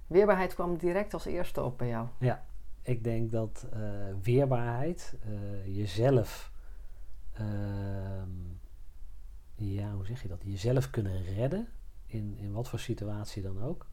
Weerbaarheid 0.08 0.54
kwam 0.54 0.78
direct 0.78 1.14
als 1.14 1.26
eerste 1.26 1.64
op 1.64 1.78
bij 1.78 1.88
jou. 1.88 2.08
Ja, 2.20 2.46
ik 2.82 3.04
denk 3.04 3.32
dat 3.32 3.68
uh, 3.74 3.80
weerbaarheid, 4.22 5.18
jezelf, 5.66 6.52
ehm, 7.34 8.30
ja, 9.56 9.92
hoe 9.92 10.06
zeg 10.06 10.22
je 10.22 10.28
dat? 10.28 10.42
Jezelf 10.44 10.90
kunnen 10.90 11.24
redden 11.24 11.68
in, 12.06 12.38
in 12.38 12.52
wat 12.52 12.70
voor 12.70 12.80
situatie 12.80 13.42
dan 13.42 13.62
ook. 13.62 13.86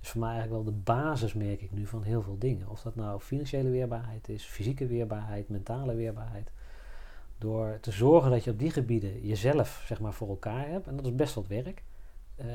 is 0.00 0.08
voor 0.08 0.20
mij 0.20 0.30
eigenlijk 0.30 0.64
wel 0.64 0.74
de 0.74 0.80
basis, 0.80 1.34
merk 1.34 1.62
ik 1.62 1.72
nu, 1.72 1.86
van 1.86 2.02
heel 2.02 2.22
veel 2.22 2.38
dingen. 2.38 2.68
Of 2.68 2.82
dat 2.82 2.94
nou 2.94 3.20
financiële 3.20 3.70
weerbaarheid 3.70 4.28
is, 4.28 4.44
fysieke 4.44 4.86
weerbaarheid, 4.86 5.48
mentale 5.48 5.94
weerbaarheid. 5.94 6.50
Door 7.38 7.78
te 7.80 7.90
zorgen 7.90 8.30
dat 8.30 8.44
je 8.44 8.50
op 8.50 8.58
die 8.58 8.70
gebieden 8.70 9.26
jezelf 9.26 9.84
zeg 9.86 10.00
maar, 10.00 10.12
voor 10.12 10.28
elkaar 10.28 10.68
hebt, 10.68 10.86
en 10.86 10.96
dat 10.96 11.06
is 11.06 11.14
best 11.14 11.34
wat 11.34 11.46
werk, 11.46 11.82
uh, 12.40 12.46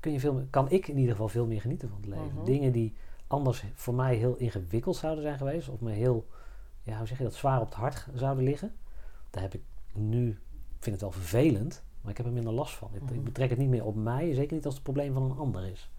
kun 0.00 0.12
je 0.12 0.20
veel, 0.20 0.46
kan 0.50 0.70
ik 0.70 0.88
in 0.88 0.96
ieder 0.96 1.12
geval 1.12 1.28
veel 1.28 1.46
meer 1.46 1.60
genieten 1.60 1.88
van 1.88 1.98
het 2.00 2.06
leven. 2.06 2.34
Mhm. 2.34 2.44
Dingen 2.44 2.72
die 2.72 2.94
anders 3.26 3.64
voor 3.74 3.94
mij 3.94 4.16
heel 4.16 4.36
ingewikkeld 4.36 4.96
zouden 4.96 5.24
zijn 5.24 5.38
geweest, 5.38 5.68
of 5.68 5.80
me 5.80 5.92
heel, 5.92 6.26
ja, 6.82 6.98
hoe 6.98 7.06
zeg 7.06 7.18
je 7.18 7.24
dat, 7.24 7.34
zwaar 7.34 7.60
op 7.60 7.66
het 7.66 7.74
hart 7.74 8.06
zouden 8.14 8.44
liggen. 8.44 8.74
Daar 9.30 9.42
heb 9.42 9.54
ik 9.54 9.62
nu, 9.92 10.28
ik 10.76 10.80
vind 10.80 10.94
het 10.94 11.00
wel 11.00 11.10
vervelend, 11.10 11.82
maar 12.04 12.10
ik 12.12 12.16
heb 12.16 12.26
er 12.26 12.32
minder 12.32 12.52
last 12.52 12.74
van. 12.74 12.88
Ik, 12.92 13.02
Mhm. 13.02 13.14
ik 13.14 13.24
betrek 13.24 13.50
het 13.50 13.58
niet 13.58 13.68
meer 13.68 13.84
op 13.84 13.94
mij, 13.94 14.34
zeker 14.34 14.54
niet 14.56 14.64
als 14.64 14.74
het 14.74 14.82
probleem 14.82 15.12
van 15.12 15.22
een 15.22 15.36
ander 15.38 15.66
is. 15.66 15.90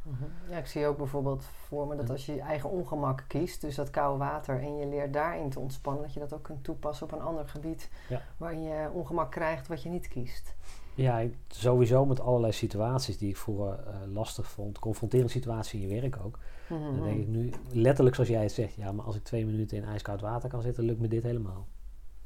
Ja, 0.50 0.58
ik 0.58 0.66
zie 0.66 0.86
ook 0.86 0.98
bijvoorbeeld 0.98 1.44
voor 1.44 1.88
me 1.88 1.96
dat 1.96 2.10
als 2.10 2.26
je 2.26 2.34
je 2.34 2.42
eigen 2.42 2.70
ongemak 2.70 3.24
kiest, 3.28 3.62
dus 3.62 3.76
dat 3.76 3.90
koude 3.90 4.18
water, 4.20 4.60
en 4.62 4.78
je 4.78 4.88
leert 4.88 5.14
daarin 5.14 5.50
te 5.50 5.60
ontspannen, 5.60 6.02
dat 6.04 6.14
je 6.14 6.20
dat 6.20 6.34
ook 6.34 6.44
kunt 6.44 6.64
toepassen 6.64 7.06
op 7.06 7.12
een 7.12 7.22
ander 7.26 7.48
gebied 7.50 7.90
Ja. 8.10 8.22
waarin 8.38 8.62
je 8.64 8.90
ongemak 8.94 9.32
krijgt 9.32 9.68
wat 9.68 9.84
je 9.84 9.90
niet 9.90 10.08
kiest. 10.08 10.56
Ja, 10.94 11.20
ik- 11.20 11.38
sowieso 11.48 12.06
met 12.06 12.20
allerlei 12.20 12.52
situaties 12.54 13.18
die 13.18 13.30
ik 13.30 13.38
vroeger 13.38 13.80
eh, 13.88 13.96
lastig 14.14 14.48
vond. 14.48 14.80
Confronterende 14.80 15.32
situaties 15.32 15.74
in 15.82 15.88
je 15.88 16.02
werk 16.02 16.18
ook. 16.26 16.40
Dan 16.70 17.04
denk 17.04 17.20
ik 17.20 17.28
nu, 17.28 17.52
letterlijk 17.72 18.16
zoals 18.16 18.30
jij 18.30 18.42
het 18.42 18.52
zegt, 18.52 18.74
ja, 18.74 18.92
maar 18.92 19.06
als 19.06 19.16
ik 19.16 19.24
twee 19.24 19.46
minuten 19.46 19.78
in 19.78 19.84
ijskoud 19.84 20.22
water 20.22 20.50
kan 20.50 20.62
zitten, 20.62 20.84
lukt 20.84 21.00
me 21.00 21.08
dit 21.08 21.24
helemaal. 21.24 21.68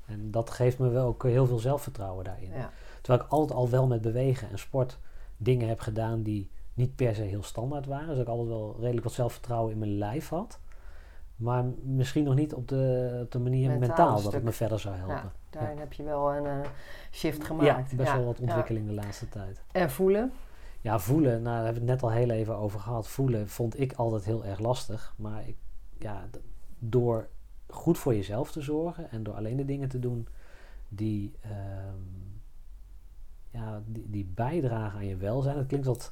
En 0.06 0.32
dat 0.32 0.50
geeft 0.50 0.80
me 0.80 0.90
wel 0.90 1.08
ook 1.08 1.24
heel 1.24 1.46
veel 1.48 1.58
zelfvertrouwen 1.60 2.24
daarin. 2.26 2.50
Ja. 2.52 2.72
Terwijl 3.02 3.26
ik 3.26 3.32
altijd 3.32 3.58
al 3.58 3.70
wel 3.70 3.88
met 3.88 4.02
bewegen 4.02 4.50
en 4.50 4.60
sport 4.60 5.00
dingen 5.38 5.68
heb 5.68 5.80
gedaan 5.80 6.24
die 6.24 6.50
niet 6.74 6.96
per 6.96 7.16
se 7.16 7.22
heel 7.22 7.44
standaard 7.44 7.86
waren. 7.86 8.08
Dus 8.08 8.18
ik 8.18 8.28
altijd 8.28 8.48
wel 8.48 8.76
redelijk 8.80 9.04
wat 9.04 9.14
zelfvertrouwen 9.14 9.72
in 9.72 9.80
mijn 9.80 9.98
lijf 9.98 10.30
had. 10.30 10.60
Maar 11.36 11.66
misschien 11.84 12.24
nog 12.24 12.36
niet 12.36 12.54
op 12.54 12.68
de, 12.68 13.20
op 13.24 13.32
de 13.32 13.40
manier 13.40 13.70
Mentaal 13.70 13.88
mentaal, 13.88 14.22
dat 14.22 14.34
het 14.34 14.44
me 14.44 14.52
verder 14.52 14.80
zou 14.80 14.96
helpen. 14.96 15.16
Ja, 15.16 15.32
daarin 15.50 15.78
heb 15.78 15.94
je 15.94 16.04
wel 16.04 16.34
een 16.34 16.46
eh, 16.46 16.70
shift 17.12 17.38
Ja, 17.38 17.46
gemaakt. 17.46 17.96
best 17.96 18.10
Ja, 18.10 18.16
wel 18.16 18.26
wat 18.26 18.40
ontwikkeling 18.40 18.88
de 18.88 18.94
laatste 18.94 19.30
tijd. 19.30 19.64
En 19.72 19.92
voelen? 19.92 20.32
Ja, 20.82 21.00
voelen, 21.00 21.32
nou, 21.42 21.44
daar 21.44 21.66
hebben 21.66 21.74
we 21.74 21.92
het 21.92 22.02
net 22.02 22.12
al 22.12 22.18
heel 22.18 22.30
even 22.30 22.56
over 22.56 22.80
gehad. 22.80 23.08
Voelen 23.08 23.50
vond 23.50 23.80
ik 23.80 23.94
altijd 23.94 24.26
heel 24.26 24.46
erg 24.46 24.60
lastig. 24.60 25.14
Maar 25.18 25.48
ik, 25.48 25.58
ja, 25.98 26.26
door 26.80 27.28
goed 27.68 27.98
voor 27.98 28.16
jezelf 28.16 28.52
te 28.52 28.62
zorgen 28.62 29.12
en 29.12 29.24
door 29.24 29.34
alleen 29.34 29.58
de 29.58 29.66
dingen 29.66 29.90
te 29.90 30.00
doen 30.00 30.28
die, 30.90 31.34
ehm, 31.42 32.19
ja, 33.50 33.82
die, 33.86 34.10
die 34.10 34.26
bijdragen 34.26 34.98
aan 35.00 35.06
je 35.06 35.18
welzijn. 35.18 35.56
Dat 35.56 35.66
klinkt 35.66 35.86
wat, 35.86 36.12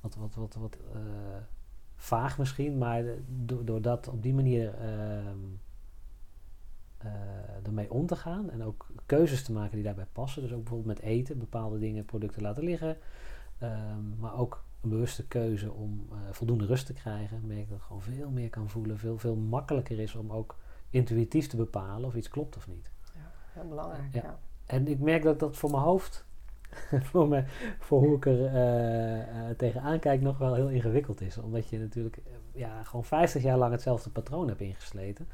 wat, 0.00 0.14
wat, 0.14 0.34
wat, 0.34 0.54
wat 0.54 0.76
eh, 0.94 1.00
vaag 1.96 2.38
misschien, 2.38 2.78
maar 2.78 3.02
de- 3.02 3.22
do- 3.28 3.64
door 3.64 3.82
dat 3.82 4.08
op 4.08 4.22
die 4.22 4.34
manier 4.34 4.74
ehm, 4.74 5.38
eh, 6.98 7.10
ermee 7.66 7.90
om 7.90 8.06
te 8.06 8.16
gaan 8.16 8.50
en 8.50 8.62
ook 8.62 8.86
keuzes 9.06 9.42
te 9.44 9.52
maken 9.52 9.74
die 9.74 9.84
daarbij 9.84 10.06
passen. 10.12 10.42
Dus 10.42 10.52
ook 10.52 10.62
bijvoorbeeld 10.62 10.96
met 10.98 11.06
eten, 11.06 11.38
bepaalde 11.38 11.78
dingen, 11.78 12.04
producten 12.04 12.42
laten 12.42 12.64
liggen. 12.64 12.96
Ehm, 13.58 14.18
maar 14.18 14.34
ook 14.38 14.64
een 14.80 14.88
bewuste 14.90 15.26
keuze 15.26 15.72
om 15.72 16.06
eh, 16.10 16.16
voldoende 16.30 16.66
rust 16.66 16.86
te 16.86 16.92
krijgen. 16.92 17.46
Merk 17.46 17.60
ik 17.60 17.68
dat 17.68 17.78
ik 17.78 17.84
gewoon 17.84 18.02
veel 18.02 18.30
meer 18.30 18.50
kan 18.50 18.68
voelen. 18.68 18.98
Veel, 18.98 19.18
veel 19.18 19.36
makkelijker 19.36 19.98
is 19.98 20.14
om 20.14 20.32
ook 20.32 20.56
intuïtief 20.90 21.46
te 21.46 21.56
bepalen 21.56 22.04
of 22.08 22.14
iets 22.14 22.28
klopt 22.28 22.56
of 22.56 22.68
niet. 22.68 22.90
Heel 23.52 23.68
belangrijk, 23.68 24.14
Ja. 24.14 24.22
ja. 24.22 24.38
En 24.66 24.88
ik 24.88 24.98
merk 24.98 25.22
dat 25.22 25.38
dat 25.40 25.56
voor 25.56 25.70
mijn 25.70 25.82
hoofd, 25.82 26.26
voor, 27.10 27.28
me, 27.28 27.44
voor 27.78 28.00
hoe 28.00 28.16
ik 28.16 28.26
er 28.26 28.46
eh, 28.46 29.20
eh, 29.20 29.56
tegenaan 29.56 29.98
kijk, 29.98 30.20
nog 30.20 30.38
wel 30.38 30.54
heel 30.54 30.68
ingewikkeld 30.68 31.20
is. 31.20 31.38
Omdat 31.38 31.68
je 31.68 31.78
natuurlijk 31.78 32.16
eh, 32.16 32.32
ja, 32.52 32.82
gewoon 32.82 33.04
50 33.04 33.42
jaar 33.42 33.58
lang 33.58 33.72
hetzelfde 33.72 34.10
patroon 34.10 34.48
hebt 34.48 34.60
ingesleten. 34.60 35.28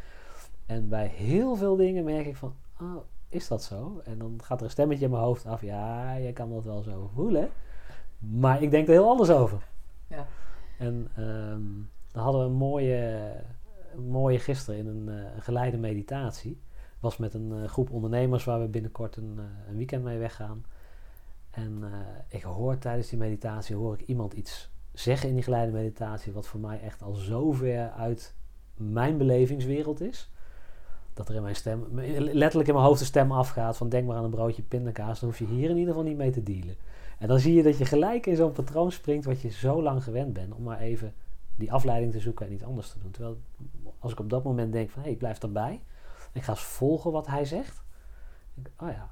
En 0.67 0.89
bij 0.89 1.07
heel 1.07 1.57
veel 1.57 1.77
dingen 1.77 2.05
merk 2.05 2.27
ik 2.27 2.37
van, 2.37 2.55
oh, 2.81 2.97
is 3.29 3.49
dat 3.49 3.63
zo? 3.63 4.01
En 4.05 4.19
dan 4.19 4.41
gaat 4.43 4.59
er 4.59 4.65
een 4.65 4.71
stemmetje 4.71 5.05
in 5.05 5.11
mijn 5.11 5.23
hoofd 5.23 5.47
af, 5.47 5.63
ja, 5.63 6.13
je 6.13 6.33
kan 6.33 6.51
dat 6.51 6.65
wel 6.65 6.83
zo 6.83 7.11
voelen. 7.15 7.49
Maar 8.19 8.63
ik 8.63 8.71
denk 8.71 8.87
er 8.87 8.93
heel 8.93 9.09
anders 9.09 9.31
over. 9.31 9.69
Ja. 10.09 10.27
En 10.79 11.09
ehm 11.17 11.93
dan 12.15 12.23
hadden 12.23 12.41
we 12.41 12.47
een 12.47 12.57
mooie, 12.57 13.33
een 13.95 14.09
mooie 14.09 14.39
gisteren 14.39 14.81
in 14.81 14.87
een, 14.87 15.43
geleide 15.43 15.77
meditatie. 15.77 16.61
was 17.01 17.17
met 17.17 17.35
een 17.35 17.69
groep 17.69 17.91
ondernemers 17.91 18.45
waar 18.45 18.61
we 18.61 18.67
binnenkort 18.67 19.17
een, 19.17 19.41
een 19.69 19.77
weekend 19.77 20.05
mee 20.05 20.19
weggaan. 20.19 20.65
En 21.55 21.79
eh, 21.83 21.91
ik 22.29 22.43
hoor 22.43 22.79
tijdens 22.79 23.09
die 23.09 23.19
meditatie 23.19 23.77
hoor 23.77 23.95
ik 23.95 24.07
iemand 24.07 24.33
iets 24.33 24.71
zeggen 24.93 25.29
in 25.29 25.35
die 25.35 25.45
geleide 25.45 25.73
meditatie 25.73 26.33
wat 26.33 26.47
voor 26.47 26.61
mij 26.61 26.81
echt 26.81 27.03
al 27.03 27.15
zo 27.15 27.53
ver 27.53 27.91
uit 27.91 28.35
mijn 28.77 29.19
belevingswereld 29.19 30.01
is. 30.01 30.31
Dat 31.15 31.29
er 31.29 31.35
in 31.35 31.43
mijn 31.43 31.57
stem, 31.57 31.87
letterlijk 32.19 32.69
in 32.69 32.75
mijn 32.75 32.87
hoofd 32.87 32.99
de 32.99 33.05
stem 33.05 33.33
afgaat 33.33 33.77
van 33.77 33.89
denk 33.89 34.07
maar 34.07 34.17
aan 34.17 34.25
een 34.25 34.31
broodje 34.31 34.63
pindakaas, 34.63 35.21
dan 35.21 35.29
hoef 35.29 35.39
je 35.39 35.47
hier 35.47 35.71
in 35.71 35.77
ieder 35.77 35.95
geval 35.95 36.09
niet 36.09 36.17
mee 36.17 36.31
te 36.31 36.43
dealen. 36.43 36.77
En 37.19 37.29
dan 37.29 37.39
zie 37.39 37.55
je 37.55 37.63
dat 37.63 37.79
je 37.79 37.85
gelijk 37.85 38.27
in 38.27 38.37
zo'n 38.37 38.53
patroon 38.53 38.93
springt 38.93 39.25
wat 39.25 39.41
je 39.41 39.51
zo 39.51 39.83
lang 39.83 40.05
gewend 40.05 40.33
bent 40.33 40.55
om 40.55 40.63
maar 40.63 40.79
even 40.79 41.15
die 41.57 41.73
afleiding 41.73 42.13
te 42.13 42.21
zoeken 42.21 42.47
en 42.47 42.53
iets 42.53 42.65
anders 42.65 42.91
te 42.91 42.99
doen. 42.99 43.11
Terwijl 43.11 43.39
als 43.99 44.13
ik 44.13 44.19
op 44.19 44.31
dat 44.31 44.45
moment 44.45 44.73
denk 44.73 44.91
van 44.91 44.99
hé, 44.99 45.05
hey, 45.05 45.13
ik 45.13 45.19
blijf 45.19 45.43
erbij. 45.43 45.83
Ik 46.33 46.43
ga 46.43 46.53
eens 46.53 46.63
volgen 46.63 47.13
wat 47.13 47.27
hij 47.27 47.45
zegt. 47.45 47.83
ik, 48.55 48.71
oh 48.81 48.91
ja. 48.91 49.11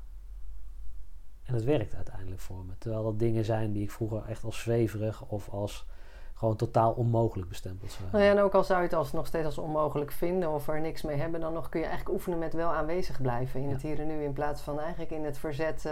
En 1.53 1.59
het 1.59 1.67
werkt 1.67 1.95
uiteindelijk 1.95 2.41
voor 2.41 2.65
me. 2.67 2.73
Terwijl 2.79 3.03
dat 3.03 3.19
dingen 3.19 3.45
zijn 3.45 3.73
die 3.73 3.83
ik 3.83 3.91
vroeger 3.91 4.23
echt 4.29 4.45
als 4.45 4.61
zweverig 4.61 5.23
of 5.29 5.49
als 5.49 5.87
gewoon 6.35 6.57
totaal 6.57 6.93
onmogelijk 6.93 7.49
bestempeld 7.49 7.91
zou 7.93 8.09
Nou 8.13 8.25
ja, 8.25 8.31
en 8.31 8.39
ook 8.41 8.55
al 8.55 8.65
zou 8.65 8.79
je 8.81 8.85
het 8.87 8.95
als, 8.95 9.13
nog 9.13 9.27
steeds 9.27 9.45
als 9.45 9.59
onmogelijk 9.59 10.13
vinden 10.13 10.51
of 10.51 10.69
er 10.69 10.81
niks 10.81 11.03
mee 11.03 11.17
hebben, 11.17 11.41
dan 11.41 11.53
nog 11.53 11.69
kun 11.69 11.81
je 11.81 11.87
eigenlijk 11.87 12.15
oefenen 12.17 12.39
met 12.39 12.53
wel 12.55 12.69
aanwezig 12.73 13.21
blijven 13.23 13.61
in 13.61 13.67
Ja. 13.67 13.73
het 13.73 13.83
hier 13.83 14.01
en 14.01 14.07
nu. 14.07 14.23
In 14.23 14.33
plaats 14.33 14.61
van 14.63 14.81
eigenlijk 14.81 15.11
in 15.11 15.25
het 15.25 15.39
verzet 15.39 15.89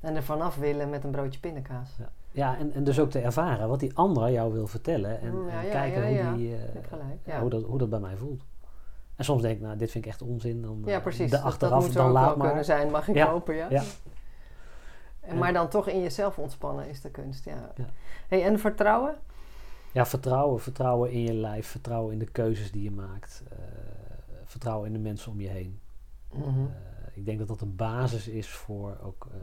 en 0.00 0.16
er 0.16 0.22
vanaf 0.22 0.56
willen 0.56 0.90
met 0.90 1.04
een 1.04 1.10
broodje 1.10 1.40
pindakaas. 1.40 1.96
Ja, 1.98 2.08
ja 2.30 2.56
en, 2.58 2.72
en 2.72 2.84
dus 2.84 3.00
ook 3.00 3.10
te 3.10 3.18
ervaren 3.20 3.68
wat 3.68 3.80
die 3.80 3.96
ander 3.96 4.30
jou 4.30 4.52
wil 4.52 4.66
vertellen. 4.66 5.20
En, 5.20 5.34
Mm, 5.34 5.48
ja, 5.48 5.58
en 5.60 5.64
ja, 5.66 5.70
kijken 5.70 6.26
hoe. 6.26 6.36
Die, 6.36 6.56
eh, 7.24 7.38
hoe, 7.38 7.50
dat, 7.50 7.62
hoe 7.62 7.78
dat 7.78 7.90
bij 7.90 8.00
mij 8.00 8.16
voelt. 8.16 8.42
En 9.16 9.24
soms 9.24 9.42
denk 9.42 9.56
ik, 9.56 9.62
nou, 9.62 9.76
dit 9.76 9.90
vind 9.90 10.04
ik 10.04 10.10
echt 10.10 10.22
onzin. 10.22 10.62
Dan, 10.62 10.82
ja 10.84 10.96
eh, 10.96 11.02
precies. 11.02 11.30
de 11.30 11.40
achteraf, 11.40 11.72
dat 11.72 11.80
moet 11.80 11.88
er 11.88 11.94
dan 11.96 12.06
ook 12.06 12.12
laat 12.12 12.26
wel 12.28 12.36
maar. 12.36 12.46
kunnen 12.46 12.64
zijn, 12.64 12.90
mag 12.90 13.08
ik 13.08 13.14
Ja. 13.14 13.30
hopen. 13.30 13.54
Ja? 13.54 13.82
En, 15.28 15.38
maar 15.38 15.52
dan 15.52 15.68
toch 15.68 15.88
in 15.88 16.00
jezelf 16.00 16.38
ontspannen 16.38 16.88
is 16.88 17.00
de 17.00 17.10
kunst. 17.10 17.44
Ja. 17.44 17.72
Ja. 17.76 17.84
Hey, 18.28 18.44
en 18.44 18.58
vertrouwen? 18.58 19.16
Ja, 19.92 20.06
vertrouwen. 20.06 20.60
Vertrouwen 20.60 21.10
in 21.10 21.22
je 21.22 21.32
lijf. 21.32 21.66
Vertrouwen 21.66 22.12
in 22.12 22.18
de 22.18 22.30
keuzes 22.30 22.70
die 22.72 22.82
je 22.82 22.90
maakt. 22.90 23.42
eh, 23.50 23.56
vertrouwen 24.44 24.86
in 24.86 24.92
de 24.92 24.98
mensen 24.98 25.32
om 25.32 25.40
je 25.40 25.48
heen. 25.48 25.80
Mhm. 26.32 26.46
Eh, 26.48 27.16
ik 27.16 27.24
denk 27.24 27.38
dat 27.38 27.48
dat 27.48 27.60
een 27.60 27.76
basis 27.76 28.28
is 28.28 28.48
voor 28.48 28.98
ook 29.02 29.26
eh, 29.30 29.36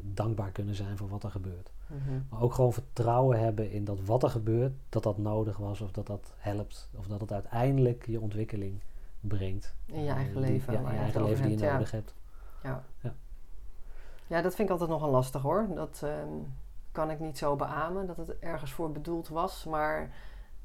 dankbaar 0.00 0.50
kunnen 0.50 0.74
zijn 0.74 0.96
voor 0.96 1.08
wat 1.08 1.24
er 1.24 1.30
gebeurt. 1.30 1.70
Mhm. 1.86 2.20
Maar 2.30 2.40
ook 2.40 2.54
gewoon 2.54 2.72
vertrouwen 2.72 3.38
hebben 3.40 3.70
in 3.70 3.84
dat 3.84 4.00
wat 4.04 4.22
er 4.22 4.30
gebeurt, 4.30 4.72
dat 4.88 5.02
dat 5.02 5.18
nodig 5.18 5.56
was 5.56 5.80
of 5.80 5.90
dat 5.90 6.06
dat 6.06 6.34
helpt. 6.38 6.90
Of 6.96 7.06
dat 7.06 7.20
het 7.20 7.32
uiteindelijk 7.32 8.06
je 8.06 8.20
ontwikkeling 8.20 8.80
brengt. 9.20 9.74
In 9.86 10.02
je 10.04 10.10
eigen 10.10 10.32
die- 10.32 10.40
leven, 10.50 10.72
Ja, 10.72 10.78
in 10.78 10.84
je 10.94 10.98
eigen 11.00 11.24
leven 11.24 11.48
die 11.48 11.58
je 11.58 11.64
nodig 11.72 11.90
hebt. 11.90 12.14
Ja. 12.62 12.84
Ja. 13.00 13.14
Ja, 14.30 14.42
dat 14.42 14.54
vind 14.54 14.68
ik 14.68 14.72
altijd 14.72 14.90
nogal 14.90 15.10
lastig 15.10 15.42
hoor. 15.42 15.66
Dat 15.74 16.00
ehm, 16.04 16.28
kan 16.92 17.10
ik 17.10 17.20
niet 17.20 17.38
zo 17.38 17.56
beamen, 17.56 18.06
dat 18.06 18.16
het 18.16 18.38
ergens 18.38 18.72
voor 18.72 18.92
bedoeld 18.92 19.28
was. 19.28 19.64
Maar 19.64 20.10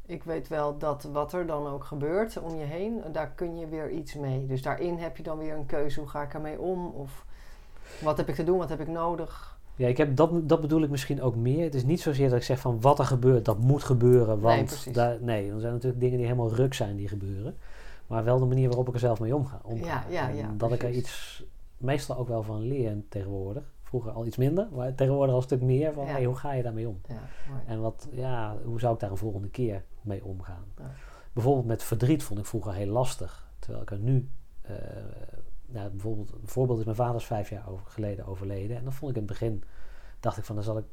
ik 0.06 0.24
weet 0.24 0.48
wel 0.48 0.78
dat 0.78 1.04
wat 1.04 1.34
er 1.34 1.46
dan 1.46 1.68
ook 1.68 1.84
gebeurt 1.84 2.40
om 2.40 2.56
je 2.56 2.66
heen, 2.66 3.02
daar 3.12 3.30
kun 3.30 3.58
je 3.58 3.68
weer 3.68 3.90
iets 3.90 4.14
mee. 4.14 4.46
Dus 4.46 4.62
daarin 4.62 4.98
heb 4.98 5.18
je 5.18 5.24
dan 5.24 5.38
weer 5.38 5.56
een 5.56 5.66
keuze. 5.66 6.00
Hoe 6.00 6.10
ga 6.10 6.22
ik 6.22 6.34
ermee 6.34 6.60
om? 6.60 6.88
Of 6.88 7.26
wat 8.02 8.18
heb 8.18 8.30
ik 8.30 8.36
te 8.36 8.44
doen? 8.44 8.58
Wat 8.58 8.70
heb 8.70 8.80
ik 8.80 8.88
nodig? 8.88 9.58
Ja, 9.76 9.88
ik 9.88 9.98
heb, 9.98 10.16
dat, 10.16 10.50
dat 10.50 10.62
bedoel 10.62 10.82
ik 10.84 10.90
misschien 10.90 11.22
ook 11.22 11.36
meer. 11.36 11.64
Het 11.64 11.76
is 11.76 11.84
niet 11.84 12.02
zozeer 12.02 12.30
dat 12.30 12.38
ik 12.38 12.44
zeg 12.44 12.60
van 12.60 12.82
wat 12.82 13.00
er 13.00 13.06
gebeurt, 13.06 13.46
dat 13.46 13.58
moet 13.58 13.84
gebeuren. 13.84 14.36
Nee, 14.40 14.56
Want 14.56 14.66
precies. 14.66 14.94
daar, 14.94 15.18
nee, 15.22 15.50
dan 15.50 15.60
zijn 15.60 15.74
natuurlijk 15.74 16.02
dingen 16.02 16.18
die 16.18 16.26
helemaal 16.26 16.54
ruk 16.54 16.74
zijn 16.74 16.96
die 16.96 17.08
gebeuren. 17.08 17.58
Maar 18.08 18.24
wel 18.24 18.40
de 18.40 18.46
manier 18.46 18.68
waarop 18.68 18.88
ik 18.88 18.94
er 18.94 19.00
zelf 19.00 19.20
mee 19.20 19.36
omga. 19.36 19.60
omga. 19.64 19.86
Ja, 19.86 20.04
ja, 20.10 20.30
En 20.30 20.36
ja, 20.36 20.50
dat 20.58 20.72
ik 20.72 20.84
er 20.84 20.92
iets 20.92 21.44
meestal 21.86 22.18
ook 22.18 22.28
wel 22.28 22.44
van 22.44 22.62
leer 22.62 23.04
tegenwoordig. 23.10 23.74
Vroeger 23.82 24.12
al 24.12 24.26
iets 24.26 24.38
minder, 24.38 24.68
maar 24.72 24.96
tegenwoordig 24.96 25.32
al 25.32 25.38
een 25.38 25.46
stuk 25.46 25.62
meer 25.62 25.94
van 25.94 26.06
Ja. 26.06 26.12
hey, 26.12 26.26
hoe 26.26 26.36
ga 26.36 26.54
je 26.54 26.64
daarmee 26.64 26.88
om? 26.88 27.02
Ja. 27.08 27.22
En 27.66 27.82
wat, 27.82 28.08
ja, 28.12 28.58
hoe 28.64 28.80
zou 28.80 28.94
ik 28.94 29.00
daar 29.00 29.12
een 29.12 29.18
volgende 29.18 29.50
keer 29.50 29.84
mee 30.02 30.26
omgaan? 30.26 30.66
Bijvoorbeeld 31.34 31.66
met 31.66 31.84
verdriet 31.84 32.24
vond 32.24 32.40
ik 32.40 32.46
vroeger 32.46 32.74
heel 32.74 32.92
lastig. 32.92 33.48
Terwijl 33.60 33.84
ik 33.84 33.92
er 33.92 34.00
nu, 34.00 34.30
eh, 34.62 34.76
nou, 35.66 35.90
bijvoorbeeld, 35.90 36.32
een 36.32 36.48
voorbeeld 36.48 36.80
is 36.80 36.86
mijn 36.86 36.98
vader 36.98 37.16
is 37.16 37.26
vijf 37.26 37.50
jaar 37.50 37.70
over, 37.70 37.86
geleden 37.88 38.26
overleden. 38.26 38.78
En 38.78 38.84
dan 38.84 38.94
vond 38.94 39.12
ik 39.12 39.18
in 39.18 39.24
het 39.24 39.32
begin, 39.32 39.64
dacht 40.20 40.38
ik 40.38 40.44
van, 40.44 40.56
dan 40.56 40.64
zal 40.64 40.78
ik 40.78 40.86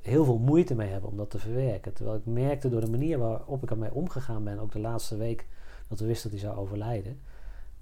heel 0.00 0.24
veel 0.24 0.38
moeite 0.38 0.74
mee 0.74 0.88
hebben 0.88 1.10
om 1.10 1.16
dat 1.16 1.30
te 1.30 1.38
verwerken. 1.38 1.92
Terwijl 1.92 2.16
ik 2.16 2.26
merkte 2.26 2.68
door 2.68 2.80
de 2.80 2.90
manier 2.90 3.18
waarop 3.18 3.62
ik 3.62 3.70
ermee 3.70 3.94
omgegaan 3.94 4.44
ben, 4.44 4.58
ook 4.58 4.72
de 4.72 4.78
laatste 4.78 5.16
week 5.16 5.46
dat 5.88 5.98
we 6.00 6.06
wisten 6.06 6.30
dat 6.30 6.40
hij 6.40 6.48
zou 6.48 6.60
overlijden, 6.60 7.20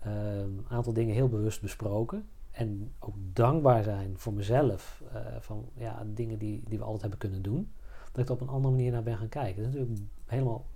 een 0.01 0.67
aantal 0.69 0.93
dingen 0.93 1.15
heel 1.15 1.29
bewust 1.29 1.61
besproken. 1.63 2.29
En 2.53 2.93
ook 2.99 3.15
dankbaar 3.33 3.83
zijn 3.83 4.19
voor 4.19 4.33
mezelf, 4.33 5.03
uh, 5.15 5.19
van 5.41 5.69
ja, 5.75 6.03
dingen 6.07 6.39
die, 6.39 6.63
die 6.69 6.79
we 6.79 6.85
altijd 6.85 7.01
hebben 7.01 7.19
kunnen 7.19 7.43
doen. 7.43 7.73
Dat 8.13 8.23
ik 8.23 8.27
er 8.27 8.35
op 8.35 8.41
een 8.41 8.55
andere 8.55 8.75
manier 8.75 8.93
naar 8.93 9.03
ben 9.03 9.17
gaan 9.17 9.29
kijken. 9.29 9.63
Het 9.63 9.75
is 9.75 9.81
natuurlijk 9.81 10.09
helemaal 10.27 10.67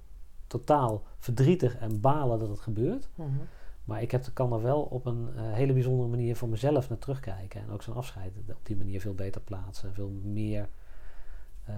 totaal 0.47 1.03
verdrietig 1.19 1.77
en 1.77 2.01
balen 2.01 2.39
dat 2.39 2.49
het 2.49 2.61
gebeurt. 2.61 3.09
Mhm. 3.15 3.31
Maar 3.85 4.03
ik 4.03 4.11
heb, 4.11 4.27
kan 4.33 4.53
er 4.53 4.63
wel 4.63 4.83
op 4.83 5.07
een 5.07 5.29
uh, 5.35 5.53
hele 5.53 5.73
bijzondere 5.73 6.09
manier 6.09 6.37
voor 6.37 6.49
mezelf 6.49 6.89
naar 6.89 6.99
terugkijken. 6.99 7.61
En 7.61 7.71
ook 7.71 7.83
zijn 7.83 7.97
afscheid 7.97 8.33
op 8.49 8.67
die 8.67 8.77
manier 8.77 9.01
veel 9.01 9.15
beter 9.15 9.41
plaatsen. 9.41 9.95
Veel 9.95 10.11
meer, 10.23 10.69
uh, 11.69 11.75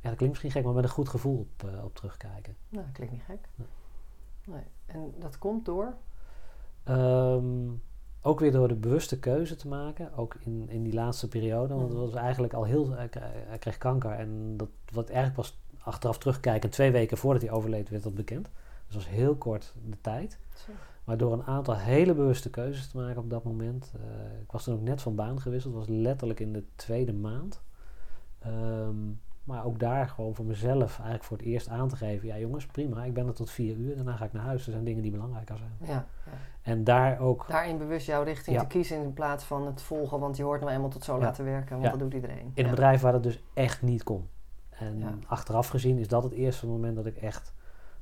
ja 0.00 0.08
dat 0.08 0.16
klinkt 0.16 0.28
misschien 0.28 0.50
gek, 0.50 0.64
maar 0.64 0.74
met 0.74 0.84
een 0.84 0.90
goed 0.90 1.08
gevoel 1.08 1.38
op, 1.38 1.68
uh, 1.68 1.84
op 1.84 1.94
terugkijken. 1.94 2.56
Nou, 2.68 2.84
dat 2.84 2.94
klinkt 2.94 3.12
niet 3.12 3.22
gek. 3.22 3.48
Nee. 3.54 3.66
nee. 4.44 4.64
En 4.86 5.14
dat 5.18 5.38
komt 5.38 5.64
door? 5.64 5.94
Um, 6.88 7.82
ook 8.22 8.40
weer 8.40 8.52
door 8.52 8.68
de 8.68 8.74
bewuste 8.74 9.18
keuze 9.18 9.56
te 9.56 9.68
maken, 9.68 10.16
ook 10.16 10.36
in, 10.40 10.66
in 10.68 10.82
die 10.82 10.94
laatste 10.94 11.28
periode. 11.28 11.74
Want 11.74 11.88
het 11.88 11.98
was 11.98 12.14
eigenlijk 12.14 12.52
al 12.52 12.64
heel. 12.64 12.90
Hij 12.90 13.58
kreeg 13.58 13.78
kanker 13.78 14.10
en 14.10 14.56
dat 14.56 14.68
wat 14.92 15.08
eigenlijk 15.08 15.36
pas 15.36 15.58
achteraf 15.78 16.18
terugkijken, 16.18 16.70
twee 16.70 16.90
weken 16.90 17.16
voordat 17.16 17.42
hij 17.42 17.50
overleed, 17.50 17.88
werd 17.88 18.02
dat 18.02 18.14
bekend. 18.14 18.44
Dus 18.44 18.94
dat 18.94 19.04
was 19.04 19.08
heel 19.08 19.36
kort 19.36 19.74
de 19.88 20.00
tijd. 20.00 20.38
Maar 21.04 21.16
door 21.16 21.32
een 21.32 21.44
aantal 21.44 21.76
hele 21.76 22.14
bewuste 22.14 22.50
keuzes 22.50 22.88
te 22.88 22.96
maken 22.96 23.22
op 23.22 23.30
dat 23.30 23.44
moment. 23.44 23.92
Uh, 23.96 24.40
ik 24.40 24.52
was 24.52 24.64
toen 24.64 24.74
ook 24.74 24.80
net 24.80 25.02
van 25.02 25.14
baan 25.14 25.40
gewisseld, 25.40 25.74
was 25.74 25.88
letterlijk 25.88 26.40
in 26.40 26.52
de 26.52 26.64
tweede 26.74 27.12
maand. 27.12 27.60
Um, 28.46 29.20
maar 29.44 29.64
ook 29.64 29.78
daar 29.78 30.08
gewoon 30.08 30.34
voor 30.34 30.44
mezelf 30.44 30.94
eigenlijk 30.96 31.24
voor 31.24 31.36
het 31.36 31.46
eerst 31.46 31.68
aan 31.68 31.88
te 31.88 31.96
geven. 31.96 32.28
Ja 32.28 32.38
jongens, 32.38 32.66
prima, 32.66 33.04
ik 33.04 33.14
ben 33.14 33.26
er 33.26 33.34
tot 33.34 33.50
vier 33.50 33.76
uur. 33.76 33.96
Daarna 33.96 34.16
ga 34.16 34.24
ik 34.24 34.32
naar 34.32 34.44
huis. 34.44 34.66
Er 34.66 34.72
zijn 34.72 34.84
dingen 34.84 35.02
die 35.02 35.10
belangrijker 35.10 35.56
zijn. 35.56 35.76
Ja, 35.80 35.86
ja. 35.86 36.32
En 36.62 36.84
daar 36.84 37.20
ook... 37.20 37.44
Daarin 37.48 37.78
bewust 37.78 38.06
jouw 38.06 38.22
richting 38.22 38.58
te 38.58 38.66
kiezen 38.66 39.02
in 39.02 39.12
plaats 39.12 39.44
van 39.44 39.66
het 39.66 39.82
volgen. 39.82 40.20
Want 40.20 40.36
je 40.36 40.42
hoort 40.42 40.60
nou 40.60 40.72
eenmaal 40.72 40.88
tot 40.88 41.04
zo 41.04 41.18
laten 41.18 41.44
werken. 41.44 41.78
Want 41.78 41.90
dat 41.90 41.98
doet 41.98 42.14
iedereen. 42.14 42.50
In 42.54 42.64
een 42.64 42.70
bedrijf 42.70 43.00
waar 43.00 43.12
dat 43.12 43.22
dus 43.22 43.42
echt 43.54 43.82
niet 43.82 44.02
kon. 44.02 44.28
En 44.68 45.22
achteraf 45.26 45.68
gezien 45.68 45.98
is 45.98 46.08
dat 46.08 46.22
het 46.22 46.32
eerste 46.32 46.66
moment 46.66 46.96
dat 46.96 47.06
ik 47.06 47.16
echt 47.16 47.54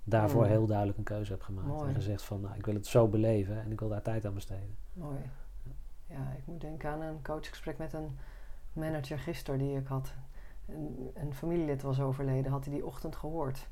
daarvoor 0.05 0.43
mm. 0.43 0.49
heel 0.49 0.67
duidelijk 0.67 0.99
een 0.99 1.05
keuze 1.05 1.33
heb 1.33 1.43
gemaakt. 1.43 1.67
Mooi. 1.67 1.89
En 1.89 1.95
gezegd 1.95 2.23
van, 2.23 2.41
nou, 2.41 2.57
ik 2.57 2.67
wil 2.67 2.75
het 2.75 2.87
zo 2.87 3.09
beleven 3.09 3.63
en 3.63 3.73
ik 3.73 3.81
wil 3.81 3.89
daar 3.89 4.03
tijd 4.03 4.27
aan 4.27 4.35
besteden. 4.35 4.77
Mooi. 4.93 5.17
Ja, 6.07 6.35
ik 6.37 6.43
moet 6.45 6.61
denken 6.61 6.91
aan 6.91 7.01
een 7.01 7.23
coachgesprek 7.23 7.79
met 7.79 7.93
een 7.93 8.19
manager 8.73 9.19
gisteren 9.19 9.59
die 9.59 9.77
ik 9.77 9.87
had 9.87 10.13
een, 10.69 11.11
een, 11.15 11.35
familielid 11.35 11.83
was 11.83 12.01
overleden, 12.01 12.53
had 12.53 12.65
hij 12.65 12.75
die 12.75 12.87
ochtend 12.87 13.17
gehoord. 13.17 13.69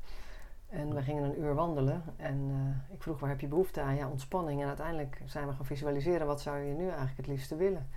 En 0.69 0.95
we 0.95 1.01
gingen 1.01 1.23
een 1.23 1.39
uur 1.39 1.55
wandelen 1.55 2.03
en 2.15 2.49
uh, 2.49 2.93
ik 2.95 3.01
vroeg 3.01 3.19
waar 3.19 3.29
heb 3.29 3.39
je 3.39 3.47
behoefte 3.47 3.81
aan? 3.81 3.95
Ja, 3.95 4.09
ontspanning. 4.09 4.61
En 4.61 4.67
uiteindelijk 4.67 5.21
zijn 5.25 5.47
we 5.47 5.53
gaan 5.53 5.65
visualiseren 5.65 6.27
wat 6.27 6.41
zou 6.41 6.57
je 6.57 6.73
nu 6.73 6.87
eigenlijk 6.87 7.17
het 7.17 7.27
liefste 7.27 7.55
willen. 7.55 7.87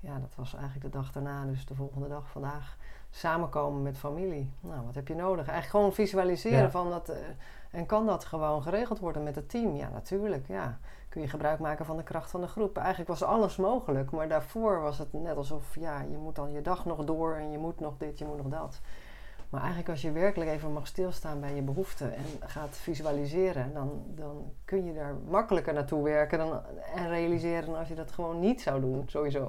Ja, 0.00 0.18
dat 0.18 0.34
was 0.34 0.54
eigenlijk 0.54 0.84
de 0.84 0.98
dag 0.98 1.12
daarna, 1.12 1.44
dus 1.44 1.66
de 1.66 1.74
volgende 1.74 2.08
dag 2.08 2.30
vandaag. 2.30 2.76
Samenkomen 3.10 3.82
met 3.82 3.98
familie. 3.98 4.52
Nou, 4.60 4.84
wat 4.84 4.94
heb 4.94 5.08
je 5.08 5.14
nodig? 5.14 5.48
Eigenlijk 5.48 5.68
gewoon 5.68 5.92
visualiseren 5.92 6.70
van 6.70 6.90
dat. 6.90 7.10
Uh, 7.10 7.16
en 7.72 7.86
kan 7.86 8.06
dat 8.06 8.24
gewoon 8.24 8.62
geregeld 8.62 8.98
worden 8.98 9.22
met 9.22 9.34
het 9.34 9.48
team? 9.48 9.76
Ja, 9.76 9.88
natuurlijk. 9.88 10.46
Ja 10.46 10.78
kun 11.12 11.20
je 11.22 11.28
gebruik 11.28 11.58
maken 11.58 11.86
van 11.86 11.96
de 11.96 12.02
kracht 12.02 12.30
van 12.30 12.40
de 12.40 12.46
groep. 12.46 12.76
Eigenlijk 12.76 13.08
was 13.08 13.22
alles 13.22 13.56
mogelijk, 13.56 14.10
maar 14.10 14.28
daarvoor 14.28 14.80
was 14.80 14.98
het 14.98 15.12
net 15.12 15.36
alsof 15.36 15.74
ja, 15.74 16.00
je 16.00 16.16
moet 16.16 16.34
dan 16.34 16.52
je 16.52 16.62
dag 16.62 16.84
nog 16.84 17.04
door 17.04 17.34
en 17.34 17.50
je 17.50 17.58
moet 17.58 17.80
nog 17.80 17.94
dit, 17.98 18.18
je 18.18 18.24
moet 18.24 18.36
nog 18.36 18.48
dat. 18.48 18.80
Maar 19.52 19.60
eigenlijk 19.60 19.90
als 19.90 20.02
je 20.02 20.12
werkelijk 20.12 20.50
even 20.50 20.72
mag 20.72 20.86
stilstaan 20.86 21.40
bij 21.40 21.54
je 21.54 21.62
behoeften 21.62 22.14
en 22.14 22.24
gaat 22.40 22.76
visualiseren, 22.76 23.74
dan, 23.74 24.02
dan 24.14 24.52
kun 24.64 24.84
je 24.84 24.94
daar 24.94 25.14
makkelijker 25.28 25.74
naartoe 25.74 26.02
werken 26.02 26.38
dan, 26.38 26.60
en 26.94 27.08
realiseren 27.08 27.66
dan 27.66 27.78
als 27.78 27.88
je 27.88 27.94
dat 27.94 28.12
gewoon 28.12 28.40
niet 28.40 28.60
zou 28.60 28.80
doen, 28.80 29.04
sowieso. 29.06 29.48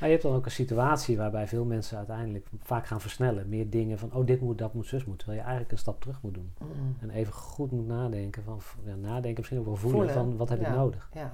Maar 0.00 0.08
je 0.08 0.14
hebt 0.14 0.22
dan 0.22 0.34
ook 0.34 0.44
een 0.44 0.50
situatie 0.50 1.16
waarbij 1.16 1.46
veel 1.46 1.64
mensen 1.64 1.96
uiteindelijk 1.96 2.46
vaak 2.58 2.86
gaan 2.86 3.00
versnellen. 3.00 3.48
Meer 3.48 3.70
dingen 3.70 3.98
van, 3.98 4.12
oh 4.12 4.26
dit 4.26 4.40
moet, 4.40 4.58
dat 4.58 4.74
moet, 4.74 4.86
zus 4.86 5.04
moet. 5.04 5.18
Terwijl 5.18 5.38
je 5.38 5.44
eigenlijk 5.44 5.72
een 5.72 5.78
stap 5.78 6.00
terug 6.00 6.22
moet 6.22 6.34
doen. 6.34 6.52
Mm. 6.58 6.96
En 7.00 7.10
even 7.10 7.32
goed 7.32 7.70
moet 7.70 7.86
nadenken, 7.86 8.42
van, 8.42 8.60
ja, 8.84 8.94
nadenken 8.94 9.34
misschien 9.36 9.58
ook 9.58 9.64
wel 9.64 9.76
voelen, 9.76 10.10
van 10.10 10.36
wat 10.36 10.48
heb 10.48 10.60
ik 10.60 10.68
nodig. 10.68 11.10
Ja. 11.12 11.32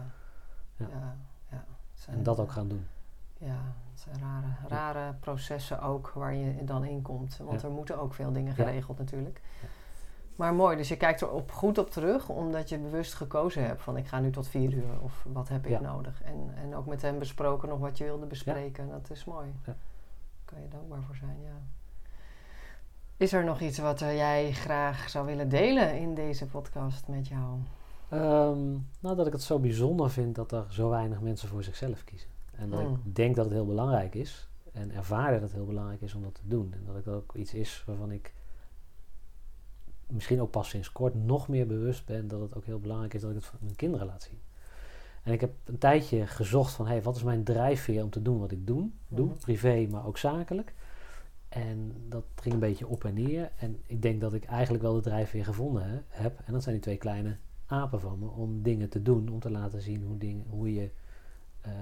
Ja. 0.77 1.17
ja. 1.51 1.65
en 2.07 2.23
dat 2.23 2.41
ook 2.41 2.51
gaan 2.51 2.69
doen. 2.69 2.87
Ja, 3.39 3.75
het 3.91 4.01
zijn 4.01 4.19
rare, 4.19 4.47
rare 4.69 5.15
processen 5.21 5.83
ook 5.83 6.13
waar 6.15 6.35
je 6.35 6.65
dan 6.65 6.85
in 6.85 7.03
komt. 7.03 7.37
Want 7.37 7.63
er 7.63 7.71
moeten 7.71 7.99
ook 7.99 8.15
veel 8.15 8.33
dingen 8.33 8.55
geregeld 8.55 8.99
natuurlijk. 8.99 9.41
Maar 10.37 10.55
mooi, 10.55 10.77
dus 10.77 10.89
je 10.89 10.97
kijkt 10.97 11.21
er 11.21 11.31
op, 11.31 11.53
goed 11.53 11.79
op 11.79 11.91
terug, 11.91 12.29
omdat 12.29 12.69
je 12.69 12.79
bewust 12.79 13.15
gekozen 13.15 13.67
hebt 13.67 13.83
van 13.83 13.97
ik 13.97 14.07
ga 14.07 14.21
nu 14.21 14.31
tot 14.31 14.49
vier 14.49 14.73
uur 14.73 15.01
of 15.01 15.27
wat 15.33 15.49
heb 15.49 15.67
ik 15.67 15.81
nodig. 15.81 16.23
En, 16.23 16.55
en 16.55 16.75
ook 16.75 16.87
met 16.87 17.03
hem 17.03 17.19
besproken 17.19 17.69
nog 17.69 17.79
wat 17.79 17.99
je 17.99 18.05
wilde 18.05 18.27
bespreken. 18.27 18.89
Dat 18.89 19.11
is 19.11 19.25
mooi. 19.25 19.47
Daar 19.65 19.77
kan 20.45 20.61
je 20.63 20.69
dankbaar 20.69 21.03
voor 21.03 21.17
zijn, 21.17 21.41
ja. 21.43 21.63
Is 23.17 23.33
er 23.33 23.45
nog 23.45 23.61
iets 23.61 23.79
wat 23.79 23.99
jij 23.99 24.53
graag 24.53 25.09
zou 25.09 25.27
willen 25.27 25.49
delen 25.49 25.99
in 25.99 26.15
deze 26.15 26.47
podcast 26.47 27.09
met 27.09 27.29
jou? 27.29 27.59
Ehm, 28.09 28.71
nou, 29.01 29.17
dat 29.17 29.27
ik 29.27 29.33
het 29.33 29.43
zo 29.43 29.59
bijzonder 29.59 30.11
vind 30.11 30.35
dat 30.35 30.53
er 30.53 30.67
zo 30.69 30.89
weinig 30.89 31.21
mensen 31.21 31.49
voor 31.49 31.63
zichzelf 31.63 32.05
kiezen. 32.05 32.36
En 32.57 32.71
dat 32.71 32.81
ik 32.81 32.87
hmm. 32.87 33.01
denk 33.05 33.37
dat 33.37 33.45
het 33.45 33.55
heel 33.55 33.67
belangrijk 33.67 34.15
is. 34.15 34.49
En 34.73 34.91
ervaar 34.91 35.33
dat 35.33 35.43
het 35.43 35.53
heel 35.53 35.67
belangrijk 35.67 36.01
is 36.01 36.15
om 36.15 36.23
dat 36.23 36.35
te 36.35 36.41
doen. 36.45 36.73
En 36.73 36.83
dat 36.87 36.95
het 36.95 37.09
ook 37.09 37.35
iets 37.35 37.55
is 37.55 37.83
waarvan 37.87 38.11
ik 38.11 38.33
misschien 40.07 40.41
ook 40.41 40.51
pas 40.51 40.69
sinds 40.69 40.93
kort 40.93 41.15
nog 41.15 41.49
meer 41.49 41.67
bewust 41.67 42.07
ben 42.07 42.29
dat 42.29 42.41
het 42.41 42.57
ook 42.57 42.65
heel 42.65 42.81
belangrijk 42.81 43.15
is 43.15 43.21
dat 43.21 43.31
ik 43.31 43.37
het 43.37 43.45
van 43.45 43.59
mijn 43.63 43.77
kinderen 43.77 44.07
laat 44.07 44.23
zien. 44.23 44.41
En 45.23 45.33
ik 45.33 45.41
heb 45.41 45.53
een 45.65 45.79
tijdje 45.79 46.27
gezocht 46.27 46.73
van, 46.73 46.87
hey, 46.87 47.03
wat 47.03 47.17
is 47.17 47.23
mijn 47.23 47.45
drijfveer 47.45 48.03
om 48.03 48.11
te 48.11 48.23
doen 48.23 48.39
wat 48.39 48.51
ik 48.51 48.67
doen, 48.67 48.95
doe, 49.09 49.29
hmm. 49.29 49.39
privé, 49.39 49.87
maar 49.91 50.07
ook 50.07 50.19
zakelijk. 50.19 50.75
En 51.49 51.93
dat 52.09 52.25
ging 52.35 52.55
een 52.55 52.61
beetje 52.61 52.87
op 52.87 53.05
en 53.05 53.15
neer. 53.15 53.53
En 53.57 53.81
ik 53.87 54.03
denk 54.03 54.21
dat 54.21 54.35
ik 54.35 54.45
eigenlijk 54.45 54.83
wel 54.83 54.95
de 54.95 55.01
drijfveer 55.01 55.45
gevonden 55.45 56.05
heb. 56.09 56.41
En 56.45 56.53
dat 56.53 56.63
zijn 56.63 56.75
die 56.75 56.85
twee 56.85 56.97
kleine 56.97 57.37
apen 57.67 58.01
van 58.01 58.19
me, 58.19 58.29
om 58.29 58.63
dingen 58.63 58.89
te 58.89 59.03
doen, 59.03 59.29
om 59.29 59.41
te 59.41 59.51
laten 59.51 59.81
zien 59.81 60.03
hoe, 60.03 60.19
dingen, 60.19 60.45
hoe 60.49 60.75
je 60.75 60.91
uh, 61.67 61.73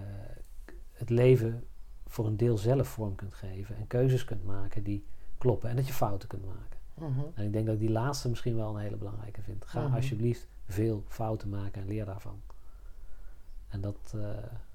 het 0.94 1.10
leven 1.10 1.64
voor 2.06 2.26
een 2.26 2.36
deel 2.36 2.58
zelf 2.58 2.88
vorm 2.88 3.14
kunt 3.14 3.34
geven 3.34 3.76
en 3.76 3.86
keuzes 3.86 4.24
kunt 4.24 4.44
maken 4.44 4.82
die 4.82 5.04
kloppen 5.38 5.70
en 5.70 5.76
dat 5.76 5.86
je 5.86 5.92
fouten 5.92 6.28
kunt 6.28 6.44
maken. 6.44 6.78
Mhm. 6.94 7.20
En 7.34 7.44
ik 7.44 7.52
denk 7.52 7.66
dat 7.66 7.74
ik 7.74 7.80
die 7.80 7.90
laatste 7.90 8.28
misschien 8.28 8.56
wel 8.56 8.74
een 8.74 8.82
hele 8.82 8.96
belangrijke 8.96 9.42
vind. 9.42 9.64
Ga 9.66 9.82
mhm. 9.86 9.94
alsjeblieft 9.94 10.48
veel 10.66 11.04
fouten 11.08 11.48
maken 11.48 11.82
en 11.82 11.88
leer 11.88 12.04
daarvan. 12.04 12.40
En 13.68 13.80
dat 13.80 14.12
uh, 14.16 14.28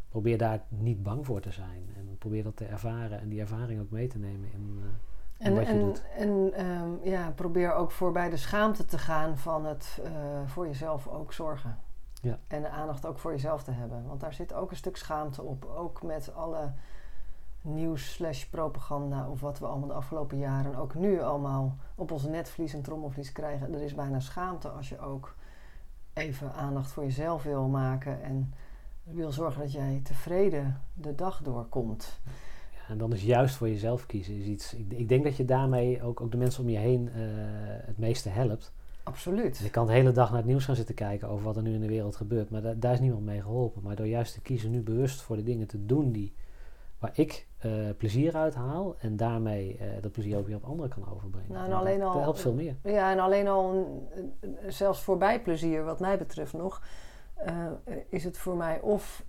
probeer 0.09 0.37
daar 0.37 0.63
niet 0.67 1.03
bang 1.03 1.25
voor 1.25 1.41
te 1.41 1.51
zijn 1.51 1.89
en 1.97 2.15
probeer 2.17 2.43
dat 2.43 2.57
te 2.57 2.65
ervaren 2.65 3.19
en 3.19 3.29
die 3.29 3.39
ervaring 3.39 3.81
ook 3.81 3.89
mee 3.89 4.07
te 4.07 4.17
nemen 4.17 4.51
in, 4.51 4.79
uh, 4.79 5.47
en, 5.47 5.55
wat 5.55 5.65
je 5.65 5.71
en, 5.71 5.79
doet. 5.79 6.03
En 6.15 6.65
um, 6.65 6.99
ja, 7.03 7.31
probeer 7.31 7.73
ook 7.73 7.91
voorbij 7.91 8.29
de 8.29 8.37
schaamte 8.37 8.85
te 8.85 8.97
gaan 8.97 9.37
van 9.37 9.65
het 9.65 10.01
uh, 10.03 10.11
voor 10.45 10.67
jezelf 10.67 11.07
ook 11.07 11.33
zorgen. 11.33 11.77
Ja. 12.19 12.39
En 12.47 12.61
de 12.61 12.69
aandacht 12.69 13.05
ook 13.05 13.19
voor 13.19 13.31
jezelf 13.31 13.63
te 13.63 13.71
hebben. 13.71 14.07
Want 14.07 14.19
daar 14.19 14.33
zit 14.33 14.53
ook 14.53 14.71
een 14.71 14.77
stuk 14.77 14.97
schaamte 14.97 15.41
op. 15.41 15.65
Ook 15.65 16.03
met 16.03 16.33
alle 16.33 16.71
nieuws 17.61 18.13
slash 18.13 18.43
propaganda 18.43 19.29
of 19.29 19.39
wat 19.39 19.59
we 19.59 19.65
allemaal 19.65 19.87
de 19.87 19.93
afgelopen 19.93 20.37
jaren 20.37 20.75
ook 20.75 20.95
nu 20.95 21.21
allemaal 21.21 21.77
op 21.95 22.11
ons 22.11 22.23
netvlies 22.23 22.73
en 22.73 22.81
trommelvlies 22.81 23.31
krijgen. 23.31 23.73
Er 23.73 23.81
is 23.81 23.95
bijna 23.95 24.19
schaamte 24.19 24.69
als 24.69 24.89
je 24.89 24.99
ook 24.99 25.35
even 26.13 26.53
aandacht 26.53 26.91
voor 26.91 27.03
jezelf 27.03 27.43
wil 27.43 27.67
maken 27.67 28.21
en 28.23 28.53
wil 29.03 29.31
zorgen 29.31 29.61
dat 29.61 29.71
jij 29.71 29.99
tevreden 30.03 30.81
de 30.93 31.15
dag 31.15 31.41
doorkomt. 31.43 32.19
Ja, 32.73 32.87
en 32.87 32.97
dan 32.97 33.13
is 33.13 33.23
juist 33.23 33.55
voor 33.55 33.69
jezelf 33.69 34.05
kiezen 34.05 34.35
is 34.35 34.45
iets. 34.45 34.73
Ik, 34.73 34.91
ik 34.91 35.09
denk 35.09 35.23
dat 35.23 35.37
je 35.37 35.45
daarmee 35.45 36.03
ook, 36.03 36.21
ook 36.21 36.31
de 36.31 36.37
mensen 36.37 36.63
om 36.63 36.69
je 36.69 36.77
heen 36.77 37.09
uh, 37.15 37.21
het 37.85 37.97
meeste 37.97 38.29
helpt. 38.29 38.73
Absoluut. 39.09 39.57
Dus 39.57 39.65
ik 39.65 39.71
kan 39.71 39.85
de 39.85 39.91
hele 39.91 40.11
dag 40.11 40.29
naar 40.29 40.37
het 40.37 40.47
nieuws 40.47 40.65
gaan 40.65 40.75
zitten 40.75 40.95
kijken 40.95 41.29
over 41.29 41.45
wat 41.45 41.55
er 41.55 41.61
nu 41.61 41.73
in 41.73 41.81
de 41.81 41.87
wereld 41.87 42.15
gebeurt. 42.15 42.49
Maar 42.49 42.79
daar 42.79 42.93
is 42.93 42.99
niemand 42.99 43.25
mee 43.25 43.41
geholpen. 43.41 43.81
Maar 43.83 43.95
door 43.95 44.07
juist 44.07 44.33
te 44.33 44.41
kiezen 44.41 44.71
nu 44.71 44.81
bewust 44.81 45.21
voor 45.21 45.35
de 45.35 45.43
dingen 45.43 45.67
te 45.67 45.85
doen 45.85 46.11
die, 46.11 46.35
waar 46.99 47.11
ik 47.13 47.47
uh, 47.65 47.71
plezier 47.97 48.35
uit 48.35 48.55
haal. 48.55 48.95
En 48.99 49.17
daarmee 49.17 49.77
uh, 49.81 50.01
dat 50.01 50.11
plezier 50.11 50.37
ook 50.37 50.47
weer 50.47 50.55
op 50.55 50.63
anderen 50.63 50.91
kan 50.91 51.13
overbrengen. 51.13 51.51
Nou, 51.51 51.65
en 51.65 51.73
alleen 51.73 51.99
dat, 51.99 52.13
al, 52.13 52.21
helpt 52.21 52.39
veel 52.39 52.53
meer. 52.53 52.75
Ja, 52.83 53.11
en 53.11 53.19
alleen 53.19 53.47
al 53.47 53.87
zelfs 54.67 55.01
voorbij 55.01 55.41
plezier 55.41 55.83
wat 55.83 55.99
mij 55.99 56.17
betreft 56.17 56.53
nog. 56.53 56.81
Uh, 57.47 57.65
is 58.09 58.23
het 58.23 58.37
voor 58.37 58.55
mij 58.55 58.81
of 58.81 59.23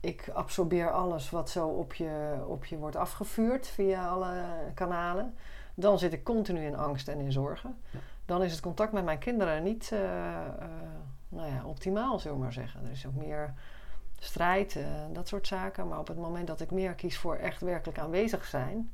ik 0.00 0.30
absorbeer 0.34 0.90
alles 0.90 1.30
wat 1.30 1.50
zo 1.50 1.68
op 1.68 1.94
je, 1.94 2.34
op 2.46 2.64
je 2.64 2.78
wordt 2.78 2.96
afgevuurd 2.96 3.66
via 3.66 4.08
alle 4.08 4.32
kanalen. 4.74 5.34
Dan 5.74 5.98
zit 5.98 6.12
ik 6.12 6.24
continu 6.24 6.64
in 6.64 6.76
angst 6.76 7.08
en 7.08 7.18
in 7.18 7.32
zorgen. 7.32 7.76
Ja 7.90 7.98
dan 8.28 8.42
is 8.42 8.52
het 8.52 8.60
contact 8.60 8.92
met 8.92 9.04
mijn 9.04 9.18
kinderen 9.18 9.62
niet 9.62 9.90
uh, 9.92 10.00
nou 11.28 11.48
ja, 11.48 11.64
optimaal, 11.64 12.18
zullen 12.18 12.36
we 12.36 12.42
maar 12.42 12.52
zeggen. 12.52 12.84
Er 12.84 12.90
is 12.90 13.06
ook 13.06 13.14
meer 13.14 13.54
strijd, 14.18 14.74
uh, 14.74 14.84
dat 15.12 15.28
soort 15.28 15.46
zaken. 15.46 15.88
Maar 15.88 15.98
op 15.98 16.08
het 16.08 16.18
moment 16.18 16.46
dat 16.46 16.60
ik 16.60 16.70
meer 16.70 16.94
kies 16.94 17.18
voor 17.18 17.34
echt 17.36 17.60
werkelijk 17.60 17.98
aanwezig 17.98 18.44
zijn, 18.44 18.92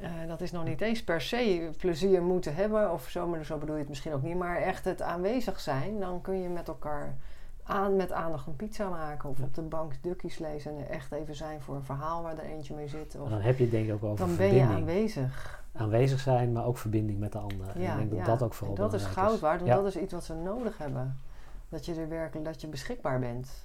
Eh, 0.00 0.10
dat 0.26 0.40
is 0.40 0.50
nog 0.50 0.64
niet 0.64 0.80
eens 0.80 1.04
per 1.04 1.20
se 1.20 1.70
plezier 1.78 2.22
moeten 2.22 2.54
hebben, 2.54 2.92
of 2.92 3.08
zo, 3.08 3.26
maar 3.26 3.44
zo 3.44 3.58
bedoel 3.58 3.74
je 3.74 3.80
het 3.80 3.88
misschien 3.88 4.12
ook 4.12 4.22
niet, 4.22 4.36
maar 4.36 4.56
echt 4.56 4.84
het 4.84 5.02
aanwezig 5.02 5.60
zijn. 5.60 6.00
Dan 6.00 6.20
kun 6.20 6.40
je 6.42 6.48
met 6.48 6.68
elkaar 6.68 7.16
aan, 7.62 7.96
met 7.96 8.12
aandacht 8.12 8.46
een 8.46 8.56
pizza 8.56 8.88
maken 8.88 9.28
of 9.28 9.38
Ja. 9.38 9.44
op 9.44 9.54
de 9.54 9.62
bank 9.62 9.92
dukkies 10.00 10.38
lezen 10.38 10.70
en 10.70 10.78
er 10.84 10.90
echt 10.90 11.12
even 11.12 11.34
zijn 11.34 11.60
voor 11.60 11.74
een 11.74 11.84
verhaal 11.84 12.22
waar 12.22 12.38
er 12.38 12.44
eentje 12.44 12.74
mee 12.74 12.88
zit. 12.88 13.16
Of, 13.18 13.24
En 13.24 13.30
dan 13.30 13.40
heb 13.40 13.56
je 13.56 13.62
het 13.62 13.72
denk 13.72 13.86
ik 13.86 13.92
ook 13.94 14.02
over 14.04 14.26
dan 14.26 14.36
ben 14.36 14.54
je 14.54 14.62
aanwezig. 14.62 15.59
Aanwezig 15.72 16.20
zijn, 16.20 16.52
maar 16.52 16.64
ook 16.64 16.78
verbinding 16.78 17.18
met 17.18 17.32
de 17.32 17.38
ander. 17.38 17.68
en 17.68 18.00
ik 18.00 18.10
denk 18.10 18.10
dat 18.10 18.24
dat 18.24 18.42
ook 18.42 18.54
vooral 18.54 18.76
en 18.76 18.82
dat 18.82 18.94
is 18.94 19.04
goud 19.04 19.40
waard, 19.40 19.60
want 19.60 19.72
dat 19.72 19.86
is 19.86 19.96
iets 19.96 20.12
wat 20.12 20.24
ze 20.24 20.34
nodig 20.34 20.78
hebben. 20.78 21.20
Dat 21.68 21.84
je 21.84 21.94
er 21.94 22.08
werkelijk, 22.08 22.46
dat 22.46 22.60
je 22.60 22.68
beschikbaar 22.68 23.20
bent. 23.20 23.64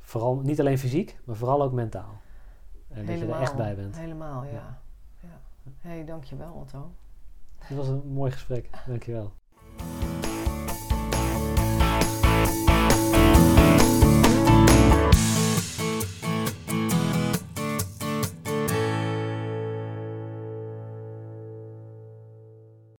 Vooral 0.00 0.36
niet 0.36 0.60
alleen 0.60 0.78
fysiek, 0.78 1.18
maar 1.24 1.36
vooral 1.36 1.62
ook 1.62 1.72
mentaal. 1.72 2.20
En 2.88 3.06
dat 3.06 3.18
je 3.18 3.26
er 3.26 3.40
echt 3.40 3.56
bij 3.56 3.74
bent. 3.74 3.98
Helemaal, 3.98 4.44
ja. 4.44 4.50
Ja. 4.52 4.78
ja. 5.20 5.40
Hé, 5.80 5.90
hey, 5.90 6.04
dankjewel 6.04 6.52
Otto. 6.52 6.90
Dit 7.68 7.76
was 7.76 7.88
een 7.88 8.02
mooi 8.06 8.30
gesprek. 8.30 8.70
Dankjewel. 8.86 9.32